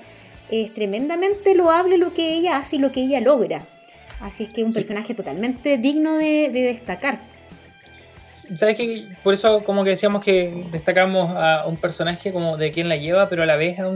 es 0.62 0.74
tremendamente 0.74 1.56
loable 1.56 1.98
lo 1.98 2.13
que 2.13 2.34
ella 2.36 2.58
hace 2.58 2.76
y 2.76 2.80
lo 2.80 2.92
que 2.92 3.02
ella 3.02 3.20
logra. 3.22 3.62
Así 4.22 4.44
es 4.44 4.50
que 4.50 4.62
es 4.62 4.68
un 4.68 4.74
personaje 4.74 5.16
totalmente 5.16 5.78
digno 5.78 6.18
de, 6.18 6.50
destacar. 6.52 7.20
¿Sabes 8.56 8.76
qué? 8.78 9.08
Por 9.24 9.34
eso 9.34 9.63
como 9.63 9.84
que 9.84 9.92
decíamos 9.92 10.24
que 10.24 10.66
destacamos 10.72 11.32
a 11.36 11.66
un 11.66 11.78
personaje 11.78 12.32
como 12.32 12.58
de 12.58 12.72
quien 12.72 12.88
la 12.88 12.98
lleva, 12.98 13.30
pero 13.30 13.44
a 13.44 13.46
la 13.46 13.56
vez 13.56 13.80
a 13.80 13.89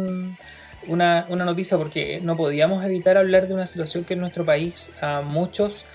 una, 0.88 1.28
noticia, 1.30 1.78
porque 1.78 2.20
no 2.22 2.36
podíamos 2.36 2.84
evitar 2.84 3.18
hablar 3.18 3.48
de 3.48 3.54
una 3.54 3.66
situación 3.66 4.04
que 4.04 4.16
en 4.16 4.22
nuestro 4.22 4.44
país 4.44 4.92
a 5.00 5.22
muchos 5.22 5.86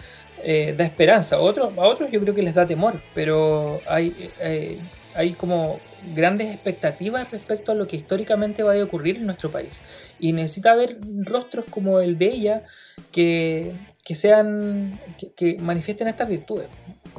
eh, 0.44 0.74
da 0.76 0.84
esperanza. 0.84 1.36
A 1.36 1.40
otros, 1.40 1.76
a 1.76 1.82
otros 1.82 2.10
yo 2.10 2.20
creo 2.20 2.34
que 2.34 2.42
les 2.42 2.54
da 2.54 2.66
temor, 2.66 3.00
pero 3.14 3.80
hay, 3.88 4.30
eh, 4.40 4.78
hay 5.14 5.32
como 5.32 5.80
grandes 6.14 6.52
expectativas 6.52 7.30
respecto 7.30 7.72
a 7.72 7.74
lo 7.74 7.86
que 7.86 7.96
históricamente 7.96 8.62
va 8.62 8.74
a 8.74 8.84
ocurrir 8.84 9.16
en 9.16 9.26
nuestro 9.26 9.50
país. 9.50 9.82
Y 10.18 10.32
necesita 10.32 10.74
ver 10.74 10.98
rostros 11.24 11.64
como 11.70 12.00
el 12.00 12.18
de 12.18 12.26
ella 12.26 12.62
que, 13.10 13.74
sean, 14.14 14.98
que, 15.36 15.58
manifiesten 15.58 16.08
estas 16.08 16.28
virtudes. 16.28 16.68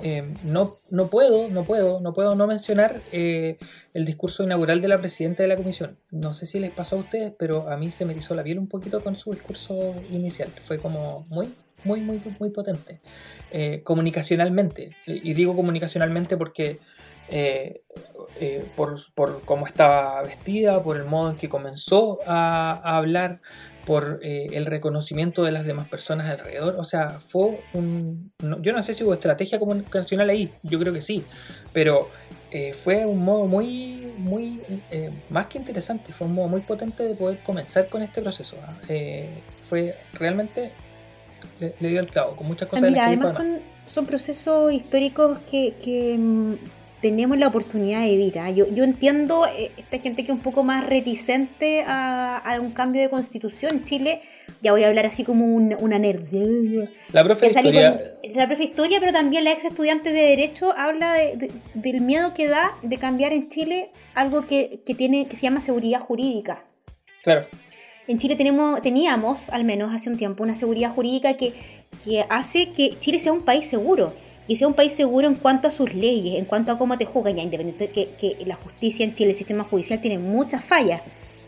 Eh, 0.01 0.33
no, 0.43 0.79
no 0.89 1.07
puedo, 1.07 1.47
no 1.49 1.63
puedo, 1.63 2.01
no 2.01 2.13
puedo 2.13 2.35
no 2.35 2.47
mencionar 2.47 3.01
eh, 3.11 3.57
el 3.93 4.05
discurso 4.05 4.43
inaugural 4.43 4.81
de 4.81 4.87
la 4.87 4.97
presidenta 4.97 5.43
de 5.43 5.49
la 5.49 5.55
comisión. 5.55 5.97
No 6.11 6.33
sé 6.33 6.45
si 6.45 6.59
les 6.59 6.71
pasó 6.71 6.97
a 6.97 6.99
ustedes, 6.99 7.33
pero 7.37 7.69
a 7.69 7.77
mí 7.77 7.91
se 7.91 8.05
me 8.05 8.13
hizo 8.13 8.35
la 8.35 8.43
piel 8.43 8.59
un 8.59 8.67
poquito 8.67 9.01
con 9.01 9.15
su 9.15 9.31
discurso 9.31 9.95
inicial. 10.11 10.49
Fue 10.61 10.79
como 10.79 11.25
muy, 11.29 11.47
muy, 11.83 12.01
muy, 12.01 12.21
muy 12.39 12.49
potente. 12.49 12.99
Eh, 13.51 13.81
comunicacionalmente. 13.83 14.95
Y 15.05 15.33
digo 15.35 15.55
comunicacionalmente 15.55 16.37
porque 16.37 16.79
eh, 17.35 17.81
eh, 18.39 18.63
por, 18.75 18.99
por, 19.15 19.41
cómo 19.41 19.65
estaba 19.65 20.21
vestida, 20.21 20.83
por 20.83 20.97
el 20.97 21.05
modo 21.05 21.31
en 21.31 21.35
que 21.37 21.49
comenzó 21.49 22.19
a, 22.27 22.95
hablar, 22.95 23.41
por 23.87 24.19
eh, 24.21 24.49
el 24.53 24.67
reconocimiento 24.67 25.43
de 25.43 25.51
las 25.51 25.65
demás 25.65 25.87
personas 25.87 26.29
alrededor. 26.29 26.75
O 26.77 26.83
sea, 26.83 27.09
fue 27.09 27.59
un... 27.73 28.31
yo 28.61 28.71
no 28.71 28.83
sé 28.83 28.93
si 28.93 29.03
hubo 29.03 29.13
estrategia 29.13 29.57
comunicacional 29.57 30.29
ahí, 30.29 30.51
yo 30.61 30.77
creo 30.79 30.93
que 30.93 31.01
sí, 31.01 31.23
pero 31.73 32.09
fue 32.75 33.03
un 33.03 33.25
modo 33.25 33.47
muy, 33.47 34.13
muy, 34.15 34.61
más 35.31 35.47
que 35.47 35.57
interesante, 35.57 36.13
fue 36.13 36.27
un 36.27 36.35
modo 36.35 36.49
muy 36.49 36.61
potente 36.61 37.01
de 37.01 37.15
poder 37.15 37.39
comenzar 37.39 37.89
con 37.89 38.03
este 38.03 38.21
proceso. 38.21 38.57
¿ah? 38.63 38.77
fue 39.67 39.95
realmente, 40.13 40.71
le, 41.59 41.73
dio 41.79 41.99
el 41.99 42.05
clavo, 42.05 42.35
con 42.35 42.45
muchas 42.45 42.69
cosas. 42.69 42.91
mira, 42.91 43.07
además 43.07 43.33
son, 43.33 43.59
son 43.87 44.05
procesos 44.05 44.71
históricos 44.71 45.39
que, 45.49 45.73
que 45.83 46.15
mm, 46.15 46.53
tenemos 47.03 47.37
la 47.37 47.49
oportunidad 47.49 47.99
de 47.99 48.07
vivir. 48.07 48.39
¿ah? 48.39 48.49
Yo, 48.49 48.65
yo, 48.73 48.85
entiendo 48.85 49.45
eh, 49.45 49.71
esta 49.75 49.97
gente 49.99 50.23
que 50.23 50.31
es 50.31 50.37
un 50.37 50.41
poco 50.41 50.63
más 50.63 50.87
reticente 50.87 51.83
a, 51.85 52.57
un 52.61 52.71
cambio 52.71 53.01
de 53.01 53.09
constitución. 53.09 53.83
Chile, 53.83 54.21
ya 54.61 54.71
voy 54.71 54.83
a 54.83 54.87
hablar 54.87 55.05
así 55.05 55.25
como 55.25 55.45
una 55.53 55.99
nerd. 55.99 56.23
La 57.11 57.25
profe 57.25 57.47
historia. 57.47 58.15
la 58.33 58.47
profe 58.47 58.63
historia, 58.63 59.01
pero 59.01 59.11
también 59.11 59.43
la 59.43 59.51
ex 59.51 59.65
estudiante 59.65 60.13
de 60.13 60.21
Derecho 60.21 60.71
habla 60.77 61.15
del 61.73 61.99
miedo 61.99 62.33
que 62.33 62.47
da 62.47 62.71
de 62.81 62.97
cambiar 62.97 63.33
en 63.33 63.49
Chile 63.49 63.91
algo 64.15 64.47
que, 64.47 64.79
tiene, 64.97 65.27
que 65.27 65.35
se 65.35 65.41
llama 65.41 65.59
seguridad 65.59 65.99
jurídica. 65.99 66.63
Claro. 67.21 67.47
En 68.07 68.17
Chile 68.17 68.37
tenemos, 68.37 68.81
teníamos, 68.81 69.49
al 69.49 69.65
menos 69.65 69.93
hace 69.93 70.09
un 70.09 70.15
tiempo, 70.15 70.41
una 70.41 70.55
seguridad 70.55 70.91
jurídica 70.91 71.35
que, 71.35 71.51
que 72.05 72.23
hace 72.29 72.71
que 72.71 72.97
Chile 72.99 73.19
sea 73.19 73.33
un 73.33 73.41
país 73.41 73.67
seguro 73.67 74.13
y 74.47 74.55
sea 74.57 74.67
un 74.67 74.73
país 74.73 74.93
seguro 74.93 75.27
en 75.27 75.35
cuanto 75.35 75.67
a 75.67 75.71
sus 75.71 75.93
leyes, 75.93 76.37
en 76.37 76.45
cuanto 76.45 76.71
a 76.71 76.77
cómo 76.77 76.97
te 76.97 77.05
juzgan, 77.05 77.35
ya 77.35 77.43
independiente 77.43 77.87
de 77.87 78.09
que, 78.15 78.37
la 78.45 78.55
justicia 78.55 79.05
en 79.05 79.13
Chile, 79.13 79.31
el 79.31 79.35
sistema 79.35 79.63
judicial 79.63 80.01
tiene 80.01 80.19
muchas 80.19 80.63
fallas, 80.63 81.01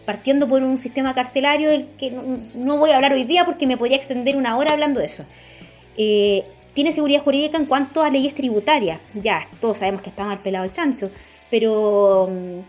partiendo 0.05 0.47
por 0.47 0.63
un 0.63 0.77
sistema 0.77 1.13
carcelario 1.13 1.69
del 1.69 1.87
que 1.97 2.11
no, 2.11 2.77
voy 2.77 2.91
a 2.91 2.95
hablar 2.95 3.13
hoy 3.13 3.23
día 3.23 3.43
porque 3.43 3.67
me 3.67 3.77
podría 3.77 3.97
extender 3.97 4.35
una 4.35 4.57
hora 4.57 4.71
hablando 4.71 4.99
de 4.99 5.07
eso. 5.07 5.25
Eh, 5.97 6.43
tiene 6.73 6.91
seguridad 6.91 7.23
jurídica 7.23 7.57
en 7.57 7.65
cuanto 7.65 8.03
a 8.03 8.09
leyes 8.09 8.35
tributarias, 8.35 8.99
ya 9.13 9.47
todos 9.61 9.77
sabemos 9.77 10.01
que 10.01 10.09
está 10.09 10.25
mal 10.25 10.39
pelado 10.39 10.65
el 10.65 10.73
chancho, 10.73 11.09
pero 11.49 12.29
mm, 12.29 12.59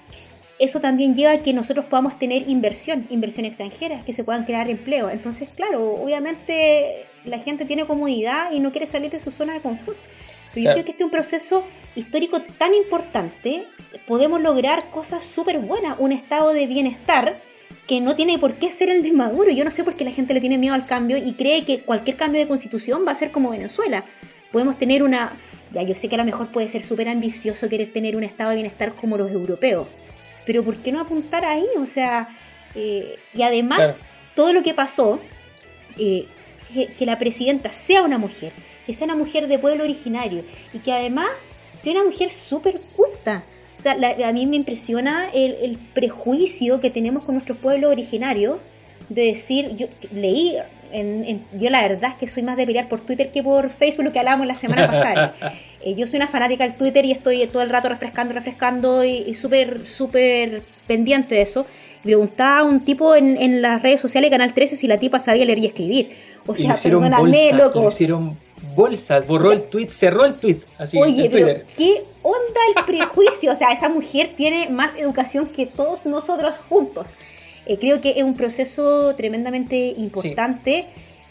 eso 0.58 0.80
también 0.80 1.14
lleva 1.14 1.32
a 1.32 1.38
que 1.38 1.52
nosotros 1.52 1.84
podamos 1.86 2.18
tener 2.18 2.48
inversión, 2.48 3.06
inversión 3.10 3.44
extranjera, 3.44 4.00
que 4.04 4.12
se 4.12 4.24
puedan 4.24 4.44
crear 4.44 4.70
empleo. 4.70 5.10
Entonces, 5.10 5.48
claro, 5.54 5.94
obviamente 5.94 7.06
la 7.24 7.38
gente 7.38 7.64
tiene 7.64 7.86
comodidad 7.86 8.52
y 8.52 8.60
no 8.60 8.70
quiere 8.70 8.86
salir 8.86 9.10
de 9.10 9.20
su 9.20 9.30
zona 9.30 9.54
de 9.54 9.60
confort. 9.60 9.98
Pero 10.56 10.68
yo 10.68 10.72
creo 10.72 10.84
que 10.86 10.92
este 10.92 11.02
es 11.02 11.04
un 11.04 11.10
proceso 11.10 11.64
histórico 11.94 12.40
tan 12.40 12.74
importante, 12.74 13.66
podemos 14.06 14.40
lograr 14.40 14.90
cosas 14.90 15.22
súper 15.22 15.58
buenas, 15.58 15.96
un 15.98 16.12
estado 16.12 16.54
de 16.54 16.66
bienestar 16.66 17.42
que 17.86 18.00
no 18.00 18.16
tiene 18.16 18.38
por 18.38 18.54
qué 18.54 18.70
ser 18.70 18.88
el 18.88 19.02
de 19.02 19.12
Maduro. 19.12 19.50
Yo 19.50 19.64
no 19.64 19.70
sé 19.70 19.84
por 19.84 19.96
qué 19.96 20.04
la 20.04 20.12
gente 20.12 20.32
le 20.32 20.40
tiene 20.40 20.56
miedo 20.56 20.74
al 20.74 20.86
cambio 20.86 21.18
y 21.18 21.34
cree 21.34 21.66
que 21.66 21.80
cualquier 21.80 22.16
cambio 22.16 22.40
de 22.40 22.48
constitución 22.48 23.04
va 23.06 23.12
a 23.12 23.14
ser 23.14 23.32
como 23.32 23.50
Venezuela. 23.50 24.06
Podemos 24.50 24.78
tener 24.78 25.02
una... 25.02 25.36
Ya, 25.72 25.82
yo 25.82 25.94
sé 25.94 26.08
que 26.08 26.14
a 26.14 26.18
lo 26.18 26.24
mejor 26.24 26.48
puede 26.48 26.70
ser 26.70 26.82
súper 26.82 27.08
ambicioso 27.08 27.68
querer 27.68 27.92
tener 27.92 28.16
un 28.16 28.24
estado 28.24 28.50
de 28.50 28.56
bienestar 28.56 28.94
como 28.94 29.18
los 29.18 29.30
europeos, 29.30 29.88
pero 30.46 30.64
¿por 30.64 30.76
qué 30.78 30.90
no 30.90 31.00
apuntar 31.00 31.44
ahí? 31.44 31.66
O 31.78 31.84
sea, 31.84 32.28
eh, 32.74 33.18
y 33.34 33.42
además, 33.42 33.96
todo 34.34 34.54
lo 34.54 34.62
que 34.62 34.72
pasó, 34.72 35.20
eh, 35.98 36.26
que, 36.72 36.94
que 36.94 37.04
la 37.04 37.18
presidenta 37.18 37.70
sea 37.70 38.02
una 38.02 38.16
mujer, 38.16 38.52
que 38.86 38.94
sea 38.94 39.06
una 39.06 39.16
mujer 39.16 39.48
de 39.48 39.58
pueblo 39.58 39.82
originario 39.82 40.44
y 40.72 40.78
que 40.78 40.92
además 40.92 41.28
sea 41.82 41.92
una 41.92 42.04
mujer 42.04 42.30
súper 42.30 42.80
culta. 42.94 43.44
O 43.78 43.82
sea, 43.82 43.92
a 43.92 44.32
mí 44.32 44.46
me 44.46 44.56
impresiona 44.56 45.28
el, 45.34 45.78
prejuicio 45.92 46.80
que 46.80 46.90
tenemos 46.90 47.24
con 47.24 47.34
nuestro 47.34 47.56
pueblo 47.56 47.90
originario 47.90 48.58
de 49.08 49.26
decir, 49.26 49.76
yo 49.76 49.86
leí, 50.12 50.56
en, 50.92 51.44
yo 51.52 51.68
la 51.68 51.82
verdad 51.82 52.12
es 52.12 52.16
que 52.16 52.26
soy 52.26 52.42
más 52.42 52.56
de 52.56 52.64
pelear 52.64 52.88
por 52.88 53.02
Twitter 53.02 53.30
que 53.30 53.42
por 53.42 53.68
Facebook, 53.68 54.04
lo 54.06 54.12
que 54.12 54.18
hablábamos 54.18 54.46
la 54.46 54.54
semana 54.54 54.86
pasada. 54.90 55.34
Eh, 55.82 55.94
yo 55.94 56.06
soy 56.06 56.16
una 56.16 56.26
fanática 56.26 56.64
del 56.64 56.76
Twitter 56.76 57.04
y 57.04 57.12
estoy 57.12 57.46
todo 57.48 57.62
el 57.62 57.68
rato 57.68 57.88
refrescando, 57.88 58.32
refrescando 58.32 59.04
y, 59.04 59.34
súper, 59.34 59.86
súper 59.86 60.62
pendiente 60.86 61.34
de 61.34 61.42
eso. 61.42 61.66
Y 62.02 62.06
preguntaba 62.06 62.60
a 62.60 62.64
un 62.64 62.80
tipo 62.80 63.14
en, 63.14 63.36
en, 63.36 63.60
las 63.60 63.82
redes 63.82 64.00
sociales, 64.00 64.30
Canal 64.30 64.54
13, 64.54 64.76
si 64.76 64.86
la 64.86 64.96
tipa 64.96 65.18
sabía 65.18 65.44
leer 65.44 65.58
y 65.58 65.66
escribir. 65.66 66.16
O 66.46 66.54
sea, 66.54 66.76
perdóname, 66.76 67.52
loco 67.52 67.90
bolsa, 68.76 69.20
borró 69.20 69.50
el 69.52 69.62
tweet, 69.62 69.88
cerró 69.88 70.24
el 70.24 70.34
tweet. 70.34 70.58
Así, 70.78 70.98
Oye, 70.98 71.28
pero 71.30 71.62
¿qué 71.76 72.04
onda 72.22 72.60
el 72.76 72.84
prejuicio? 72.84 73.50
o 73.50 73.54
sea, 73.54 73.72
esa 73.72 73.88
mujer 73.88 74.34
tiene 74.36 74.68
más 74.68 74.96
educación 74.96 75.46
que 75.46 75.66
todos 75.66 76.06
nosotros 76.06 76.56
juntos. 76.68 77.14
Eh, 77.66 77.78
creo 77.78 78.00
que 78.00 78.10
es 78.10 78.22
un 78.22 78.34
proceso 78.34 79.16
tremendamente 79.16 79.94
importante. 79.96 80.86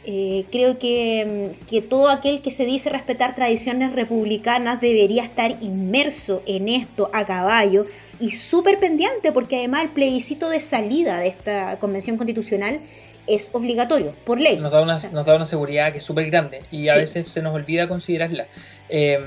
Eh, 0.08 0.46
creo 0.52 0.78
que, 0.78 1.56
mm, 1.62 1.66
que, 1.68 1.82
todo 1.82 2.10
aquel 2.10 2.42
que 2.42 2.52
se 2.52 2.66
dice 2.66 2.90
respetar 2.90 3.34
tradiciones 3.34 3.94
republicanas 3.94 4.80
debería 4.80 5.24
estar 5.24 5.58
inmerso 5.62 6.44
en 6.46 6.68
esto 6.70 7.10
a 7.12 7.26
caballo 7.26 7.88
y 8.20 8.32
súper 8.32 8.78
pendiente, 8.78 9.32
porque 9.32 9.58
además 9.58 9.84
el 9.84 9.90
plebiscito 9.90 10.50
de 10.50 10.60
salida 10.60 11.20
de 11.20 11.28
esta 11.28 11.80
convención 11.80 12.18
constitucional 12.18 12.80
es 13.28 13.50
obligatorio, 13.54 14.14
por 14.26 14.40
ley. 14.40 14.58
Nos 14.58 14.72
da 14.72 14.82
una, 14.82 14.96
nos 15.12 15.26
da 15.26 15.36
una 15.36 15.46
seguridad 15.46 15.92
que 15.92 16.00
es 16.00 16.04
súper 16.04 16.30
grande 16.30 16.62
y 16.72 16.90
a 16.90 16.96
veces 16.96 17.28
se 17.28 17.42
nos 17.42 17.54
olvida 17.54 17.88
considerarla. 17.88 18.48
Eh, 18.90 19.20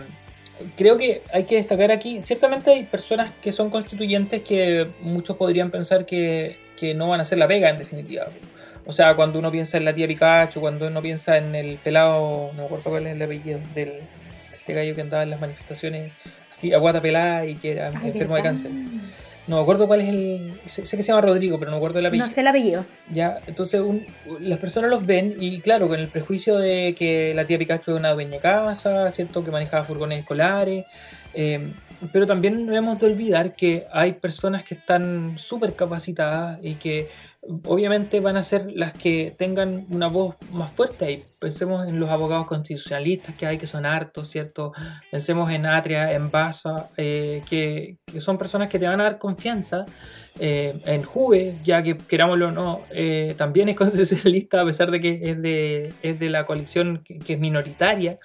creo 0.77 0.97
que 0.97 1.23
hay 1.33 1.45
que 1.45 1.57
destacar 1.57 1.93
aquí, 1.93 2.21
ciertamente 2.23 2.71
hay 2.71 2.85
personas 2.85 3.31
que 3.41 3.53
son 3.53 3.71
constituyentes 3.71 4.43
que 4.43 4.89
muchos 5.01 5.37
podrían 5.37 5.71
pensar 5.71 6.07
que, 6.07 6.59
que 6.77 6.95
no 6.95 7.09
van 7.09 7.21
a 7.21 7.23
hacer 7.23 7.39
la 7.39 7.49
pega 7.49 7.69
en 7.69 7.79
definitiva. 7.79 8.29
O 8.87 8.93
sea, 8.93 9.15
cuando 9.15 9.39
uno 9.39 9.53
piensa 9.53 9.77
en 9.77 9.85
la 9.85 9.95
tía 9.95 10.09
Pikachu, 10.09 10.61
cuando 10.61 10.87
uno 10.87 11.03
piensa 11.03 11.37
en 11.37 11.55
el 11.55 11.77
pelado, 11.77 12.51
no 12.55 12.63
me 12.63 12.65
acuerdo 12.65 12.91
cuál 12.91 13.07
es 13.07 13.15
el 13.15 13.23
apellido, 13.23 13.61
del 13.75 14.01
este 14.57 14.73
gallo 14.73 14.95
que 14.95 15.01
andaba 15.01 15.23
en 15.23 15.31
las 15.31 15.41
manifestaciones 15.41 16.13
así, 16.51 16.73
aguata 16.73 17.01
pelada 17.01 17.47
y 17.47 17.55
que 17.55 17.73
era 17.73 17.89
enfermo 17.89 18.37
de 18.37 18.43
cáncer. 18.43 18.71
No 19.49 19.57
me 19.57 19.63
acuerdo 19.63 19.87
cuál 19.87 20.03
es 20.03 20.09
el. 20.11 20.61
Sé, 20.67 20.83
que 20.83 21.03
se 21.03 21.03
llama 21.03 21.23
Rodrigo, 21.23 21.59
pero 21.59 21.71
no 21.71 21.77
me 21.77 21.79
acuerdo 21.79 21.99
el 21.99 22.07
apellido. 22.07 22.27
No 22.27 22.33
sé 22.33 22.43
el 22.43 22.47
apellido. 22.49 22.85
Ya, 23.11 23.41
entonces 23.47 23.83
las 24.41 24.59
personas 24.59 24.91
los 24.91 25.07
ven 25.07 25.37
y, 25.41 25.61
claro, 25.61 25.89
con 25.89 25.99
el 25.99 26.09
prejuicio 26.09 26.59
de 26.59 26.95
que 26.95 27.33
la 27.35 27.47
tía 27.47 27.59
Pikachu 27.59 27.93
es 27.93 27.97
una 27.97 28.13
dueña 28.13 28.39
casa, 28.39 29.11
¿cierto? 29.11 29.43
Que 29.43 29.51
manejaba 29.51 29.85
furgones 29.85 30.21
escolares. 30.21 30.85
Eh, 31.33 31.73
pero 32.13 32.27
también 32.27 32.67
no 32.67 32.73
debemos 32.73 32.99
de 32.99 33.07
olvidar 33.07 33.57
que 33.57 33.87
hay 33.91 34.13
personas 34.13 34.65
que 34.65 34.75
están 34.75 35.39
súper 35.39 35.75
capacitadas 35.75 36.59
y 36.63 36.75
que 36.75 37.09
obviamente 37.65 38.21
van 38.21 38.37
a 38.37 38.43
ser 38.43 38.71
las 38.73 38.93
que 38.93 39.35
tengan 39.37 39.87
una 39.91 40.09
voz 40.09 40.37
más 40.53 40.71
fuerte 40.71 41.05
ahí. 41.05 41.25
Pensemos 41.39 41.87
en 41.87 42.01
los 42.01 42.11
abogados 42.11 42.47
constitucionalistas 42.47 43.35
que 43.37 43.47
hay, 43.47 43.59
que 43.59 43.67
son 43.67 43.87
hartos, 43.87 44.29
¿cierto? 44.29 44.73
Pensemos 45.11 45.51
en 45.51 45.67
Atria, 45.67 46.13
en 46.13 46.31
Baza, 46.31 46.91
eh, 46.97 47.43
que, 47.49 47.97
son 48.19 48.39
personas 48.39 48.69
que 48.69 48.79
te 48.79 48.87
van 48.87 49.01
a 49.01 49.05
dar 49.05 49.19
confianza. 49.19 49.87
Eh, 50.41 50.79
en 50.87 51.03
Juve, 51.03 51.57
ya 51.65 51.83
que 51.83 51.97
querámoslo 51.97 52.49
o 52.49 52.53
no, 52.53 52.81
eh, 52.91 53.35
también 53.37 53.69
es 53.69 53.77
constitucionalista 53.77 54.61
a 54.61 54.65
pesar 54.65 54.91
de 54.91 55.01
que 55.01 55.21
es 55.23 55.43
de, 55.43 55.93
es 56.03 56.19
de 56.19 56.31
la 56.31 56.45
coalición 56.47 57.03
que, 57.05 57.33
es 57.33 57.39
minoritaria. 57.39 58.19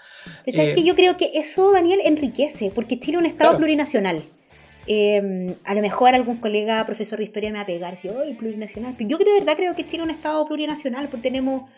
Es 0.45 0.55
que 0.55 0.83
yo 0.83 0.95
creo 0.95 1.17
que 1.17 1.31
eso, 1.35 1.71
Daniel, 1.71 2.01
enriquece, 2.03 2.71
porque 2.73 2.99
Chile 2.99 3.17
es 3.17 3.21
un 3.21 3.25
Estado 3.25 3.57
plurinacional. 3.57 4.21
Em, 4.85 5.55
a 5.63 5.73
lo 5.73 5.81
mejor 5.81 6.13
algún 6.13 6.37
colega 6.37 6.85
profesor 6.85 7.17
de 7.17 7.23
historia 7.23 7.51
me 7.51 7.57
va 7.57 7.61
a 7.61 7.65
pegar 7.65 7.93
y 7.93 7.95
decir, 7.95 8.11
¡ay, 8.21 8.33
plurinacional! 8.33 8.95
Yo 8.99 9.17
de 9.17 9.33
verdad 9.33 9.55
creo 9.55 9.75
que 9.75 9.85
Chile 9.85 10.03
es 10.03 10.09
un 10.09 10.15
estado 10.15 10.45
plurinacional 10.45 11.07
porque 11.07 11.29
tenemos, 11.29 11.69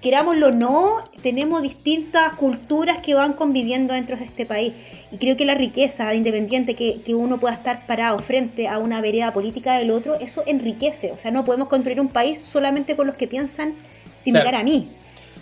querámoslo 0.00 0.48
o 0.48 0.52
no, 0.52 0.98
tenemos 1.20 1.62
distintas 1.62 2.34
culturas 2.34 2.98
que 2.98 3.14
van 3.14 3.32
conviviendo 3.32 3.94
dentro 3.94 4.16
de 4.16 4.24
este 4.24 4.46
país. 4.46 4.72
Y 5.10 5.18
creo 5.18 5.36
que 5.36 5.44
la 5.44 5.54
riqueza 5.54 6.14
independiente 6.14 6.74
que, 6.74 7.00
que 7.02 7.14
uno 7.14 7.40
pueda 7.40 7.54
estar 7.54 7.86
parado 7.86 8.18
frente 8.20 8.68
a 8.68 8.78
una 8.78 9.00
vereda 9.00 9.32
política 9.32 9.76
del 9.76 9.90
otro, 9.90 10.14
eso 10.20 10.44
enriquece. 10.46 11.10
O 11.10 11.16
sea, 11.16 11.32
no 11.32 11.44
podemos 11.44 11.68
construir 11.68 12.00
un 12.00 12.08
país 12.08 12.38
solamente 12.38 12.94
con 12.94 13.08
los 13.08 13.16
que 13.16 13.26
piensan 13.26 13.74
similar 14.14 14.54
a 14.54 14.62
mí. 14.62 14.88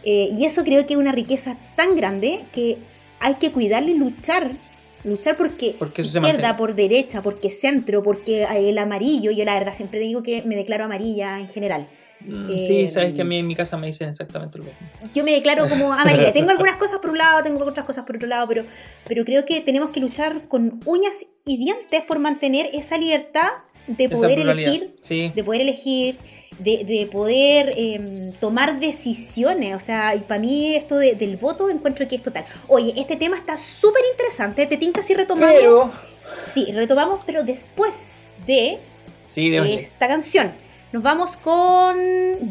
Eh, 0.05 0.31
y 0.37 0.47
eso 0.47 0.65
creo 0.65 0.87
que 0.87 0.95
es 0.95 0.99
una 0.99 1.13
riqueza 1.13 1.57
tan 1.77 1.95
grande 1.95 2.41
que 2.53 2.79
hay 3.21 3.35
que 3.35 3.53
cuidarla 3.53 3.91
y 3.91 3.95
luchar 3.95 4.51
luchar 5.05 5.37
porque, 5.37 5.75
porque 5.79 6.03
izquierda, 6.03 6.57
por 6.57 6.75
derecha, 6.75 7.23
porque 7.23 7.51
centro, 7.51 8.03
porque 8.03 8.45
el 8.45 8.79
amarillo. 8.79 9.31
Yo 9.31 9.45
la 9.45 9.55
verdad 9.55 9.75
siempre 9.75 10.01
digo 10.01 10.23
que 10.23 10.43
me 10.43 10.57
declaro 10.57 10.85
amarilla 10.85 11.41
en 11.41 11.49
general. 11.49 11.89
Mm, 12.27 12.61
sí, 12.61 12.81
eh, 12.83 12.89
sabes 12.89 13.15
que 13.15 13.23
a 13.23 13.25
mí 13.25 13.39
en 13.39 13.47
mi 13.47 13.57
casa 13.57 13.77
me 13.77 13.89
dicen 13.89 14.09
exactamente 14.09 14.59
lo 14.59 14.65
mismo. 14.65 14.81
Yo 15.13 15.25
me 15.25 15.33
declaro 15.33 15.69
como 15.69 15.93
amarilla. 15.93 16.33
tengo 16.33 16.51
algunas 16.51 16.77
cosas 16.77 17.01
por 17.01 17.11
un 17.11 17.19
lado, 17.19 17.43
tengo 17.43 17.65
otras 17.65 17.85
cosas 17.85 18.05
por 18.05 18.17
otro 18.17 18.29
lado, 18.29 18.47
pero, 18.49 18.65
pero 19.07 19.25
creo 19.25 19.45
que 19.45 19.61
tenemos 19.61 19.91
que 19.91 20.01
luchar 20.01 20.47
con 20.49 20.81
uñas 20.87 21.27
y 21.45 21.57
dientes 21.57 22.03
por 22.03 22.19
mantener 22.19 22.71
esa 22.73 22.97
libertad 22.97 23.49
de 23.87 24.09
poder 24.09 24.39
elegir, 24.39 24.95
de 25.09 25.45
poder 25.45 25.61
elegir 25.61 26.19
de, 26.59 27.09
poder 27.11 27.75
em, 27.77 28.33
tomar 28.33 28.79
decisiones. 28.79 29.75
O 29.75 29.81
sea, 29.81 30.15
y 30.15 30.21
para 30.21 30.41
mí 30.41 30.75
esto 30.75 30.97
del 30.97 31.37
voto 31.37 31.71
encuentro 31.71 32.07
que 32.09 32.17
es 32.17 32.23
total. 32.23 32.45
Oye, 32.69 32.93
este 32.97 33.17
tema 33.17 33.37
está 33.37 33.57
súper 33.57 34.03
interesante. 34.11 34.67
Te 34.67 34.77
tinta 34.77 35.03
si 35.03 35.15
retomamos. 35.15 35.55
Pero... 35.57 35.93
Sí, 36.45 36.71
retomamos, 36.73 37.21
pero 37.27 37.43
después 37.43 38.33
de, 38.47 38.79
esta 39.35 40.09
canción. 40.09 40.53
Nos 40.93 41.03
vamos 41.03 41.37
con 41.37 41.97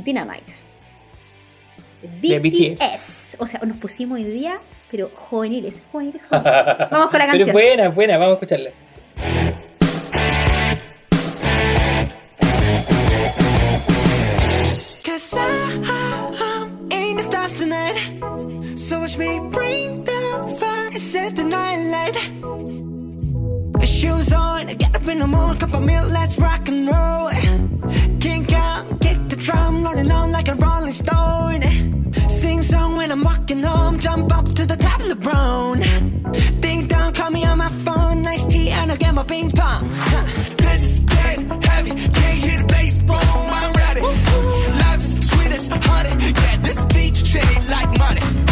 Dynamite. 0.03 0.53
BTS. 2.21 3.37
O 3.39 3.47
sea, 3.47 3.59
nos 3.61 3.77
pusimos 3.77 4.19
hoy 4.19 4.23
día, 4.25 4.59
pero 4.89 5.11
juveniles, 5.15 5.81
juveniles, 5.91 6.25
juveniles. 6.25 6.89
Vamos 6.91 7.09
con 7.09 7.19
la 7.19 7.25
canción. 7.27 7.45
Pero 7.47 7.53
buena, 7.53 7.89
buena, 7.89 8.17
vamos 8.17 8.33
a 8.33 8.35
escucharla. 8.35 8.71
Watch 19.11 19.17
me 19.17 19.39
bring 19.49 20.03
the 20.03 20.57
fire, 20.59 20.91
set 20.95 21.35
the 21.35 21.43
night 21.43 21.77
light. 21.93 22.15
Shoes 23.85 24.31
on, 24.33 24.67
get 24.67 24.95
up 24.95 25.07
in 25.07 25.19
the 25.19 25.27
morning, 25.27 25.59
cup 25.59 25.73
of 25.73 25.83
milk, 25.83 26.09
let's 26.09 26.37
rock 26.37 26.67
and 26.67 26.87
roll. 26.87 27.29
Kink 28.19 28.53
out, 28.53 29.01
kick 29.01 29.17
the 29.29 29.35
drum, 29.35 29.83
rolling 29.83 30.11
on 30.11 30.31
like 30.31 30.47
a 30.47 30.55
rolling 30.55 30.93
stone. 30.93 31.61
Sing 32.29 32.61
song 32.61 32.95
when 32.95 33.11
I'm 33.11 33.23
walking 33.23 33.63
home, 33.63 33.99
jump 33.99 34.33
up 34.37 34.45
to 34.45 34.65
the 34.65 34.77
top 34.77 35.01
of 35.01 35.09
the 35.09 35.15
brown. 35.15 35.79
Ding 36.61 36.87
dong, 36.87 37.13
call 37.13 37.31
me 37.31 37.43
on 37.45 37.57
my 37.57 37.69
phone, 37.69 38.21
nice 38.21 38.45
tea, 38.45 38.69
and 38.69 38.91
I'll 38.91 38.97
get 38.97 39.13
my 39.13 39.23
ping 39.23 39.51
pong. 39.51 39.89
This 40.57 40.81
is 40.83 40.99
dead 41.01 41.39
heavy, 41.65 41.91
can't 41.91 42.39
hear 42.45 42.59
the 42.59 42.65
bass, 42.67 42.99
boom, 42.99 43.17
I'm 43.17 43.73
ready. 43.73 44.01
Life 44.01 45.01
is 45.01 45.29
sweet 45.29 45.51
as 45.53 45.67
honey, 45.67 46.33
yeah, 46.43 46.57
this 46.57 46.85
beach 46.85 47.23
chain 47.31 47.67
like 47.67 47.97
money. 47.97 48.50